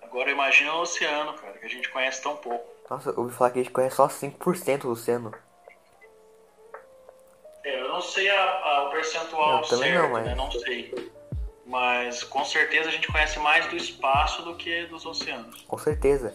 Agora 0.02 0.30
imagina 0.30 0.72
o 0.74 0.80
oceano, 0.82 1.34
cara, 1.34 1.52
que 1.58 1.66
a 1.66 1.68
gente 1.68 1.88
conhece 1.90 2.22
tão 2.22 2.36
pouco. 2.36 2.64
Nossa, 2.88 3.10
eu 3.10 3.18
ouvi 3.18 3.34
falar 3.34 3.50
que 3.50 3.58
a 3.58 3.62
gente 3.62 3.72
conhece 3.72 3.96
só 3.96 4.08
5% 4.08 4.82
do 4.82 4.92
oceano. 4.92 5.34
É, 7.64 7.80
eu 7.82 7.88
não 7.88 8.00
sei 8.00 8.30
a- 8.30 8.42
a- 8.64 8.84
o 8.88 8.90
percentual 8.90 9.62
Eu 9.62 9.68
também 9.68 9.90
certo, 9.92 10.02
não, 10.04 10.10
mas- 10.12 10.24
né? 10.26 10.34
Não 10.34 10.50
sei. 10.50 11.12
Mas 11.66 12.22
com 12.24 12.44
certeza 12.44 12.88
a 12.88 12.92
gente 12.92 13.10
conhece 13.12 13.38
mais 13.40 13.66
do 13.66 13.76
espaço 13.76 14.42
do 14.42 14.54
que 14.56 14.86
dos 14.86 15.04
oceanos. 15.04 15.62
Com 15.62 15.76
certeza. 15.76 16.34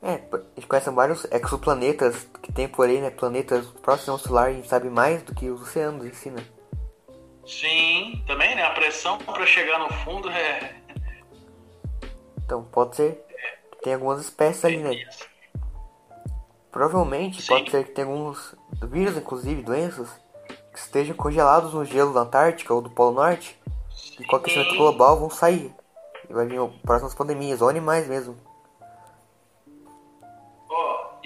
É, 0.00 0.14
a 0.32 0.38
gente 0.54 0.66
conhece 0.66 0.90
vários 0.90 1.24
exoplanetas 1.30 2.28
que 2.40 2.52
tem 2.52 2.68
por 2.68 2.88
aí, 2.88 3.00
né? 3.00 3.10
Planetas 3.10 3.66
próximos 3.82 4.08
ao 4.08 4.18
solar 4.18 4.50
e 4.50 4.52
a 4.52 4.56
gente 4.56 4.68
sabe 4.68 4.88
mais 4.88 5.22
do 5.22 5.34
que 5.34 5.50
os 5.50 5.60
oceanos 5.60 6.06
em 6.06 6.12
si, 6.12 6.30
né? 6.30 6.44
Sim, 7.44 8.22
também, 8.26 8.54
né? 8.54 8.62
A 8.62 8.70
pressão 8.70 9.18
para 9.18 9.44
chegar 9.44 9.78
no 9.78 9.92
fundo 10.04 10.30
é. 10.30 10.76
Então, 12.44 12.62
pode 12.64 12.96
ser 12.96 13.24
que 13.72 13.82
tem 13.82 13.94
algumas 13.94 14.20
espécies 14.20 14.64
ali, 14.64 14.78
né? 14.78 15.04
Provavelmente 16.70 17.42
Sim. 17.42 17.48
pode 17.48 17.70
ser 17.70 17.84
que 17.84 17.92
tenha 17.92 18.06
alguns 18.06 18.54
vírus, 18.84 19.16
inclusive 19.16 19.62
doenças, 19.62 20.08
que 20.72 20.78
estejam 20.78 21.16
congelados 21.16 21.74
no 21.74 21.84
gelo 21.84 22.12
da 22.14 22.20
Antártica 22.20 22.72
ou 22.72 22.80
do 22.80 22.90
Polo 22.90 23.14
Norte 23.14 23.58
e 24.20 24.24
com 24.24 24.36
o 24.36 24.38
aquecimento 24.38 24.70
Sim. 24.70 24.76
global 24.76 25.18
vão 25.18 25.30
sair. 25.30 25.74
E 26.28 26.32
vai 26.32 26.46
vir 26.46 26.60
próximas 26.84 27.14
pandemias, 27.14 27.60
ou 27.62 27.68
animais 27.68 28.06
mesmo. 28.06 28.36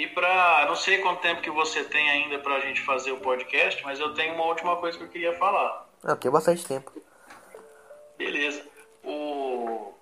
E 0.03 0.09
pra. 0.09 0.65
Não 0.67 0.75
sei 0.75 0.99
quanto 0.99 1.21
tempo 1.21 1.43
que 1.43 1.51
você 1.51 1.85
tem 1.85 2.11
ainda 2.11 2.41
pra 2.41 2.59
gente 2.59 2.81
fazer 2.81 3.13
o 3.13 3.21
podcast, 3.21 3.81
mas 3.85 4.01
eu 4.01 4.13
tenho 4.15 4.35
uma 4.35 4.47
última 4.47 4.75
coisa 4.75 4.99
que 4.99 5.05
eu 5.05 5.09
queria 5.09 5.39
falar. 5.39 5.89
Não, 6.03 6.17
tem 6.17 6.29
bastante 6.29 6.67
tempo. 6.67 6.91
Beleza. 8.19 8.69
O... 9.05 9.95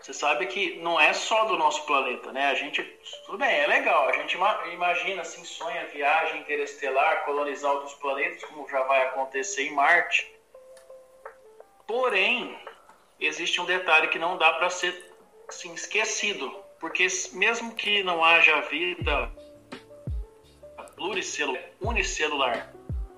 Você 0.00 0.12
sabe 0.12 0.46
que 0.46 0.80
não 0.80 0.98
é 0.98 1.12
só 1.12 1.44
do 1.44 1.56
nosso 1.56 1.86
planeta, 1.86 2.32
né? 2.32 2.46
A 2.46 2.54
gente. 2.54 2.82
Tudo 3.26 3.38
bem, 3.38 3.60
é 3.60 3.66
legal. 3.68 4.08
A 4.08 4.12
gente 4.14 4.32
ima- 4.34 4.60
imagina, 4.72 5.22
assim, 5.22 5.44
sonha 5.44 5.86
viagem 5.86 6.40
interestelar, 6.40 7.24
colonizar 7.24 7.70
outros 7.70 7.94
planetas, 7.94 8.44
como 8.46 8.68
já 8.68 8.82
vai 8.82 9.02
acontecer 9.06 9.68
em 9.68 9.72
Marte. 9.72 10.34
Porém, 11.86 12.58
existe 13.20 13.60
um 13.60 13.66
detalhe 13.66 14.08
que 14.08 14.18
não 14.18 14.36
dá 14.36 14.52
para 14.54 14.68
ser 14.68 15.14
assim, 15.48 15.72
esquecido. 15.74 16.69
Porque 16.80 17.06
mesmo 17.34 17.74
que 17.74 18.02
não 18.02 18.24
haja 18.24 18.62
vida 18.62 19.30
pluricelular, 20.96 21.62
unicelular, 21.80 22.72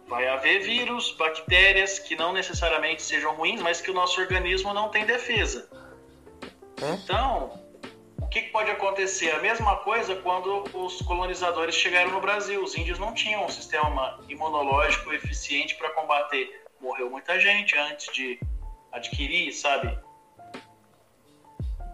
vai 0.06 0.28
haver 0.28 0.62
vírus, 0.62 1.12
bactérias 1.16 1.98
que 1.98 2.16
não 2.16 2.32
necessariamente 2.32 3.02
sejam 3.02 3.34
ruins, 3.34 3.62
mas 3.62 3.80
que 3.80 3.90
o 3.90 3.94
nosso 3.94 4.20
organismo 4.20 4.74
não 4.74 4.88
tem 4.88 5.06
defesa. 5.06 5.68
É? 6.82 6.94
Então, 6.94 7.58
o 8.20 8.26
que 8.26 8.42
pode 8.42 8.70
acontecer? 8.70 9.30
A 9.30 9.40
mesma 9.40 9.76
coisa 9.76 10.16
quando 10.16 10.64
os 10.74 11.00
colonizadores 11.02 11.74
chegaram 11.76 12.10
no 12.10 12.20
Brasil. 12.20 12.62
Os 12.62 12.76
índios 12.76 12.98
não 12.98 13.14
tinham 13.14 13.44
um 13.44 13.48
sistema 13.48 14.18
imunológico 14.28 15.12
eficiente 15.12 15.76
para 15.76 15.90
combater. 15.90 16.64
Morreu 16.80 17.08
muita 17.08 17.38
gente 17.38 17.78
antes 17.78 18.12
de 18.12 18.40
adquirir, 18.90 19.52
sabe? 19.52 19.96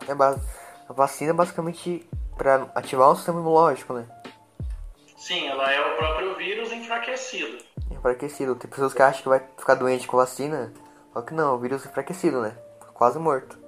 É 0.09 0.15
ba- 0.15 0.41
a 0.89 0.93
vacina 0.93 1.31
é 1.31 1.35
basicamente 1.35 2.09
para 2.37 2.71
ativar 2.75 3.11
o 3.11 3.17
sistema 3.17 3.41
imunológico, 3.41 3.93
né? 3.93 4.07
Sim, 5.17 5.49
ela 5.49 5.71
é 5.71 5.81
o 5.81 5.97
próprio 5.97 6.35
vírus 6.37 6.73
enfraquecido. 6.73 7.59
Enfraquecido. 7.91 8.55
Tem 8.55 8.71
pessoas 8.71 8.95
que 8.95 9.03
acham 9.03 9.23
que 9.23 9.29
vai 9.29 9.41
ficar 9.59 9.75
doente 9.75 10.07
com 10.07 10.17
vacina, 10.17 10.73
só 11.13 11.21
que 11.21 11.35
não, 11.35 11.57
o 11.57 11.59
vírus 11.59 11.85
é 11.85 11.89
enfraquecido, 11.89 12.41
né? 12.41 12.57
Quase 12.95 13.19
morto. 13.19 13.59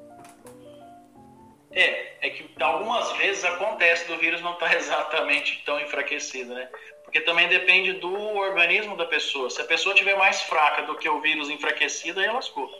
É, 1.72 2.26
é 2.26 2.30
que 2.30 2.50
algumas 2.62 3.12
vezes 3.12 3.44
acontece 3.44 4.08
do 4.08 4.16
vírus 4.16 4.40
não 4.40 4.54
estar 4.54 4.74
exatamente 4.76 5.62
tão 5.66 5.78
enfraquecido, 5.78 6.54
né? 6.54 6.68
Porque 7.04 7.20
também 7.20 7.48
depende 7.48 7.94
do 7.94 8.14
organismo 8.14 8.96
da 8.96 9.04
pessoa. 9.04 9.50
Se 9.50 9.60
a 9.60 9.64
pessoa 9.64 9.94
tiver 9.94 10.16
mais 10.16 10.42
fraca 10.42 10.82
do 10.82 10.96
que 10.96 11.08
o 11.08 11.20
vírus 11.20 11.50
enfraquecido, 11.50 12.20
aí 12.20 12.28
lascou. 12.28 12.70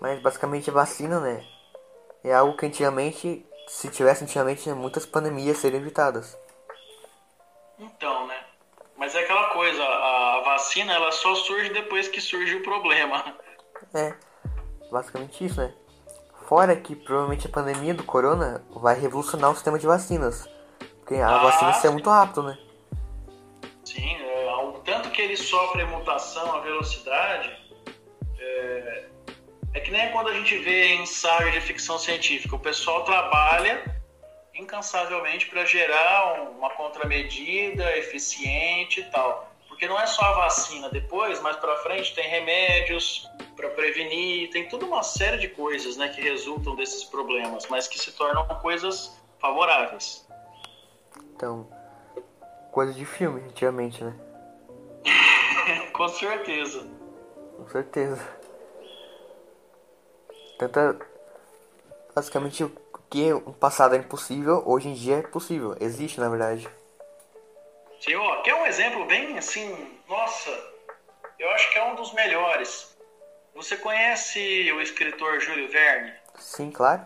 Mas 0.00 0.20
basicamente 0.20 0.70
a 0.70 0.72
vacina, 0.72 1.18
né? 1.18 1.44
É 2.24 2.32
algo 2.32 2.56
que 2.56 2.64
antigamente, 2.64 3.44
se 3.68 3.90
tivesse 3.90 4.24
antigamente, 4.24 4.70
muitas 4.70 5.04
pandemias 5.04 5.58
seriam 5.58 5.82
evitadas. 5.82 6.36
Então, 7.78 8.26
né? 8.26 8.44
Mas 8.96 9.14
é 9.14 9.20
aquela 9.20 9.50
coisa, 9.50 9.82
a 9.84 10.42
vacina 10.42 10.94
ela 10.94 11.12
só 11.12 11.34
surge 11.34 11.68
depois 11.68 12.08
que 12.08 12.22
surge 12.22 12.56
o 12.56 12.62
problema. 12.62 13.36
É, 13.92 14.14
basicamente 14.90 15.44
isso, 15.44 15.60
né? 15.60 15.74
Fora 16.48 16.74
que 16.74 16.96
provavelmente 16.96 17.46
a 17.46 17.50
pandemia 17.50 17.92
do 17.92 18.04
corona 18.04 18.64
vai 18.70 18.98
revolucionar 18.98 19.50
o 19.50 19.54
sistema 19.54 19.78
de 19.78 19.86
vacinas. 19.86 20.48
Porque 21.00 21.16
a 21.16 21.28
ah, 21.28 21.42
vacina 21.42 21.90
é 21.90 21.90
muito 21.90 22.08
rápido, 22.08 22.42
né? 22.42 22.58
Sim, 23.84 24.16
é, 24.16 24.54
o 24.62 24.72
tanto 24.84 25.10
que 25.10 25.20
ele 25.20 25.36
sofre 25.36 25.82
a 25.82 25.86
mutação, 25.86 26.54
a 26.54 26.60
velocidade, 26.60 27.54
é, 28.38 29.08
é 29.74 29.80
que 29.80 29.90
nem 29.90 30.10
quando 30.12 30.28
a 30.28 30.32
gente 30.32 30.56
vê 30.58 30.94
ensaio 30.94 31.50
de 31.50 31.60
ficção 31.60 31.98
científica. 31.98 32.54
O 32.54 32.60
pessoal 32.60 33.04
trabalha 33.04 33.84
incansavelmente 34.54 35.48
para 35.48 35.64
gerar 35.64 36.42
uma 36.56 36.70
contramedida 36.70 37.98
eficiente 37.98 39.00
e 39.00 39.04
tal. 39.10 39.52
Porque 39.68 39.88
não 39.88 39.98
é 39.98 40.06
só 40.06 40.22
a 40.22 40.32
vacina, 40.34 40.88
depois, 40.88 41.40
mais 41.40 41.56
para 41.56 41.76
frente, 41.78 42.14
tem 42.14 42.28
remédios 42.28 43.28
para 43.56 43.68
prevenir, 43.70 44.48
tem 44.50 44.68
toda 44.68 44.86
uma 44.86 45.02
série 45.02 45.38
de 45.38 45.48
coisas 45.48 45.96
né, 45.96 46.08
que 46.08 46.20
resultam 46.20 46.76
desses 46.76 47.02
problemas, 47.02 47.66
mas 47.68 47.88
que 47.88 47.98
se 47.98 48.12
tornam 48.12 48.46
coisas 48.60 49.20
favoráveis. 49.40 50.24
Então, 51.34 51.68
coisa 52.70 52.92
de 52.92 53.04
filme, 53.04 53.40
antigamente, 53.40 54.04
né? 54.04 54.14
Com 55.92 56.06
certeza. 56.06 56.88
Com 57.56 57.68
certeza. 57.68 58.43
Tanta. 60.58 60.98
Basicamente, 62.14 62.64
o 62.64 62.72
que 63.10 63.32
um 63.32 63.52
passado 63.52 63.94
era 63.94 64.04
impossível, 64.04 64.62
hoje 64.66 64.88
em 64.88 64.94
dia 64.94 65.16
é 65.18 65.22
possível. 65.22 65.76
Existe, 65.80 66.20
na 66.20 66.28
verdade. 66.28 66.68
Sim, 68.00 68.14
ó, 68.16 68.42
quer 68.42 68.54
um 68.54 68.66
exemplo 68.66 69.04
bem 69.06 69.38
assim, 69.38 69.98
nossa, 70.08 70.50
eu 71.38 71.50
acho 71.50 71.72
que 71.72 71.78
é 71.78 71.84
um 71.84 71.94
dos 71.94 72.12
melhores. 72.12 72.94
Você 73.54 73.76
conhece 73.76 74.70
o 74.72 74.80
escritor 74.80 75.40
Júlio 75.40 75.68
Verne? 75.70 76.12
Sim, 76.36 76.70
claro. 76.70 77.02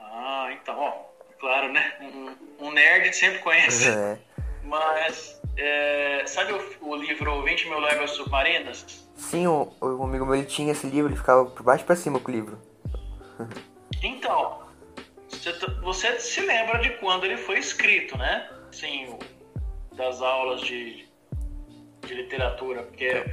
Ah, 0.00 0.48
então, 0.52 0.78
ó, 0.78 0.92
claro, 1.38 1.72
né? 1.72 1.96
Um, 2.00 2.66
um 2.66 2.72
nerd 2.72 3.14
sempre 3.14 3.38
conhece. 3.40 3.88
É. 3.94 4.18
Mas, 4.64 5.40
é, 5.58 6.24
sabe 6.26 6.52
o, 6.52 6.88
o, 6.88 6.96
livro 6.96 7.42
20 7.42 7.68
mil 7.68 7.78
léguas 7.80 8.12
submarinas? 8.12 9.03
Sim, 9.14 9.46
o, 9.46 9.72
o 9.80 10.02
amigo 10.02 10.26
meu 10.26 10.34
ele 10.34 10.44
tinha 10.44 10.72
esse 10.72 10.86
livro, 10.86 11.10
ele 11.10 11.16
ficava 11.16 11.44
por 11.46 11.62
baixo 11.62 11.84
para 11.84 11.96
cima 11.96 12.18
com 12.18 12.30
o 12.30 12.34
livro. 12.34 12.58
Então, 14.02 14.62
você, 15.28 15.52
você 15.82 16.20
se 16.20 16.40
lembra 16.40 16.78
de 16.78 16.90
quando 16.98 17.24
ele 17.24 17.36
foi 17.36 17.58
escrito, 17.58 18.16
né? 18.18 18.48
Sim, 18.70 19.18
das 19.92 20.20
aulas 20.20 20.60
de, 20.60 21.08
de 22.06 22.14
literatura, 22.14 22.82
porque 22.82 23.24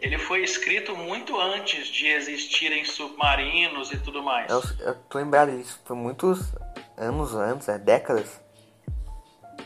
ele 0.00 0.18
foi 0.18 0.42
escrito 0.42 0.96
muito 0.96 1.38
antes 1.38 1.88
de 1.88 2.06
existirem 2.08 2.84
submarinos 2.84 3.92
e 3.92 3.98
tudo 3.98 4.22
mais. 4.22 4.50
Eu, 4.50 4.62
eu 4.80 4.94
tô 5.08 5.18
lembrado 5.18 5.50
disso, 5.50 5.80
foi 5.84 5.96
muitos 5.96 6.54
anos 6.96 7.34
antes, 7.34 7.68
é, 7.68 7.78
décadas. 7.78 8.40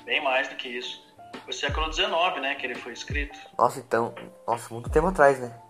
Bem 0.05 0.23
mais 0.23 0.49
do 0.49 0.57
que 0.57 0.69
isso. 0.69 1.03
Foi 1.45 1.53
século 1.53 1.93
XIX, 1.93 2.11
né, 2.41 2.55
que 2.55 2.67
ele 2.67 2.75
foi 2.75 2.93
escrito. 2.93 3.39
Nossa, 3.59 3.81
então, 3.81 4.15
nossa, 4.47 4.73
muito 4.73 4.91
tempo 4.91 5.09
atrás, 5.09 5.39
né? 5.41 5.64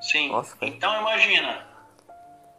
Sim. 0.00 0.28
Nossa, 0.28 0.56
então 0.62 1.00
imagina, 1.00 1.66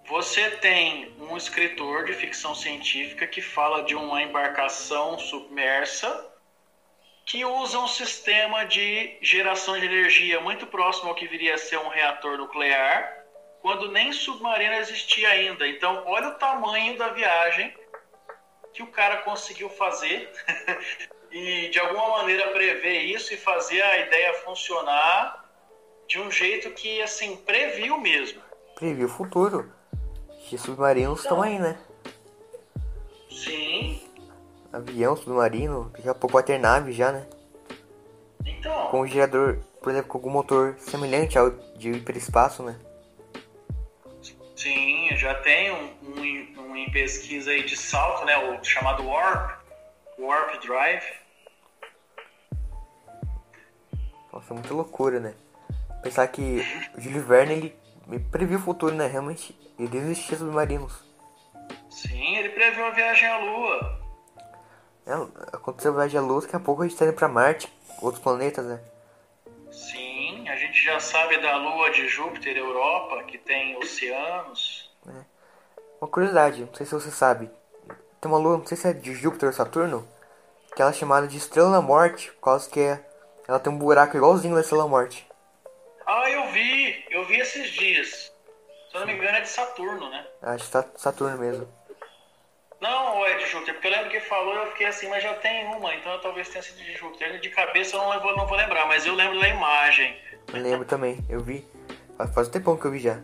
você 0.07 0.49
tem 0.57 1.15
um 1.19 1.37
escritor 1.37 2.05
de 2.05 2.13
ficção 2.13 2.55
científica 2.55 3.27
que 3.27 3.41
fala 3.41 3.83
de 3.83 3.95
uma 3.95 4.21
embarcação 4.21 5.19
submersa 5.19 6.27
que 7.29 7.45
usa 7.45 7.77
um 7.77 7.87
sistema 7.87 8.65
de 8.65 9.15
geração 9.21 9.79
de 9.79 9.85
energia 9.85 10.39
muito 10.39 10.65
próximo 10.65 11.09
ao 11.09 11.15
que 11.15 11.27
viria 11.27 11.53
a 11.53 11.57
ser 11.59 11.77
um 11.77 11.87
reator 11.87 12.39
nuclear, 12.39 13.23
quando 13.61 13.91
nem 13.91 14.11
submarino 14.11 14.73
existia 14.73 15.29
ainda. 15.29 15.67
Então, 15.67 16.03
olha 16.07 16.29
o 16.29 16.35
tamanho 16.35 16.97
da 16.97 17.09
viagem 17.09 17.71
que 18.73 18.81
o 18.81 18.87
cara 18.87 19.17
conseguiu 19.17 19.69
fazer 19.69 20.31
e 21.31 21.69
de 21.69 21.79
alguma 21.79 22.17
maneira 22.17 22.47
prever 22.47 23.01
isso 23.01 23.31
e 23.31 23.37
fazer 23.37 23.83
a 23.83 23.99
ideia 23.99 24.33
funcionar 24.45 25.38
de 26.09 26.19
um 26.19 26.29
jeito 26.29 26.69
que 26.71 27.01
assim 27.01 27.37
previu 27.37 27.97
mesmo. 27.97 28.41
Previu 28.75 29.07
o 29.07 29.09
futuro. 29.09 29.71
Os 30.51 30.61
submarinos 30.61 31.19
estão 31.19 31.37
então, 31.37 31.43
aí, 31.43 31.59
né? 31.59 31.79
Sim 33.29 34.09
avião, 34.71 35.15
submarino, 35.15 35.91
daqui 35.95 36.07
a 36.07 36.15
pouco 36.15 36.33
vai 36.33 36.43
ter 36.43 36.59
nave 36.59 36.91
já, 36.91 37.11
né? 37.11 37.27
Então. 38.45 38.87
Com 38.87 39.01
um 39.01 39.07
gerador, 39.07 39.59
por 39.81 39.91
exemplo, 39.91 40.09
com 40.09 40.17
algum 40.17 40.29
motor 40.29 40.75
semelhante 40.79 41.37
ao 41.37 41.49
de 41.77 41.91
hiperespaço, 41.91 42.63
né? 42.63 42.79
Sim, 44.55 45.09
já 45.15 45.33
tem 45.35 45.71
um, 45.71 45.93
um, 46.03 46.61
um 46.61 46.75
em 46.75 46.91
pesquisa 46.91 47.51
aí 47.51 47.63
de 47.63 47.77
salto, 47.77 48.25
né? 48.25 48.37
O 48.37 48.63
chamado 48.63 49.07
Warp, 49.07 49.59
Warp 50.17 50.61
Drive. 50.61 51.05
Nossa, 54.31 54.53
muita 54.53 54.73
loucura, 54.73 55.19
né? 55.19 55.33
Pensar 56.01 56.27
que 56.27 56.65
o 56.95 57.01
Júlio 57.01 57.23
Verne, 57.23 57.75
ele 58.07 58.19
previu 58.31 58.57
o 58.57 58.61
futuro, 58.61 58.95
né? 58.95 59.07
Realmente, 59.07 59.55
ele 59.77 59.97
existia 59.97 60.37
submarinos. 60.37 61.03
Sim, 61.89 62.37
ele 62.37 62.49
previu 62.49 62.85
a 62.85 62.91
viagem 62.91 63.27
à 63.27 63.37
Lua. 63.37 63.99
É, 65.05 65.13
aconteceu 65.53 65.91
a 65.91 65.95
viagem 65.97 66.19
à 66.19 66.23
Lua, 66.23 66.41
daqui 66.41 66.55
a 66.55 66.59
pouco 66.59 66.81
a 66.81 66.87
gente 66.87 66.97
tá 66.97 67.05
indo 67.05 67.13
pra 67.13 67.27
Marte, 67.27 67.71
outros 68.01 68.23
planetas, 68.23 68.65
né? 68.65 68.79
Sim, 69.71 70.47
a 70.47 70.55
gente 70.55 70.83
já 70.83 70.99
sabe 70.99 71.37
da 71.41 71.57
Lua 71.57 71.91
de 71.91 72.07
Júpiter, 72.07 72.55
Europa, 72.55 73.23
que 73.23 73.37
tem 73.37 73.77
oceanos. 73.77 74.89
É. 75.07 75.39
Uma 76.01 76.07
curiosidade, 76.07 76.61
não 76.61 76.73
sei 76.73 76.85
se 76.85 76.93
você 76.93 77.11
sabe. 77.11 77.51
Tem 78.21 78.31
uma 78.31 78.37
lua, 78.37 78.57
não 78.57 78.65
sei 78.65 78.77
se 78.77 78.87
é 78.87 78.93
de 78.93 79.13
Júpiter 79.13 79.47
ou 79.47 79.53
Saturno, 79.53 80.07
que 80.75 80.81
ela 80.81 80.91
é 80.91 80.93
chamada 80.93 81.27
de 81.27 81.37
Estrela 81.37 81.71
da 81.71 81.81
Morte, 81.81 82.31
por 82.33 82.41
causa 82.41 82.69
que 82.69 82.97
ela 83.47 83.59
tem 83.59 83.71
um 83.71 83.77
buraco 83.77 84.15
igualzinho 84.15 84.55
da 84.55 84.61
Estrela 84.61 84.83
da 84.83 84.89
Morte. 84.89 85.28
Ah, 86.11 86.27
eu 86.27 86.47
vi, 86.47 87.05
eu 87.11 87.23
vi 87.25 87.39
esses 87.39 87.69
dias. 87.69 88.33
Se 88.89 88.95
eu 88.95 89.01
não 89.01 89.05
me 89.05 89.13
engano 89.13 89.37
é 89.37 89.41
de 89.41 89.47
Saturno, 89.47 90.09
né? 90.09 90.25
Acho 90.41 90.71
que 90.71 90.77
é 90.77 90.85
Saturno 90.95 91.37
mesmo. 91.37 91.71
Não, 92.81 93.23
é 93.27 93.37
de 93.37 93.45
Júpiter, 93.45 93.75
porque 93.75 93.89
eu 93.89 93.91
lembro 93.91 94.09
que 94.09 94.19
falou 94.21 94.55
eu 94.55 94.71
fiquei 94.71 94.87
assim, 94.87 95.07
mas 95.07 95.21
já 95.21 95.35
tem 95.35 95.67
uma, 95.67 95.93
então 95.93 96.19
talvez 96.19 96.49
tenha 96.49 96.63
sido 96.63 96.77
de 96.77 96.95
Júpiter. 96.95 97.39
De 97.39 97.49
cabeça 97.51 97.95
eu 97.95 98.01
não 98.01 98.19
vou, 98.21 98.35
não 98.35 98.47
vou 98.47 98.57
lembrar, 98.57 98.87
mas 98.87 99.05
eu 99.05 99.13
lembro 99.13 99.39
da 99.39 99.49
imagem. 99.49 100.19
Eu 100.51 100.59
lembro 100.63 100.83
também, 100.83 101.23
eu 101.29 101.41
vi. 101.41 101.63
Faz 102.33 102.47
um 102.47 102.51
tempão 102.51 102.75
que 102.75 102.85
eu 102.85 102.91
vi 102.91 103.01
já. 103.01 103.21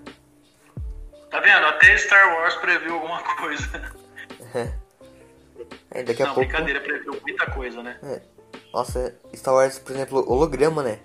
Tá 1.32 1.40
vendo? 1.40 1.66
Até 1.66 1.98
Star 1.98 2.36
Wars 2.36 2.54
previu 2.58 2.94
alguma 2.94 3.24
coisa. 3.42 3.96
É. 4.54 6.00
é 6.02 6.04
daqui 6.04 6.22
a 6.22 6.28
não, 6.28 6.36
pouco. 6.36 6.48
brincadeira, 6.48 6.80
previu 6.82 7.20
muita 7.20 7.50
coisa, 7.50 7.82
né? 7.82 8.00
É. 8.04 8.22
Nossa, 8.72 9.20
Star 9.34 9.56
Wars, 9.56 9.80
por 9.80 9.92
exemplo, 9.94 10.32
holograma, 10.32 10.84
né? 10.84 11.00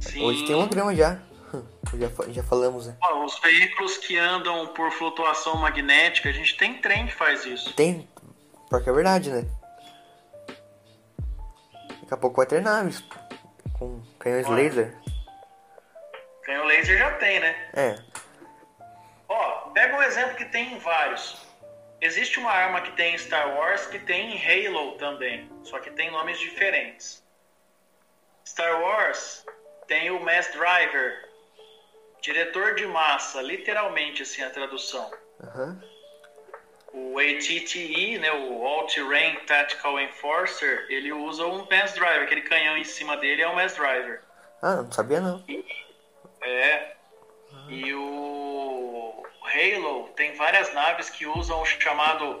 Sim. 0.00 0.24
Hoje 0.24 0.46
tem 0.46 0.54
holograma 0.54 0.94
já. 0.94 1.18
Já, 1.94 2.08
já 2.30 2.42
falamos, 2.42 2.86
né? 2.86 2.94
os 3.24 3.40
veículos 3.40 3.96
que 3.96 4.18
andam 4.18 4.66
por 4.68 4.90
flutuação 4.92 5.56
magnética, 5.56 6.28
a 6.28 6.32
gente 6.32 6.54
tem 6.56 6.74
trem 6.82 7.06
que 7.06 7.14
faz 7.14 7.46
isso. 7.46 7.72
Tem, 7.72 8.06
porque 8.68 8.90
é 8.90 8.92
verdade, 8.92 9.30
né? 9.30 9.46
Daqui 11.88 12.12
a 12.12 12.16
pouco 12.16 12.36
vai 12.36 12.46
ter 12.46 12.60
naves 12.60 13.02
com 13.78 14.02
canhões 14.18 14.46
Olha. 14.46 14.56
laser. 14.56 14.96
Canhão 16.42 16.64
laser 16.66 16.98
já 16.98 17.10
tem, 17.12 17.40
né? 17.40 17.70
É. 17.74 17.98
Ó, 19.28 19.70
pega 19.70 19.96
um 19.96 20.02
exemplo 20.02 20.36
que 20.36 20.44
tem 20.46 20.78
vários. 20.78 21.46
Existe 22.00 22.38
uma 22.38 22.50
arma 22.50 22.80
que 22.80 22.92
tem 22.92 23.14
em 23.14 23.18
Star 23.18 23.56
Wars 23.56 23.86
que 23.86 23.98
tem 23.98 24.36
em 24.36 24.68
Halo 24.68 24.92
também, 24.92 25.50
só 25.64 25.78
que 25.80 25.90
tem 25.90 26.10
nomes 26.10 26.38
diferentes. 26.38 27.22
Star 28.46 28.80
Wars 28.80 29.44
tem 29.88 30.10
o 30.10 30.20
Mass 30.20 30.46
Driver, 30.52 31.28
Diretor 32.20 32.74
de 32.74 32.86
massa, 32.86 33.40
literalmente 33.40 34.22
assim 34.22 34.42
a 34.42 34.50
tradução. 34.50 35.10
Uhum. 35.40 35.80
O 36.92 37.18
ATTE, 37.18 38.18
né, 38.18 38.30
o 38.32 38.66
All 38.66 38.86
Terrain 38.86 39.36
Tactical 39.46 40.00
Enforcer, 40.00 40.86
ele 40.88 41.12
usa 41.12 41.46
um 41.46 41.66
Mass 41.70 41.94
Driver, 41.94 42.22
aquele 42.22 42.42
canhão 42.42 42.76
em 42.76 42.84
cima 42.84 43.16
dele 43.16 43.42
é 43.42 43.48
um 43.48 43.54
Mass 43.54 43.74
Driver. 43.74 44.20
Ah, 44.62 44.76
não 44.76 44.92
sabia 44.92 45.20
não. 45.20 45.42
E, 45.48 45.64
é. 46.42 46.96
Uhum. 47.52 47.70
E 47.70 47.94
o 47.94 49.26
Halo 49.42 50.08
tem 50.16 50.34
várias 50.34 50.72
naves 50.74 51.08
que 51.08 51.26
usam 51.26 51.62
o 51.62 51.66
chamado 51.66 52.38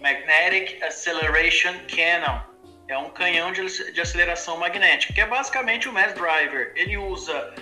Magnetic 0.00 0.82
Acceleration 0.82 1.74
Cannon. 1.86 2.51
É 2.92 2.98
um 2.98 3.08
canhão 3.08 3.52
de, 3.52 3.92
de 3.92 4.00
aceleração 4.02 4.58
magnética, 4.58 5.14
que 5.14 5.20
é 5.22 5.26
basicamente 5.26 5.88
o 5.88 5.92
Mass 5.92 6.12
Driver. 6.12 6.72
Ele 6.76 6.98
usa 6.98 7.54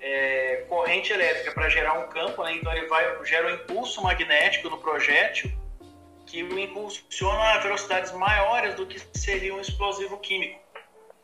é, 0.00 0.64
corrente 0.70 1.12
elétrica 1.12 1.52
para 1.52 1.68
gerar 1.68 1.98
um 1.98 2.08
campo, 2.08 2.42
né? 2.42 2.54
então 2.54 2.72
ele 2.74 2.86
vai 2.86 3.04
gera 3.26 3.48
um 3.48 3.54
impulso 3.56 4.02
magnético 4.02 4.70
no 4.70 4.78
projétil 4.78 5.52
que 6.24 6.42
o 6.42 6.58
impulsiona 6.58 7.42
a 7.42 7.58
velocidades 7.58 8.10
maiores 8.12 8.74
do 8.74 8.86
que 8.86 8.98
seria 9.18 9.54
um 9.54 9.60
explosivo 9.60 10.16
químico, 10.16 10.58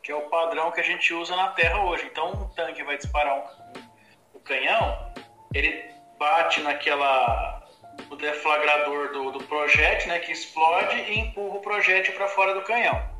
que 0.03 0.11
é 0.11 0.15
o 0.15 0.29
padrão 0.29 0.71
que 0.71 0.79
a 0.79 0.83
gente 0.83 1.11
usa 1.11 1.35
na 1.35 1.47
Terra 1.49 1.83
hoje. 1.83 2.05
Então, 2.05 2.33
um 2.33 2.49
tanque 2.49 2.83
vai 2.83 2.97
disparar 2.97 3.37
um, 3.37 3.79
um, 3.79 4.37
um 4.37 4.39
canhão, 4.41 5.13
ele 5.51 5.83
bate 6.19 6.61
naquela 6.61 7.65
o 8.11 8.15
deflagrador 8.15 9.11
do, 9.13 9.31
do 9.31 9.43
projétil, 9.45 10.09
né, 10.09 10.19
que 10.19 10.31
explode 10.31 10.95
e 10.95 11.19
empurra 11.19 11.57
o 11.57 11.61
projétil 11.61 12.13
para 12.13 12.27
fora 12.27 12.53
do 12.53 12.61
canhão. 12.61 13.16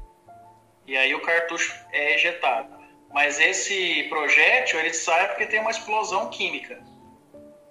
E 0.88 0.96
aí 0.98 1.14
o 1.14 1.22
cartucho 1.22 1.76
é 1.92 2.16
ejetado. 2.16 2.76
Mas 3.14 3.40
esse 3.40 4.04
projétil 4.10 4.80
ele 4.80 4.94
sai 4.94 5.28
porque 5.28 5.46
tem 5.46 5.60
uma 5.60 5.72
explosão 5.72 6.30
química. 6.30 6.82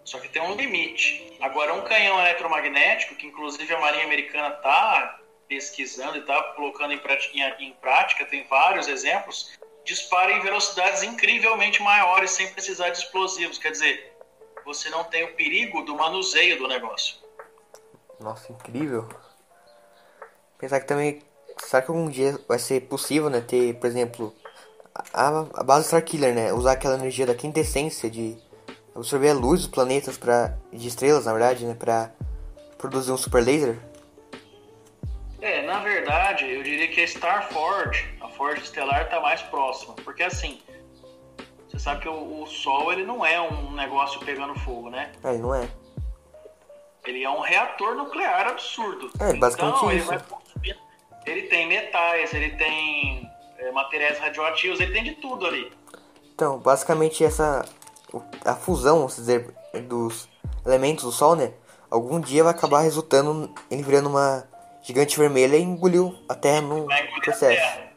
Só 0.04 0.20
que 0.20 0.28
tem 0.28 0.40
um 0.40 0.54
limite. 0.54 1.36
Agora, 1.40 1.74
um 1.74 1.82
canhão 1.82 2.20
eletromagnético, 2.20 3.16
que 3.16 3.26
inclusive 3.26 3.74
a 3.74 3.80
Marinha 3.80 4.04
Americana 4.04 4.54
está 4.54 5.20
pesquisando 5.48 6.16
e 6.16 6.20
está 6.20 6.42
colocando 6.54 6.92
em 6.92 6.98
prática, 6.98 7.36
em 7.58 7.72
prática, 7.72 8.24
tem 8.24 8.46
vários 8.46 8.88
exemplos, 8.88 9.56
dispara 9.84 10.32
em 10.32 10.40
velocidades 10.40 11.02
incrivelmente 11.02 11.82
maiores 11.82 12.30
sem 12.30 12.48
precisar 12.52 12.90
de 12.90 12.98
explosivos. 12.98 13.58
Quer 13.58 13.72
dizer, 13.72 14.16
você 14.64 14.88
não 14.90 15.04
tem 15.04 15.24
o 15.24 15.34
perigo 15.34 15.82
do 15.82 15.94
manuseio 15.96 16.58
do 16.58 16.68
negócio. 16.68 17.16
Nossa, 18.20 18.52
incrível. 18.52 19.08
Pensar 20.58 20.80
que 20.80 20.86
também, 20.86 21.22
será 21.57 21.82
que 21.82 21.90
algum 21.90 22.09
dia 22.09 22.38
vai 22.48 22.59
ser 22.59 22.82
possível, 22.82 23.30
né, 23.30 23.40
ter, 23.40 23.74
por 23.74 23.86
exemplo, 23.86 24.34
a, 25.12 25.46
a 25.54 25.62
base 25.62 25.86
Starkiller, 25.86 26.34
né, 26.34 26.52
usar 26.52 26.72
aquela 26.72 26.94
energia 26.94 27.26
da 27.26 27.34
quintessência 27.34 28.11
de 28.11 28.36
absorver 28.94 29.30
a 29.30 29.34
luz 29.34 29.61
dos 29.61 29.68
planetas 29.68 30.16
para 30.16 30.57
de 30.72 30.88
estrelas, 30.88 31.26
na 31.26 31.32
verdade, 31.32 31.64
né, 31.66 31.74
para 31.74 32.11
produzir 32.78 33.12
um 33.12 33.16
super 33.16 33.42
laser? 33.42 33.78
É, 35.40 35.62
na 35.62 35.80
verdade, 35.80 36.44
eu 36.50 36.62
diria 36.62 36.88
que 36.88 37.00
a 37.00 37.07
Star 37.07 37.48
Forge, 37.50 38.04
a 38.20 38.28
Forge 38.28 38.62
Estelar, 38.62 39.02
está 39.02 39.20
mais 39.20 39.42
próxima, 39.42 39.94
porque 40.04 40.22
assim, 40.22 40.61
você 41.68 41.78
sabe 41.78 42.00
que 42.00 42.09
o, 42.09 42.42
o, 42.42 42.46
Sol 42.46 42.92
ele 42.92 43.04
não 43.04 43.24
é 43.24 43.40
um 43.40 43.72
negócio 43.72 44.18
pegando 44.20 44.54
fogo, 44.61 44.88
né? 44.88 45.12
É, 45.22 45.30
ele 45.30 45.38
não 45.38 45.54
é. 45.54 45.68
Ele 47.04 47.22
é 47.22 47.30
um 47.30 47.40
reator 47.40 47.94
nuclear 47.94 48.48
absurdo. 48.48 49.11
É, 49.20 49.34
basicamente 49.34 49.76
então, 49.76 49.92
isso. 49.92 50.12
Ele, 50.12 50.20
consumir, 50.20 50.45
ele 51.27 51.43
tem 51.43 51.66
metais, 51.66 52.33
ele 52.33 52.51
tem 52.51 53.31
é, 53.59 53.70
materiais 53.72 54.18
radioativos, 54.18 54.81
ele 54.81 54.93
tem 54.93 55.05
de 55.05 55.14
tudo 55.16 55.47
ali. 55.47 55.72
Então, 56.35 56.59
basicamente 56.59 57.24
essa 57.24 57.64
a 58.45 58.55
fusão, 58.55 58.99
vamos 58.99 59.16
dizer, 59.16 59.53
dos 59.89 60.29
elementos 60.64 61.05
do 61.05 61.12
Sol, 61.12 61.35
né? 61.37 61.53
Algum 61.91 62.20
dia 62.20 62.45
vai 62.45 62.53
acabar 62.53 62.81
resultando 62.81 63.53
em 63.70 63.83
virando 63.83 64.09
uma 64.09 64.45
gigante 64.83 65.18
vermelha 65.18 65.57
e 65.57 65.62
engoliu 65.62 66.16
a 66.29 66.35
Terra 66.35 66.61
no 66.61 66.87
processo. 67.22 67.61
É. 67.61 67.91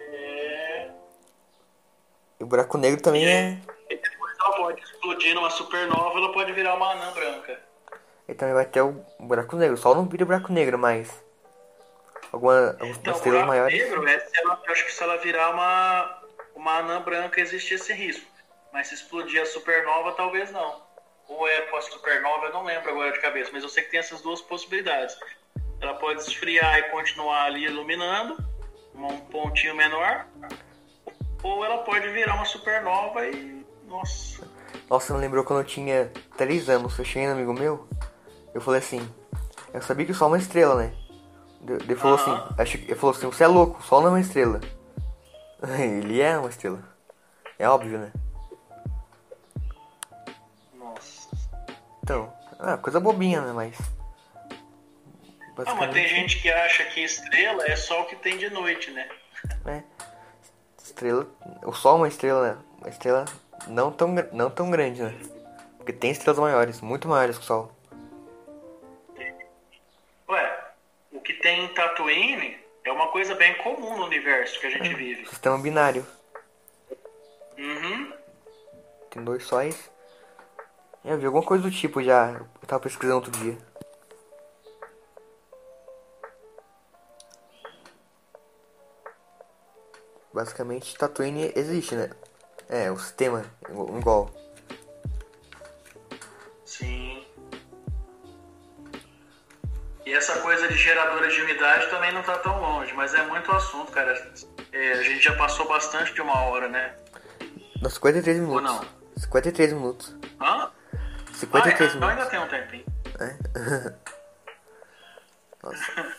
é. 0.00 0.90
E 2.40 2.44
o 2.44 2.46
buraco 2.46 2.76
negro 2.78 3.00
também 3.00 3.24
e, 3.24 3.28
é. 3.28 3.58
E 3.90 3.96
depois 3.96 4.34
ela 4.40 4.56
pode 4.56 4.82
explodir 4.82 5.34
numa 5.34 5.50
supernova, 5.50 6.18
ela 6.18 6.32
pode 6.32 6.52
virar 6.52 6.74
uma 6.74 6.92
anã 6.92 7.12
branca. 7.12 7.60
E 8.28 8.34
também 8.34 8.54
vai 8.54 8.66
ter 8.66 8.80
o 8.82 9.04
buraco 9.20 9.56
negro. 9.56 9.74
O 9.74 9.78
Sol 9.78 9.94
não 9.94 10.06
vira 10.06 10.24
buraco 10.24 10.52
negro, 10.52 10.78
mas. 10.78 11.25
Alguma, 12.32 12.76
então, 12.76 12.90
estrelas 12.90 13.22
buraco 13.22 13.46
maiores. 13.46 13.78
negro 13.78 14.08
é 14.08 14.28
ela, 14.34 14.62
eu 14.64 14.72
acho 14.72 14.84
que 14.84 14.92
se 14.92 15.02
ela 15.02 15.16
virar 15.18 15.50
uma, 15.50 16.22
uma 16.54 16.78
anã 16.78 17.00
branca 17.00 17.40
existe 17.40 17.74
esse 17.74 17.92
risco. 17.92 18.26
Mas 18.72 18.88
se 18.88 18.94
explodir 18.94 19.40
a 19.40 19.46
supernova, 19.46 20.12
talvez 20.12 20.50
não. 20.50 20.82
Ou 21.28 21.48
é 21.48 21.62
com 21.62 21.76
a 21.76 21.82
supernova, 21.82 22.46
eu 22.46 22.52
não 22.52 22.64
lembro 22.64 22.90
agora 22.90 23.12
de 23.12 23.20
cabeça, 23.20 23.50
mas 23.52 23.62
eu 23.62 23.68
sei 23.68 23.82
que 23.84 23.90
tem 23.90 24.00
essas 24.00 24.20
duas 24.20 24.40
possibilidades. 24.42 25.16
Ela 25.80 25.94
pode 25.94 26.20
esfriar 26.20 26.78
e 26.78 26.82
continuar 26.84 27.44
ali 27.44 27.64
iluminando, 27.64 28.36
um 28.94 29.20
pontinho 29.26 29.74
menor, 29.74 30.26
ou 31.42 31.64
ela 31.64 31.78
pode 31.78 32.08
virar 32.08 32.34
uma 32.34 32.44
supernova 32.44 33.26
e. 33.26 33.64
Nossa. 33.86 34.48
Nossa, 34.88 35.12
não 35.12 35.20
lembrou 35.20 35.44
quando 35.44 35.60
eu 35.60 35.64
tinha 35.64 36.12
3 36.36 36.68
anos, 36.68 36.98
eu 36.98 37.04
cheguei 37.04 37.26
no 37.26 37.34
amigo 37.34 37.52
meu, 37.52 37.88
eu 38.54 38.60
falei 38.60 38.80
assim, 38.80 39.08
eu 39.72 39.82
sabia 39.82 40.06
que 40.06 40.12
o 40.12 40.14
Sol 40.14 40.28
é 40.28 40.30
uma 40.32 40.38
estrela, 40.38 40.74
né? 40.76 40.92
Ele 41.62 41.96
falou 41.96 42.18
Aham. 42.18 42.34
assim, 42.34 42.62
acho 42.62 42.76
ele 42.78 42.94
falou 42.94 43.14
assim, 43.14 43.26
você 43.26 43.44
é 43.44 43.46
louco, 43.46 43.80
o 43.80 43.82
Sol 43.82 44.00
não 44.00 44.08
é 44.08 44.10
uma 44.12 44.20
estrela. 44.20 44.60
Ele 45.78 46.20
é 46.20 46.36
uma 46.38 46.48
estrela. 46.48 46.78
É 47.58 47.68
óbvio, 47.68 47.98
né? 47.98 48.12
Nossa. 50.74 51.28
Então, 52.02 52.32
ah, 52.58 52.76
coisa 52.76 53.00
bobinha, 53.00 53.40
né? 53.40 53.52
Mas. 53.52 53.76
Ah, 55.64 55.74
mas 55.74 55.94
tem 55.94 56.06
gente 56.06 56.40
que 56.42 56.50
acha 56.50 56.84
que 56.84 57.00
estrela 57.00 57.64
é 57.66 57.74
só 57.74 58.02
o 58.02 58.06
que 58.06 58.16
tem 58.16 58.36
de 58.36 58.50
noite, 58.50 58.90
né? 58.90 59.08
É. 59.64 59.82
Estrela. 60.82 61.26
O 61.62 61.72
Sol 61.72 61.94
é 61.94 61.98
uma 62.00 62.08
estrela, 62.08 62.48
né? 62.48 62.58
Uma 62.78 62.90
estrela 62.90 63.24
não 63.66 63.90
tão, 63.90 64.14
não 64.32 64.50
tão 64.50 64.70
grande, 64.70 65.02
né? 65.02 65.14
Porque 65.78 65.92
tem 65.92 66.10
estrelas 66.10 66.38
maiores, 66.38 66.80
muito 66.80 67.08
maiores 67.08 67.38
que 67.38 67.44
o 67.44 67.46
Sol. 67.46 67.72
Coisa 73.16 73.34
bem 73.34 73.54
comum 73.62 73.96
no 73.96 74.04
universo 74.04 74.60
que 74.60 74.66
a 74.66 74.70
gente 74.70 74.94
vive. 74.94 75.26
Sistema 75.26 75.56
binário. 75.56 76.06
Uhum. 77.56 78.12
Tem 79.08 79.24
dois 79.24 79.42
sóis. 79.42 79.90
Eu 81.02 81.16
vi 81.16 81.24
alguma 81.24 81.42
coisa 81.42 81.64
do 81.64 81.70
tipo 81.70 82.02
já. 82.02 82.32
Eu 82.60 82.68
tava 82.68 82.82
pesquisando 82.82 83.14
outro 83.14 83.30
dia. 83.30 83.56
Basicamente, 90.30 90.94
Tatooine 90.98 91.54
existe, 91.56 91.94
né? 91.94 92.10
É, 92.68 92.92
o 92.92 92.98
sistema 92.98 93.46
igual. 93.98 94.30
Sim. 96.66 97.15
E 100.06 100.14
essa 100.14 100.38
coisa 100.38 100.68
de 100.68 100.78
geradora 100.78 101.28
de 101.28 101.42
umidade 101.42 101.90
também 101.90 102.12
não 102.12 102.22
tá 102.22 102.38
tão 102.38 102.60
longe, 102.60 102.92
mas 102.94 103.12
é 103.12 103.22
muito 103.26 103.50
assunto, 103.50 103.90
cara. 103.90 104.14
É, 104.72 104.92
a 104.92 105.02
gente 105.02 105.20
já 105.20 105.34
passou 105.34 105.66
bastante 105.66 106.14
de 106.14 106.22
uma 106.22 106.42
hora, 106.42 106.68
né? 106.68 106.94
Nos 107.82 107.94
53 107.94 108.38
minutos. 108.38 108.62
não? 108.62 108.84
53 109.16 109.72
minutos. 109.72 110.14
Hã? 110.40 110.70
53 111.34 111.92
ah, 111.92 111.96
então 111.96 112.08
ainda 112.08 112.24
minutos. 112.24 112.30
tem 112.30 112.38
um 112.40 112.48
tempinho. 112.48 112.84
Nossa. 115.62 116.14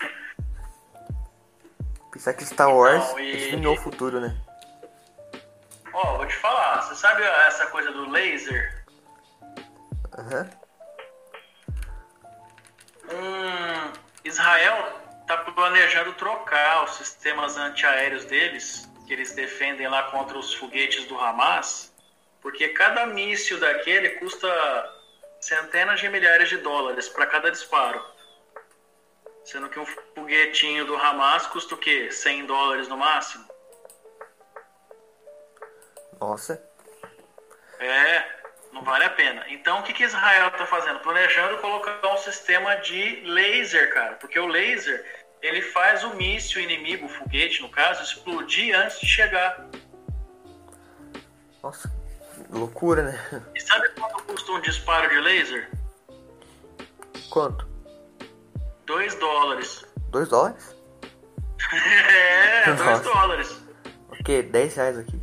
Pensar 2.11 2.33
que 2.33 2.43
Star 2.45 2.75
Wars 2.75 3.03
Então, 3.05 3.19
e- 3.21 3.31
definiu 3.31 3.71
o 3.71 3.77
futuro, 3.77 4.19
né? 4.19 4.35
Ó, 5.93 6.17
vou 6.17 6.25
te 6.27 6.35
falar, 6.35 6.81
você 6.81 6.95
sabe 6.95 7.23
essa 7.23 7.67
coisa 7.67 7.89
do 7.91 8.09
laser? 8.09 8.83
Aham. 10.17 10.49
Hum, 13.09 13.93
Israel 14.23 15.01
tá 15.27 15.37
planejando 15.37 16.13
trocar 16.13 16.83
os 16.85 16.95
sistemas 16.95 17.57
antiaéreos 17.57 18.25
deles, 18.25 18.89
que 19.05 19.13
eles 19.13 19.33
defendem 19.33 19.87
lá 19.87 20.03
contra 20.11 20.37
os 20.37 20.53
foguetes 20.53 21.05
do 21.05 21.19
Hamas, 21.19 21.93
porque 22.41 22.69
cada 22.69 23.05
míssil 23.05 23.59
daquele 23.59 24.09
custa 24.11 24.47
centenas 25.39 25.99
de 25.99 26.09
milhares 26.09 26.49
de 26.49 26.57
dólares 26.57 27.07
para 27.09 27.27
cada 27.27 27.51
disparo. 27.51 28.03
Sendo 29.45 29.69
que 29.69 29.79
um 29.79 29.85
foguetinho 29.85 30.85
do 30.85 30.95
Hamas 30.95 31.47
custa 31.47 31.75
o 31.75 31.77
quê? 31.77 32.11
100 32.11 32.45
dólares 32.45 32.87
no 32.87 32.97
máximo? 32.97 33.45
Nossa. 36.19 36.61
É, 37.79 38.37
não 38.77 38.83
vale 38.83 39.05
a 39.05 39.09
pena. 39.09 39.43
Então, 39.49 39.79
o 39.79 39.83
que, 39.83 39.91
que 39.91 40.03
Israel 40.03 40.49
está 40.49 40.65
fazendo? 40.65 40.99
Planejando 40.99 41.57
colocar 41.57 41.99
um 42.13 42.17
sistema 42.17 42.75
de 42.75 43.21
laser, 43.25 43.91
cara. 43.93 44.15
Porque 44.15 44.39
o 44.39 44.45
laser, 44.45 45.03
ele 45.41 45.61
faz 45.61 46.03
o 46.03 46.15
míssil 46.15 46.61
inimigo, 46.61 47.07
o 47.07 47.09
foguete, 47.09 47.61
no 47.61 47.69
caso, 47.69 48.03
explodir 48.03 48.77
antes 48.77 48.99
de 48.99 49.07
chegar. 49.07 49.67
Nossa. 51.63 51.91
Loucura, 52.51 53.01
né? 53.01 53.43
E 53.55 53.61
sabe 53.61 53.89
quanto 53.99 54.23
custa 54.23 54.51
um 54.51 54.61
disparo 54.61 55.09
de 55.09 55.19
laser? 55.19 55.71
Quanto? 57.31 57.67
2 58.85 59.15
dólares. 59.15 59.85
2 60.11 60.29
dólares? 60.29 60.75
é, 61.73 62.65
2 62.65 62.79
Nossa. 62.79 63.03
dólares. 63.03 63.61
O 64.09 64.23
quê? 64.23 64.43
10 64.43 64.75
reais 64.75 64.97
aqui. 64.99 65.19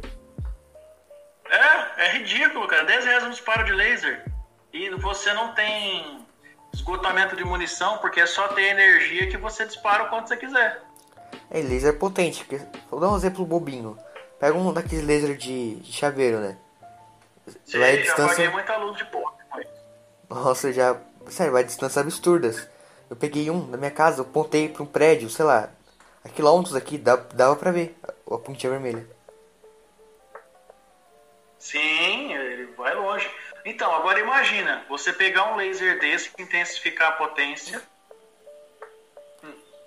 É, 1.56 2.06
é 2.06 2.12
ridículo, 2.12 2.66
cara. 2.66 2.84
10 2.84 3.04
reais 3.04 3.24
um 3.24 3.30
disparo 3.30 3.64
de 3.64 3.72
laser. 3.72 4.24
E 4.72 4.90
você 4.90 5.32
não 5.32 5.54
tem 5.54 6.24
esgotamento 6.72 7.36
de 7.36 7.44
munição, 7.44 7.98
porque 7.98 8.20
é 8.20 8.26
só 8.26 8.48
ter 8.48 8.62
energia 8.62 9.28
que 9.28 9.36
você 9.36 9.64
dispara 9.64 10.04
o 10.04 10.08
quanto 10.08 10.28
você 10.28 10.36
quiser. 10.36 10.82
É, 11.50 11.60
laser 11.60 11.98
potente. 11.98 12.44
Porque, 12.44 12.64
vou 12.90 13.00
dar 13.00 13.10
um 13.10 13.16
exemplo 13.16 13.44
bobinho. 13.46 13.96
Pega 14.40 14.56
um 14.56 14.72
daqueles 14.72 15.06
lasers 15.06 15.38
de, 15.38 15.76
de 15.76 15.92
chaveiro, 15.92 16.40
né? 16.40 16.58
Sim, 17.64 17.78
Vai 17.78 17.90
a 18.00 18.02
já 18.02 18.14
paguei 18.14 18.26
distância. 18.26 18.50
muita 18.50 18.76
luz 18.76 18.96
de 18.96 19.04
com 19.04 19.60
isso. 19.60 19.68
Nossa, 20.28 20.72
já. 20.72 20.96
Sério, 21.28 21.52
vai 21.52 21.62
a 21.62 21.66
distâncias 21.66 22.04
absurdas. 22.04 22.68
Eu 23.08 23.16
peguei 23.16 23.48
um 23.50 23.70
da 23.70 23.76
minha 23.76 23.90
casa, 23.90 24.20
eu 24.20 24.24
pontei 24.24 24.68
pra 24.68 24.82
um 24.82 24.86
prédio, 24.86 25.30
sei 25.30 25.44
lá, 25.44 25.68
a 26.24 26.28
quilômetros 26.28 26.74
aqui, 26.74 26.98
dá, 26.98 27.16
dava 27.16 27.54
pra 27.54 27.70
ver 27.70 27.96
a 28.30 28.38
pontinha 28.38 28.70
vermelha. 28.72 29.06
Sim, 31.64 32.34
ele 32.34 32.66
vai 32.76 32.94
longe. 32.94 33.26
Então, 33.64 33.90
agora 33.94 34.20
imagina, 34.20 34.84
você 34.86 35.14
pegar 35.14 35.50
um 35.50 35.56
laser 35.56 35.98
desse, 35.98 36.30
intensificar 36.38 37.08
a 37.08 37.12
potência. 37.12 37.82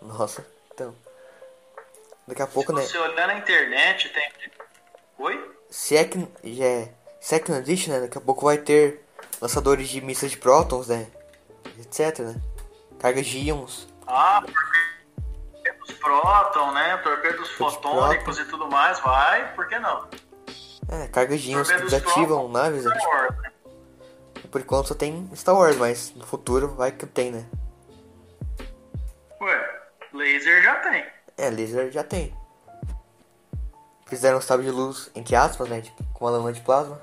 Nossa, 0.01 0.43
então. 0.73 0.95
Daqui 2.27 2.41
a 2.41 2.47
pouco, 2.47 2.71
Se 2.71 2.77
né? 2.79 2.81
você 2.81 2.97
olhar 2.97 3.27
na 3.27 3.35
internet, 3.35 4.09
tem. 4.09 4.31
Oi? 5.19 5.55
Se 5.69 5.95
é 5.95 6.03
que 6.03 6.27
já 6.45 6.65
é, 6.65 6.93
se 7.21 7.35
é 7.35 7.39
que 7.39 7.51
não 7.51 7.59
existe, 7.59 7.91
né? 7.91 7.99
Daqui 7.99 8.17
a 8.17 8.21
pouco 8.21 8.45
vai 8.45 8.57
ter 8.57 9.05
lançadores 9.39 9.87
de 9.87 10.01
mísseis 10.01 10.31
de 10.31 10.37
prótons, 10.39 10.87
né? 10.87 11.05
Etc, 11.79 12.19
né? 12.21 12.41
Cargas 12.99 13.27
de 13.27 13.37
íons. 13.37 13.87
Ah, 14.07 14.43
torpedos 15.53 15.93
próton, 15.99 16.71
né? 16.71 16.97
Torpedos 16.97 17.51
fotônicos 17.51 18.39
e 18.39 18.45
tudo 18.45 18.67
mais, 18.67 18.99
vai, 18.99 19.53
por 19.53 19.67
que 19.67 19.77
não? 19.77 20.09
É, 20.89 21.07
cargas 21.07 21.41
de 21.41 21.51
íons 21.51 21.69
que 21.69 21.81
desativam 21.81 22.47
naves, 22.47 22.85
né? 22.85 22.95
Né? 22.95 23.51
Por 24.49 24.61
enquanto 24.61 24.87
só 24.87 24.95
tem 24.95 25.29
Star 25.35 25.55
Wars, 25.55 25.75
mas 25.75 26.13
no 26.15 26.25
futuro 26.25 26.69
vai 26.75 26.91
que 26.91 27.05
tem, 27.05 27.31
né? 27.31 27.45
Ué, 29.41 29.81
laser 30.13 30.63
já 30.63 30.75
tem. 30.75 31.05
É, 31.37 31.49
laser 31.49 31.91
já 31.91 32.03
tem. 32.03 32.33
Fizeram 34.05 34.37
um 34.37 34.41
sabre 34.41 34.65
de 34.65 34.71
luz, 34.71 35.11
entre 35.13 35.35
aspas, 35.35 35.67
né? 35.67 35.81
Tipo, 35.81 36.03
com 36.13 36.25
uma 36.25 36.31
lâmina 36.31 36.53
de 36.53 36.61
plasma. 36.61 37.01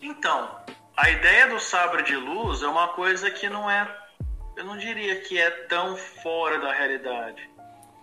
Então, 0.00 0.60
a 0.96 1.10
ideia 1.10 1.48
do 1.48 1.58
sabre 1.58 2.04
de 2.04 2.14
luz 2.14 2.62
é 2.62 2.68
uma 2.68 2.88
coisa 2.88 3.28
que 3.30 3.48
não 3.48 3.68
é. 3.68 3.86
Eu 4.56 4.64
não 4.64 4.78
diria 4.78 5.20
que 5.22 5.38
é 5.38 5.50
tão 5.50 5.96
fora 5.96 6.60
da 6.60 6.72
realidade. 6.72 7.50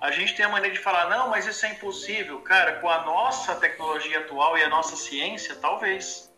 A 0.03 0.11
gente 0.11 0.35
tem 0.35 0.45
a 0.45 0.49
maneira 0.49 0.75
de 0.75 0.81
falar, 0.81 1.09
não, 1.09 1.29
mas 1.29 1.47
isso 1.47 1.65
é 1.65 1.69
impossível. 1.69 2.41
Cara, 2.41 2.73
com 2.81 2.89
a 2.89 3.05
nossa 3.05 3.55
tecnologia 3.55 4.19
atual 4.19 4.57
e 4.57 4.61
a 4.61 4.67
nossa 4.67 4.97
ciência, 4.97 5.55
talvez. 5.55 6.29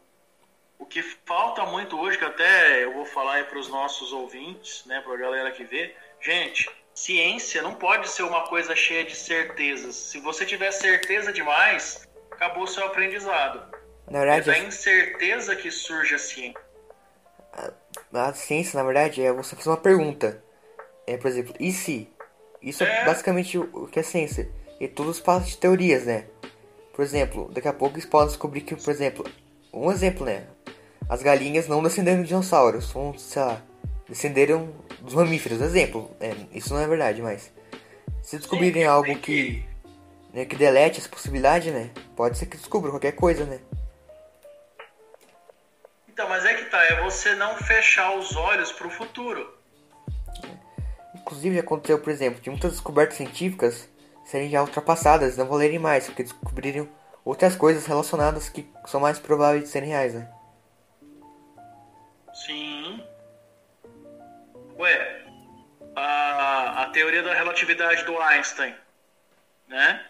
O 0.77 0.85
que 0.85 1.01
falta 1.01 1.65
muito 1.65 1.99
hoje, 1.99 2.15
que 2.15 2.23
até 2.23 2.83
eu 2.83 2.93
vou 2.93 3.07
falar 3.07 3.37
aí 3.37 3.43
para 3.43 3.57
os 3.57 3.67
nossos 3.67 4.13
ouvintes, 4.13 4.85
né, 4.85 5.01
para 5.01 5.15
a 5.15 5.17
galera 5.17 5.51
que 5.51 5.63
vê, 5.63 5.95
gente, 6.21 6.69
ciência 6.93 7.63
não 7.63 7.73
pode 7.73 8.07
ser 8.07 8.21
uma 8.21 8.43
coisa 8.43 8.75
cheia 8.75 9.03
de 9.03 9.15
certezas. 9.15 9.95
Se 9.95 10.19
você 10.19 10.45
tiver 10.45 10.71
certeza 10.71 11.33
demais, 11.33 12.07
acabou 12.29 12.65
o 12.65 12.67
seu 12.67 12.85
aprendizado. 12.85 13.67
Na 14.07 14.19
É 14.19 14.25
verdade, 14.25 14.45
da 14.45 14.59
incerteza 14.59 15.55
que 15.55 15.71
surge 15.71 16.13
a 16.13 16.19
ciência. 16.19 16.61
a 18.13 18.33
ciência, 18.33 18.77
na 18.77 18.85
verdade, 18.85 19.23
é 19.23 19.33
você 19.33 19.55
fazer 19.55 19.69
uma 19.69 19.77
pergunta. 19.77 20.43
É, 21.07 21.17
por 21.17 21.27
exemplo, 21.27 21.55
e 21.59 21.71
se? 21.71 22.13
Isso 22.61 22.83
é, 22.83 23.01
É. 23.01 23.05
basicamente 23.05 23.57
o 23.57 23.69
o 23.73 23.87
que 23.87 23.99
é 23.99 24.03
ciência. 24.03 24.49
E 24.79 24.87
tudo 24.87 25.13
se 25.13 25.21
passa 25.21 25.45
de 25.45 25.57
teorias, 25.57 26.05
né? 26.05 26.25
Por 26.93 27.03
exemplo, 27.03 27.49
daqui 27.53 27.67
a 27.67 27.73
pouco 27.73 27.95
eles 27.95 28.05
podem 28.05 28.27
descobrir 28.27 28.61
que, 28.61 28.75
por 28.75 28.89
exemplo, 28.91 29.25
um 29.73 29.91
exemplo, 29.91 30.25
né? 30.25 30.47
As 31.07 31.21
galinhas 31.21 31.67
não 31.67 31.83
descenderam 31.83 32.21
de 32.21 32.29
dinossauros, 32.29 32.89
são, 32.89 33.17
sei 33.17 33.41
lá, 33.41 33.61
descenderam 34.07 34.73
dos 35.01 35.13
mamíferos. 35.13 35.61
Exemplo, 35.61 36.09
é, 36.19 36.33
isso 36.53 36.73
não 36.73 36.81
é 36.81 36.87
verdade, 36.87 37.21
mas 37.21 37.51
se 38.21 38.37
descobrirem 38.37 38.83
Sim, 38.83 38.87
algo 38.87 39.05
tem 39.07 39.17
que, 39.17 39.63
né, 40.33 40.45
que 40.45 40.55
delete 40.55 40.99
essa 40.99 41.09
possibilidade, 41.09 41.69
né? 41.71 41.91
Pode 42.15 42.37
ser 42.37 42.47
que 42.47 42.57
descubra 42.57 42.89
qualquer 42.89 43.11
coisa, 43.11 43.45
né? 43.45 43.59
Então, 46.09 46.27
mas 46.29 46.45
é 46.45 46.53
que 46.53 46.65
tá, 46.65 46.81
é 46.85 47.01
você 47.03 47.35
não 47.35 47.57
fechar 47.57 48.15
os 48.17 48.35
olhos 48.35 48.71
pro 48.71 48.89
futuro. 48.89 49.53
Inclusive 51.25 51.57
aconteceu, 51.57 51.97
por 51.97 52.11
exemplo, 52.11 52.39
de 52.39 52.51
muitas 52.51 52.73
descobertas 52.73 53.17
científicas 53.17 53.89
serem 54.25 54.47
já 54.47 54.61
ultrapassadas, 54.61 55.35
não 55.35 55.47
valerem 55.47 55.79
mais, 55.79 56.05
porque 56.05 56.21
descobriram 56.21 56.87
outras 57.25 57.55
coisas 57.55 57.87
relacionadas 57.87 58.47
que 58.47 58.71
são 58.85 58.99
mais 58.99 59.17
prováveis 59.17 59.63
de 59.63 59.69
serem 59.69 59.89
reais, 59.89 60.13
né? 60.13 60.31
Sim. 62.31 63.03
Ué, 64.77 65.25
a, 65.95 66.83
a 66.83 66.89
teoria 66.91 67.23
da 67.23 67.33
relatividade 67.33 68.03
do 68.03 68.21
Einstein, 68.21 68.75
né? 69.67 70.05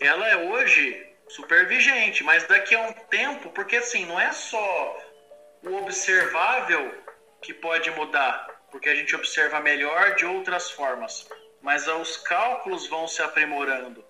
Ela 0.00 0.26
é 0.26 0.36
hoje 0.38 1.06
super 1.28 1.68
vigente, 1.68 2.24
mas 2.24 2.46
daqui 2.46 2.74
a 2.74 2.80
um 2.80 2.92
tempo, 3.10 3.50
porque 3.50 3.76
assim, 3.76 4.06
não 4.06 4.18
é 4.18 4.32
só 4.32 4.98
o 5.64 5.74
observável 5.76 6.94
que 7.42 7.52
pode 7.52 7.90
mudar, 7.90 8.49
porque 8.70 8.88
a 8.88 8.94
gente 8.94 9.14
observa 9.14 9.60
melhor 9.60 10.14
de 10.14 10.24
outras 10.24 10.70
formas, 10.70 11.28
mas 11.60 11.86
os 11.86 12.16
cálculos 12.16 12.88
vão 12.88 13.06
se 13.06 13.22
aprimorando, 13.22 14.04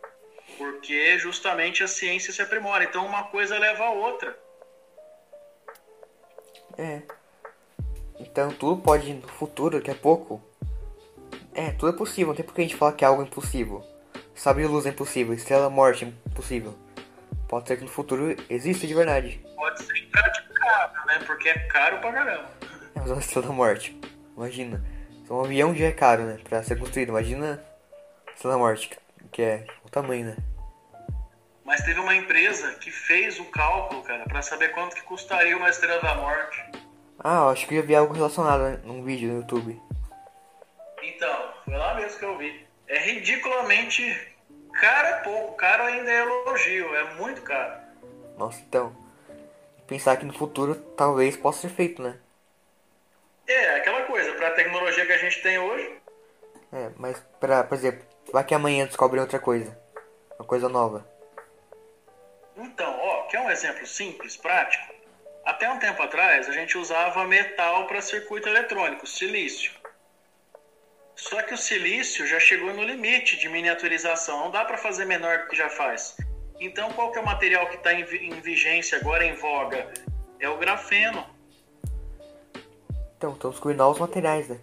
porque 0.59 1.19
justamente 1.19 1.83
a 1.83 1.89
ciência 1.89 2.33
se 2.33 2.43
aprimora. 2.43 2.85
Então 2.85 3.05
uma 3.07 3.25
coisa 3.25 3.59
leva 3.59 3.85
a 3.85 3.91
outra. 3.91 4.39
É. 6.79 7.03
Então 8.19 8.51
tudo 8.51 8.83
pode 8.83 9.13
no 9.13 9.29
futuro, 9.29 9.79
daqui 9.79 9.91
a 9.91 9.95
pouco. 9.95 10.43
É, 11.55 11.73
tudo 11.73 11.95
é 11.95 11.97
possível, 11.97 12.29
não 12.29 12.35
tem 12.35 12.45
por 12.45 12.55
que 12.55 12.61
a 12.61 12.65
gente 12.65 12.77
falar 12.77 12.93
que 12.93 13.05
é 13.05 13.09
algo 13.09 13.23
impossível. 13.23 13.85
Sabe 14.35 14.67
luz 14.67 14.87
é 14.87 14.91
impossível, 14.91 15.35
estrela 15.35 15.69
morte 15.69 16.05
é 16.05 16.09
impossível. 16.31 16.75
Pode 17.49 17.67
ser 17.67 17.77
que 17.77 17.83
no 17.83 17.91
futuro 17.91 18.37
exista 18.49 18.87
de 18.87 18.95
verdade. 18.95 19.45
Pode 19.57 19.83
ser 19.83 19.97
impraticável, 19.99 21.05
né? 21.07 21.19
Porque 21.27 21.49
é 21.49 21.59
caro 21.67 21.99
pra 21.99 22.13
caramba. 22.13 22.49
É, 22.95 23.01
mas 23.01 23.11
uma 23.11 23.21
estrela 23.21 23.49
da 23.49 23.53
morte. 23.53 24.01
Imagina. 24.45 24.83
Um 25.29 25.45
avião 25.45 25.75
já 25.75 25.85
é 25.85 25.93
caro, 25.93 26.23
né? 26.23 26.39
Pra 26.43 26.63
ser 26.63 26.79
construído. 26.79 27.11
Imagina 27.11 27.63
a 28.27 28.31
estrela 28.33 28.55
da 28.55 28.59
morte, 28.59 28.99
que- 29.31 29.43
é 29.43 29.67
o 29.85 29.91
tamanho, 29.91 30.25
né? 30.29 30.37
Mas 31.63 31.85
teve 31.85 32.01
uma 32.01 32.17
empresa 32.17 32.73
que 32.77 32.91
fez 32.91 33.39
o 33.39 33.45
cálculo, 33.45 34.03
cara, 34.03 34.25
pra 34.25 34.41
saber 34.41 34.71
quanto 34.71 34.97
que 34.97 35.03
custaria 35.03 35.55
uma 35.57 35.69
estrela 35.69 36.01
da 36.01 36.15
morte. 36.15 36.59
Ah, 37.23 37.43
eu 37.43 37.49
acho 37.51 37.67
que 37.67 37.75
eu 37.75 37.83
já 37.83 37.87
vi 37.87 37.95
algo 37.95 38.15
relacionado 38.15 38.63
né, 38.63 38.81
num 38.83 39.05
vídeo 39.05 39.29
no 39.29 39.41
YouTube. 39.41 39.79
Então, 41.03 41.53
foi 41.67 41.77
lá 41.77 41.95
mesmo 41.95 42.19
que 42.19 42.25
eu 42.25 42.39
vi. 42.39 42.67
É 42.89 42.99
ridiculamente 42.99 44.03
caro 44.73 45.07
é 45.07 45.13
pouco, 45.21 45.55
caro 45.55 45.83
ainda 45.83 46.11
é 46.11 46.23
elogio, 46.23 46.97
é 46.97 47.15
muito 47.15 47.43
caro. 47.43 47.79
Nossa, 48.39 48.59
então. 48.63 48.97
Pensar 49.87 50.17
que 50.17 50.25
no 50.25 50.33
futuro 50.33 50.75
talvez 50.97 51.37
possa 51.37 51.61
ser 51.69 51.75
feito, 51.75 52.01
né? 52.03 52.17
É, 53.47 53.77
aquela 53.77 54.03
coisa, 54.03 54.30
pra 54.41 54.53
tecnologia 54.53 55.05
que 55.05 55.13
a 55.13 55.19
gente 55.19 55.43
tem 55.43 55.59
hoje, 55.59 56.01
É, 56.73 56.91
mas 56.97 57.23
pra, 57.39 57.63
por 57.63 57.75
exemplo, 57.75 58.07
vai 58.33 58.43
que 58.43 58.55
amanhã 58.55 58.87
descobrem 58.87 59.21
outra 59.21 59.39
coisa. 59.39 59.77
Uma 60.39 60.47
coisa 60.47 60.69
nova. 60.69 61.07
Então, 62.57 62.99
ó, 62.99 63.25
quer 63.25 63.41
um 63.41 63.51
exemplo 63.51 63.87
simples, 63.87 64.37
prático? 64.37 64.95
Até 65.45 65.69
um 65.69 65.79
tempo 65.79 66.03
atrás, 66.03 66.49
a 66.49 66.53
gente 66.53 66.79
usava 66.79 67.27
metal 67.27 67.87
para 67.87 68.01
circuito 68.01 68.49
eletrônico, 68.49 69.07
silício. 69.07 69.73
Só 71.17 71.43
que 71.43 71.53
o 71.53 71.59
silício 71.59 72.27
já 72.27 72.41
chegou 72.41 72.73
no 72.73 72.83
limite 72.83 73.37
de 73.37 73.49
miniaturização, 73.49 74.45
não 74.45 74.51
dá 74.51 74.65
para 74.65 74.79
fazer 74.79 75.05
menor 75.05 75.39
do 75.39 75.49
que 75.49 75.57
já 75.57 75.69
faz. 75.69 76.17
Então, 76.59 76.91
qual 76.93 77.11
que 77.13 77.19
é 77.19 77.21
o 77.21 77.27
material 77.27 77.67
que 77.67 77.77
está 77.77 77.93
em 77.93 78.05
vigência 78.41 78.97
agora, 78.97 79.25
em 79.25 79.35
voga? 79.35 79.93
É 80.39 80.49
o 80.49 80.57
grafeno. 80.57 81.27
Então, 83.21 83.35
estão 83.35 83.51
descobrindo 83.51 83.83
novos 83.85 84.01
materiais, 84.01 84.49
né? 84.49 84.57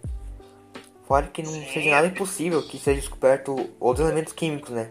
Fora 1.06 1.28
que 1.28 1.44
não 1.44 1.52
Sim. 1.52 1.64
seja 1.72 1.90
nada 1.92 2.08
impossível 2.08 2.60
que 2.60 2.76
seja 2.76 3.00
descoberto 3.00 3.70
outros 3.78 4.04
elementos 4.04 4.32
químicos, 4.32 4.70
né? 4.70 4.90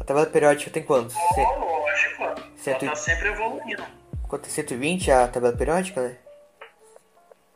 A 0.00 0.02
tabela 0.02 0.26
periódica 0.26 0.68
tem 0.72 0.82
quantos? 0.82 1.14
Oh, 1.14 1.40
lógico, 1.60 2.22
ela 2.24 2.34
Cento 2.56 2.82
e- 2.82 2.86
está 2.86 2.96
sempre 2.96 3.28
evoluindo. 3.28 3.84
Quanto 4.26 4.46
é 4.46 4.48
120 4.50 5.12
a 5.12 5.28
tabela 5.28 5.56
periódica, 5.56 6.02
né? 6.02 6.16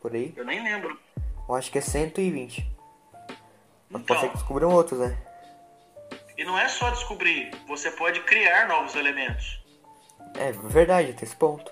Por 0.01 0.15
aí. 0.15 0.33
Eu 0.37 0.45
nem 0.45 0.63
lembro. 0.63 0.97
Eu 1.49 1.55
acho 1.55 1.69
que 1.69 1.77
é 1.77 1.81
120. 1.81 2.65
Mas 3.89 4.01
pode 4.03 4.19
ser 4.21 4.27
Então, 4.27 4.47
que 4.47 4.63
outros, 4.63 4.97
né? 5.01 5.17
e 6.37 6.45
não 6.45 6.57
é 6.57 6.69
só 6.69 6.89
descobrir, 6.91 7.51
você 7.67 7.91
pode 7.91 8.21
criar 8.21 8.65
novos 8.69 8.95
elementos. 8.95 9.61
É 10.35 10.53
verdade, 10.53 11.11
tem 11.11 11.25
esse 11.25 11.35
ponto. 11.35 11.69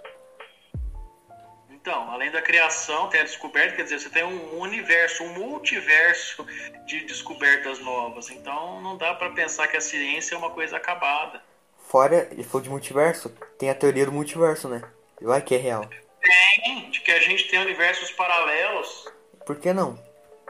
Então, 1.87 2.11
além 2.11 2.29
da 2.29 2.41
criação, 2.41 3.07
tem 3.07 3.21
a 3.21 3.23
descoberta, 3.23 3.77
quer 3.77 3.83
dizer, 3.83 3.97
você 4.01 4.09
tem 4.09 4.21
um 4.21 4.59
universo, 4.59 5.23
um 5.23 5.29
multiverso 5.29 6.45
de 6.85 7.05
descobertas 7.05 7.79
novas. 7.79 8.29
Então, 8.29 8.81
não 8.81 8.97
dá 8.97 9.13
para 9.13 9.29
pensar 9.29 9.69
que 9.69 9.77
a 9.77 9.79
ciência 9.79 10.35
é 10.35 10.37
uma 10.37 10.49
coisa 10.49 10.75
acabada. 10.75 11.41
Fora, 11.87 12.27
ele 12.29 12.43
falou 12.43 12.61
de 12.61 12.69
multiverso, 12.69 13.29
tem 13.57 13.69
a 13.69 13.73
teoria 13.73 14.05
do 14.05 14.11
multiverso, 14.11 14.67
né? 14.67 14.83
Vai 15.21 15.41
que 15.41 15.55
é 15.55 15.57
real. 15.57 15.89
Tem, 16.21 16.89
de 16.89 16.99
que 16.99 17.09
a 17.09 17.21
gente 17.21 17.47
tem 17.47 17.61
universos 17.61 18.11
paralelos. 18.11 19.07
Por 19.45 19.55
que 19.57 19.71
não? 19.71 19.97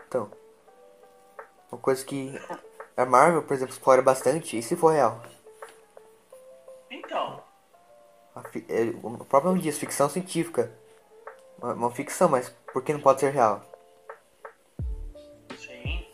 Então. 0.08 0.32
Uma 1.72 1.80
coisa 1.80 2.04
que 2.04 2.34
a 2.98 3.06
Marvel, 3.06 3.44
por 3.44 3.54
exemplo, 3.54 3.76
explora 3.76 4.02
bastante, 4.02 4.58
e 4.58 4.64
se 4.64 4.76
for 4.76 4.90
real? 4.92 5.22
Então, 6.90 7.44
A 8.36 8.42
fi- 8.42 8.66
é, 8.68 8.82
o 9.04 9.24
próprio 9.24 9.52
nome 9.52 9.62
diz, 9.62 9.78
ficção 9.78 10.10
científica. 10.10 10.72
Uma, 11.60 11.74
uma 11.74 11.92
ficção, 11.92 12.30
mas 12.30 12.50
por 12.72 12.84
que 12.84 12.94
não 12.94 13.00
pode 13.00 13.20
ser 13.20 13.32
real? 13.32 13.64
sim. 15.58 16.06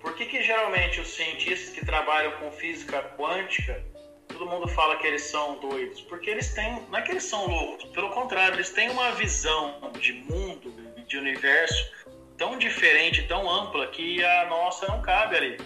Por 0.00 0.14
que, 0.14 0.26
que 0.26 0.42
geralmente 0.42 1.00
os 1.00 1.08
cientistas 1.08 1.74
que 1.74 1.84
trabalham 1.84 2.32
com 2.38 2.50
física 2.52 3.02
quântica, 3.16 3.82
todo 4.28 4.46
mundo 4.46 4.66
fala 4.68 4.96
que 4.96 5.06
eles 5.06 5.22
são 5.22 5.60
doidos? 5.60 6.00
Porque 6.02 6.30
eles 6.30 6.52
têm, 6.54 6.82
não 6.88 6.98
é 6.98 7.02
que 7.02 7.10
eles 7.10 7.24
são 7.24 7.46
loucos, 7.46 7.84
pelo 7.90 8.10
contrário, 8.10 8.56
eles 8.56 8.70
têm 8.70 8.90
uma 8.90 9.12
visão 9.12 9.92
de 9.98 10.12
mundo, 10.12 10.72
de 11.06 11.18
universo 11.18 11.92
tão 12.38 12.58
diferente, 12.58 13.26
tão 13.28 13.48
ampla 13.48 13.86
que 13.88 14.24
a 14.24 14.46
nossa 14.46 14.86
não 14.86 15.00
cabe 15.02 15.36
ali. 15.36 15.58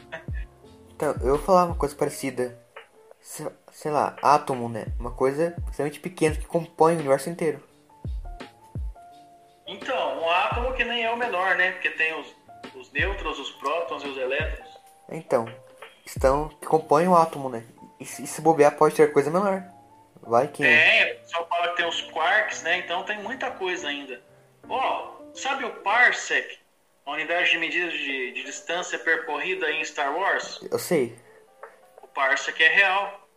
Então, 0.94 1.12
eu 1.20 1.36
vou 1.36 1.38
falar 1.38 1.66
uma 1.66 1.74
coisa 1.74 1.94
parecida. 1.94 2.58
Sei 3.20 3.90
lá, 3.90 4.16
átomo, 4.22 4.68
né? 4.68 4.86
Uma 4.98 5.10
coisa 5.10 5.54
extremamente 5.68 6.00
pequena 6.00 6.36
que 6.36 6.46
compõe 6.46 6.94
o 6.94 6.98
universo 6.98 7.28
inteiro. 7.28 7.62
Então, 9.66 10.22
um 10.22 10.30
átomo 10.30 10.74
que 10.74 10.84
nem 10.84 11.04
é 11.04 11.10
o 11.10 11.16
menor, 11.16 11.56
né? 11.56 11.72
Porque 11.72 11.90
tem 11.90 12.18
os, 12.18 12.26
os 12.74 12.92
nêutrons, 12.92 13.38
os 13.38 13.50
prótons 13.52 14.04
e 14.04 14.08
os 14.08 14.16
elétrons. 14.16 14.68
Então, 15.08 15.46
estão 16.04 16.48
que 16.48 16.66
compõem 16.66 17.08
o 17.08 17.16
átomo, 17.16 17.48
né? 17.48 17.64
E, 17.98 18.04
e 18.04 18.06
se 18.06 18.40
bobear 18.40 18.76
pode 18.76 18.94
ter 18.94 19.12
coisa 19.12 19.30
menor. 19.30 19.62
Vai 20.22 20.48
que. 20.48 20.64
É, 20.64 21.20
só 21.26 21.44
fala 21.46 21.68
que 21.68 21.76
tem 21.76 21.86
os 21.86 22.00
quarks, 22.02 22.62
né? 22.62 22.78
Então 22.78 23.04
tem 23.04 23.18
muita 23.22 23.50
coisa 23.50 23.88
ainda. 23.88 24.20
Ó, 24.68 25.20
oh, 25.20 25.36
sabe 25.36 25.64
o 25.64 25.70
parsec? 25.82 26.58
a 27.06 27.12
unidade 27.12 27.52
de 27.52 27.58
medida 27.58 27.88
de, 27.88 28.32
de, 28.32 28.42
distância 28.42 28.98
percorrida 28.98 29.70
em 29.70 29.84
Star 29.84 30.14
Wars? 30.14 30.60
Eu 30.70 30.78
sei. 30.78 31.16
O 32.02 32.08
parsec 32.08 32.60
é 32.62 32.68
real. 32.68 33.28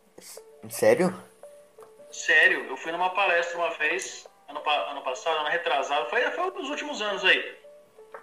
Sério? 0.67 1.15
Sério, 2.11 2.65
eu 2.67 2.75
fui 2.75 2.91
numa 2.91 3.11
palestra 3.11 3.57
uma 3.57 3.69
vez, 3.75 4.27
ano, 4.49 4.61
ano 4.67 5.01
passado, 5.01 5.37
ano 5.39 5.49
retrasado, 5.49 6.09
foi, 6.09 6.21
foi 6.31 6.51
nos 6.51 6.69
últimos 6.69 7.01
anos 7.01 7.23
aí. 7.23 7.57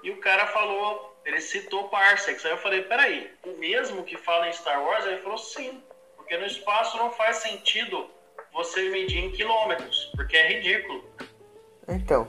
E 0.03 0.11
o 0.11 0.20
cara 0.20 0.47
falou, 0.49 1.16
ele 1.24 1.41
citou 1.41 1.89
parsecs. 1.89 2.45
Aí 2.45 2.53
eu 2.53 2.59
falei, 2.59 2.83
peraí, 2.83 3.31
o 3.45 3.59
mesmo 3.59 4.05
que 4.05 4.16
fala 4.16 4.49
em 4.49 4.53
Star 4.53 4.83
Wars? 4.83 5.07
Ele 5.07 5.22
falou, 5.22 5.39
sim, 5.39 5.83
porque 6.16 6.37
no 6.37 6.47
espaço 6.47 6.97
não 6.97 7.11
faz 7.12 7.37
sentido 7.37 8.11
você 8.53 8.89
medir 8.89 9.18
em 9.18 9.33
quilômetros, 9.33 10.12
porque 10.16 10.37
é 10.37 10.49
ridículo. 10.49 11.05
Então, 11.89 12.29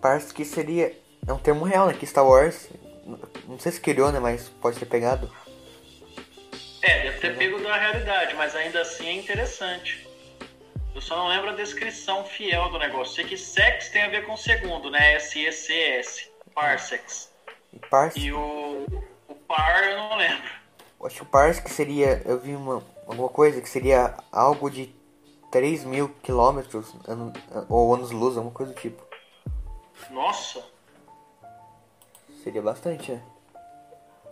parsec 0.00 0.44
seria 0.44 0.94
é 1.26 1.32
um 1.32 1.38
termo 1.38 1.64
real, 1.64 1.88
né? 1.88 1.94
Que 1.94 2.06
Star 2.06 2.26
Wars, 2.26 2.68
não 3.48 3.58
sei 3.58 3.72
se 3.72 3.80
criou, 3.80 4.12
né? 4.12 4.20
Mas 4.20 4.48
pode 4.48 4.78
ter 4.78 4.86
pegado. 4.86 5.30
É, 6.82 7.02
deve 7.02 7.18
ter 7.18 7.36
pego 7.36 7.58
da 7.58 7.76
realidade, 7.76 8.34
mas 8.36 8.54
ainda 8.54 8.80
assim 8.80 9.08
é 9.08 9.12
interessante. 9.12 10.05
Eu 10.96 11.02
só 11.02 11.14
não 11.14 11.28
lembro 11.28 11.50
a 11.50 11.52
descrição 11.52 12.24
fiel 12.24 12.70
do 12.70 12.78
negócio. 12.78 13.16
Sei 13.16 13.24
que 13.26 13.36
sex 13.36 13.90
tem 13.90 14.04
a 14.04 14.08
ver 14.08 14.24
com 14.24 14.32
o 14.32 14.36
segundo, 14.36 14.90
né? 14.90 15.12
S-E-C-S. 15.16 16.30
Parsecs. 16.54 17.30
E, 17.70 17.78
parse... 17.78 18.18
e 18.18 18.32
o, 18.32 18.86
o 19.28 19.34
par 19.34 19.84
eu 19.84 19.98
não 19.98 20.16
lembro. 20.16 20.48
Eu 20.98 21.06
acho 21.06 21.16
que 21.16 21.22
o 21.22 21.26
parsec 21.26 21.68
seria. 21.70 22.22
Eu 22.24 22.40
vi 22.40 22.56
uma, 22.56 22.82
alguma 23.06 23.28
coisa 23.28 23.60
que 23.60 23.68
seria 23.68 24.14
algo 24.32 24.70
de 24.70 24.90
3 25.52 25.84
mil 25.84 26.08
quilômetros 26.22 26.94
ou 27.68 27.94
anos-luz, 27.94 28.38
alguma 28.38 28.54
coisa 28.54 28.72
do 28.72 28.80
tipo. 28.80 29.06
Nossa! 30.08 30.64
Seria 32.42 32.62
bastante, 32.62 33.12
é. 33.12 33.22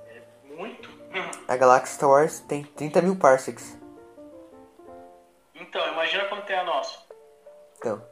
É 0.06 0.22
muito. 0.56 0.88
A 1.46 1.56
galáxia 1.58 1.96
Star 1.96 2.08
Wars 2.08 2.40
tem 2.40 2.64
30 2.64 3.02
mil 3.02 3.16
parsecs. 3.16 3.83
Então, 5.68 5.92
imagina 5.92 6.26
quanto 6.26 6.46
tem 6.46 6.56
a 6.56 6.64
nossa. 6.64 6.98
Então. 7.78 8.04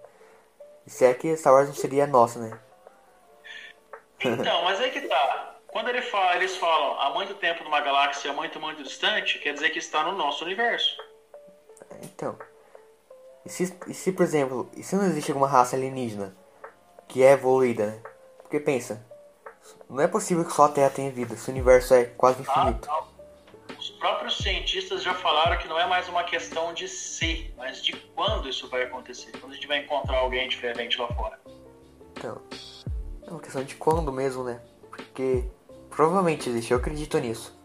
Se 0.86 1.04
é 1.04 1.14
que 1.14 1.36
Star 1.36 1.52
Wars 1.52 1.68
não 1.68 1.74
seria 1.74 2.04
a 2.04 2.06
nossa, 2.06 2.38
né? 2.38 2.58
Então, 4.20 4.62
mas 4.64 4.80
aí 4.80 4.90
que 4.90 5.02
tá. 5.02 5.56
Quando 5.68 5.88
ele 5.88 6.02
fala, 6.02 6.36
eles 6.36 6.56
falam 6.56 7.00
há 7.00 7.10
muito 7.10 7.34
tempo 7.34 7.62
numa 7.64 7.80
galáxia 7.80 8.32
muito, 8.32 8.58
muito 8.60 8.82
distante, 8.82 9.38
quer 9.38 9.54
dizer 9.54 9.70
que 9.70 9.78
está 9.78 10.02
no 10.02 10.12
nosso 10.12 10.44
universo. 10.44 10.96
Então. 12.02 12.36
E 13.44 13.48
se, 13.48 13.76
e 13.86 13.94
se 13.94 14.12
por 14.12 14.22
exemplo, 14.22 14.70
e 14.76 14.82
se 14.82 14.96
não 14.96 15.04
existe 15.04 15.30
alguma 15.30 15.48
raça 15.48 15.76
alienígena 15.76 16.34
que 17.08 17.22
é 17.22 17.32
evoluída, 17.32 17.86
né? 17.86 18.02
Porque 18.42 18.60
pensa, 18.60 19.04
não 19.88 20.02
é 20.02 20.08
possível 20.08 20.44
que 20.44 20.52
só 20.52 20.64
a 20.64 20.68
Terra 20.68 20.90
tenha 20.90 21.10
vida, 21.10 21.36
se 21.36 21.48
o 21.48 21.52
universo 21.52 21.94
é 21.94 22.04
quase 22.04 22.40
infinito. 22.40 22.88
Ah, 22.90 23.04
Os 23.82 23.90
próprios 23.90 24.38
cientistas 24.38 25.02
já 25.02 25.12
falaram 25.12 25.58
que 25.58 25.66
não 25.66 25.76
é 25.76 25.84
mais 25.84 26.08
uma 26.08 26.22
questão 26.22 26.72
de 26.72 26.86
se, 26.86 27.52
mas 27.56 27.82
de 27.82 27.92
quando 28.14 28.48
isso 28.48 28.68
vai 28.68 28.84
acontecer. 28.84 29.32
Quando 29.40 29.50
a 29.50 29.54
gente 29.56 29.66
vai 29.66 29.78
encontrar 29.78 30.18
alguém 30.18 30.48
diferente 30.48 31.00
lá 31.00 31.08
fora. 31.08 31.36
Então, 32.12 32.40
é 33.26 33.28
uma 33.28 33.40
questão 33.40 33.64
de 33.64 33.74
quando 33.74 34.12
mesmo, 34.12 34.44
né? 34.44 34.62
Porque 34.88 35.50
provavelmente 35.90 36.48
existe, 36.48 36.70
eu 36.70 36.78
acredito 36.78 37.18
nisso. 37.18 37.58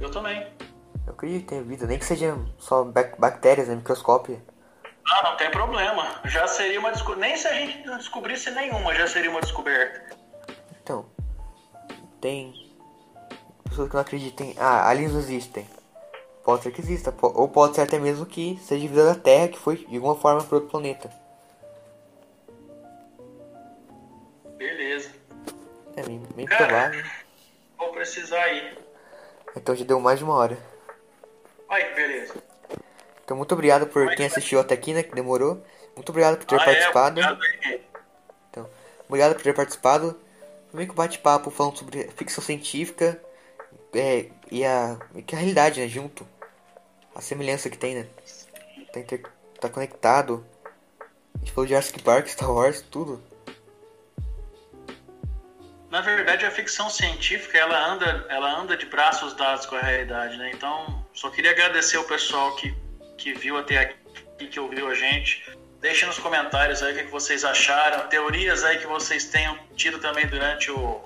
Eu 0.00 0.10
também. 0.10 0.50
Eu 1.06 1.12
acredito 1.12 1.42
que 1.42 1.48
tem 1.48 1.62
vida, 1.64 1.86
nem 1.86 1.98
que 1.98 2.06
seja 2.06 2.34
só 2.56 2.82
bactérias 2.82 3.68
né, 3.68 3.74
microscópio. 3.74 4.42
Ah, 5.06 5.22
não 5.22 5.36
tem 5.36 5.50
problema. 5.50 6.18
Já 6.24 6.48
seria 6.48 6.80
uma 6.80 6.92
descoberta. 6.92 7.20
Nem 7.20 7.36
se 7.36 7.46
a 7.46 7.52
gente 7.52 7.86
não 7.86 7.98
descobrisse 7.98 8.50
nenhuma, 8.52 8.94
já 8.94 9.06
seria 9.06 9.30
uma 9.30 9.42
descoberta. 9.42 10.16
Então, 10.82 11.04
tem 12.22 12.59
pessoas 13.70 13.88
que 13.88 13.94
não 13.94 14.02
acreditem. 14.02 14.54
Ah, 14.58 14.88
aliens 14.88 15.14
existem. 15.14 15.66
Pode 16.44 16.62
ser 16.62 16.72
que 16.72 16.80
exista, 16.80 17.14
ou 17.22 17.48
pode 17.48 17.76
ser 17.76 17.82
até 17.82 17.98
mesmo 17.98 18.26
que 18.26 18.58
seja 18.62 18.88
vida 18.88 19.04
da 19.04 19.14
Terra 19.14 19.48
que 19.48 19.58
foi 19.58 19.76
de 19.76 19.96
alguma 19.96 20.16
forma 20.16 20.42
para 20.42 20.56
outro 20.56 20.70
planeta. 20.70 21.10
Beleza. 24.56 25.10
É 25.96 26.02
bem, 26.02 26.22
bem 26.34 26.46
Cara, 26.46 26.66
provável. 26.66 27.04
Vou 27.78 27.92
precisar 27.92 28.48
ir. 28.48 28.78
Então 29.56 29.74
já 29.74 29.84
deu 29.84 30.00
mais 30.00 30.18
de 30.18 30.24
uma 30.24 30.34
hora. 30.34 30.58
Ai, 31.68 31.94
beleza. 31.94 32.34
Então 33.24 33.36
muito 33.36 33.52
obrigado 33.52 33.86
por 33.86 34.08
Ai, 34.08 34.16
quem 34.16 34.26
assistiu 34.26 34.60
até 34.60 34.74
aqui, 34.74 34.92
né? 34.92 35.02
Que 35.02 35.14
demorou. 35.14 35.62
Muito 35.94 36.08
obrigado 36.08 36.36
por 36.36 36.46
ter 36.46 36.58
ah, 36.58 36.62
é? 36.62 36.64
participado. 36.64 37.20
É, 37.20 37.80
então, 38.50 38.68
obrigado 39.06 39.34
por 39.34 39.42
ter 39.42 39.54
participado. 39.54 40.18
Meio 40.72 40.88
que 40.88 40.94
bate-papo 40.94 41.50
falando 41.50 41.76
sobre 41.76 42.08
ficção 42.16 42.42
científica 42.42 43.20
é, 43.94 44.30
e, 44.50 44.64
a, 44.64 44.98
que 45.26 45.34
a 45.34 45.38
realidade, 45.38 45.80
né, 45.80 45.88
junto. 45.88 46.26
A 47.14 47.20
semelhança 47.20 47.68
que 47.68 47.78
tem, 47.78 47.94
né? 47.96 48.06
Tá, 48.92 49.00
inter, 49.00 49.22
tá 49.60 49.68
conectado. 49.68 50.46
A 51.34 51.38
gente 51.38 51.52
falou 51.52 51.66
de 51.66 51.72
Jurassic 51.72 52.02
Park, 52.02 52.28
Star 52.28 52.52
Wars, 52.52 52.82
tudo. 52.82 53.22
Na 55.90 56.00
verdade, 56.00 56.46
a 56.46 56.50
ficção 56.50 56.88
científica, 56.88 57.58
ela 57.58 57.92
anda, 57.92 58.26
ela 58.28 58.60
anda 58.60 58.76
de 58.76 58.86
braços 58.86 59.34
dados 59.34 59.66
com 59.66 59.74
a 59.74 59.80
realidade, 59.80 60.36
né? 60.36 60.52
Então, 60.54 61.04
só 61.12 61.30
queria 61.30 61.50
agradecer 61.50 61.98
o 61.98 62.04
pessoal 62.04 62.54
que, 62.54 62.72
que 63.18 63.34
viu 63.34 63.58
até 63.58 63.78
aqui, 63.78 64.46
que 64.46 64.60
ouviu 64.60 64.88
a 64.88 64.94
gente. 64.94 65.44
Deixe 65.80 66.06
nos 66.06 66.18
comentários 66.18 66.82
aí 66.82 66.92
o 66.92 66.96
que 66.96 67.10
vocês 67.10 67.44
acharam, 67.44 68.06
teorias 68.08 68.62
aí 68.62 68.78
que 68.78 68.86
vocês 68.86 69.24
tenham 69.24 69.58
tido 69.74 69.98
também 69.98 70.26
durante 70.28 70.70
o, 70.70 71.02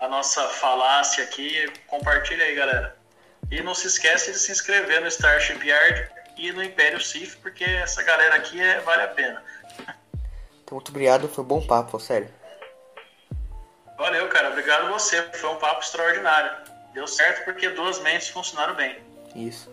a 0.00 0.08
nossa 0.08 0.46
falácia 0.48 1.24
aqui. 1.24 1.70
Compartilha 1.86 2.44
aí, 2.44 2.54
galera. 2.54 2.96
E 3.50 3.62
não 3.62 3.74
se 3.74 3.86
esquece 3.86 4.32
de 4.32 4.38
se 4.38 4.52
inscrever 4.52 5.00
no 5.00 5.08
Starship 5.08 5.66
Yard 5.66 6.10
e 6.36 6.52
no 6.52 6.62
Império 6.62 7.00
Sif, 7.00 7.36
porque 7.38 7.64
essa 7.64 8.02
galera 8.02 8.36
aqui 8.36 8.60
é, 8.60 8.80
vale 8.80 9.02
a 9.02 9.08
pena. 9.08 9.42
Então, 10.62 10.76
muito 10.76 10.90
obrigado, 10.90 11.28
foi 11.28 11.42
um 11.42 11.46
bom 11.46 11.66
papo, 11.66 11.98
sério. 11.98 12.28
Valeu, 13.98 14.28
cara. 14.28 14.50
Obrigado 14.50 14.86
a 14.86 14.92
você. 14.92 15.20
Foi 15.32 15.50
um 15.50 15.56
papo 15.56 15.80
extraordinário. 15.80 16.56
Deu 16.94 17.06
certo 17.06 17.44
porque 17.44 17.68
duas 17.70 17.98
mentes 18.00 18.28
funcionaram 18.28 18.74
bem. 18.74 18.96
Isso. 19.34 19.68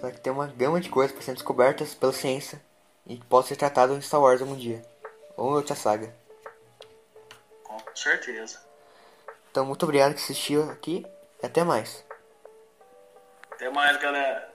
Só 0.00 0.10
que 0.10 0.20
tem 0.20 0.32
uma 0.32 0.46
gama 0.46 0.80
de 0.80 0.88
coisas 0.88 1.12
para 1.12 1.22
serem 1.22 1.34
descobertas 1.34 1.94
pela 1.94 2.12
ciência 2.12 2.60
e 3.06 3.16
que 3.18 3.24
possa 3.26 3.48
ser 3.48 3.56
tratado 3.56 3.94
em 3.94 4.00
Star 4.00 4.20
Wars 4.20 4.40
algum 4.40 4.56
dia. 4.56 4.82
Ou 5.36 5.52
em 5.52 5.56
outra 5.56 5.74
saga. 5.74 6.14
Com 7.62 7.78
certeza. 7.94 8.63
Então, 9.54 9.64
muito 9.64 9.84
obrigado 9.84 10.14
que 10.14 10.20
assistiu 10.20 10.68
aqui 10.68 11.06
e 11.40 11.46
até 11.46 11.62
mais. 11.62 12.04
Até 13.52 13.70
mais, 13.70 13.96
galera. 13.98 14.52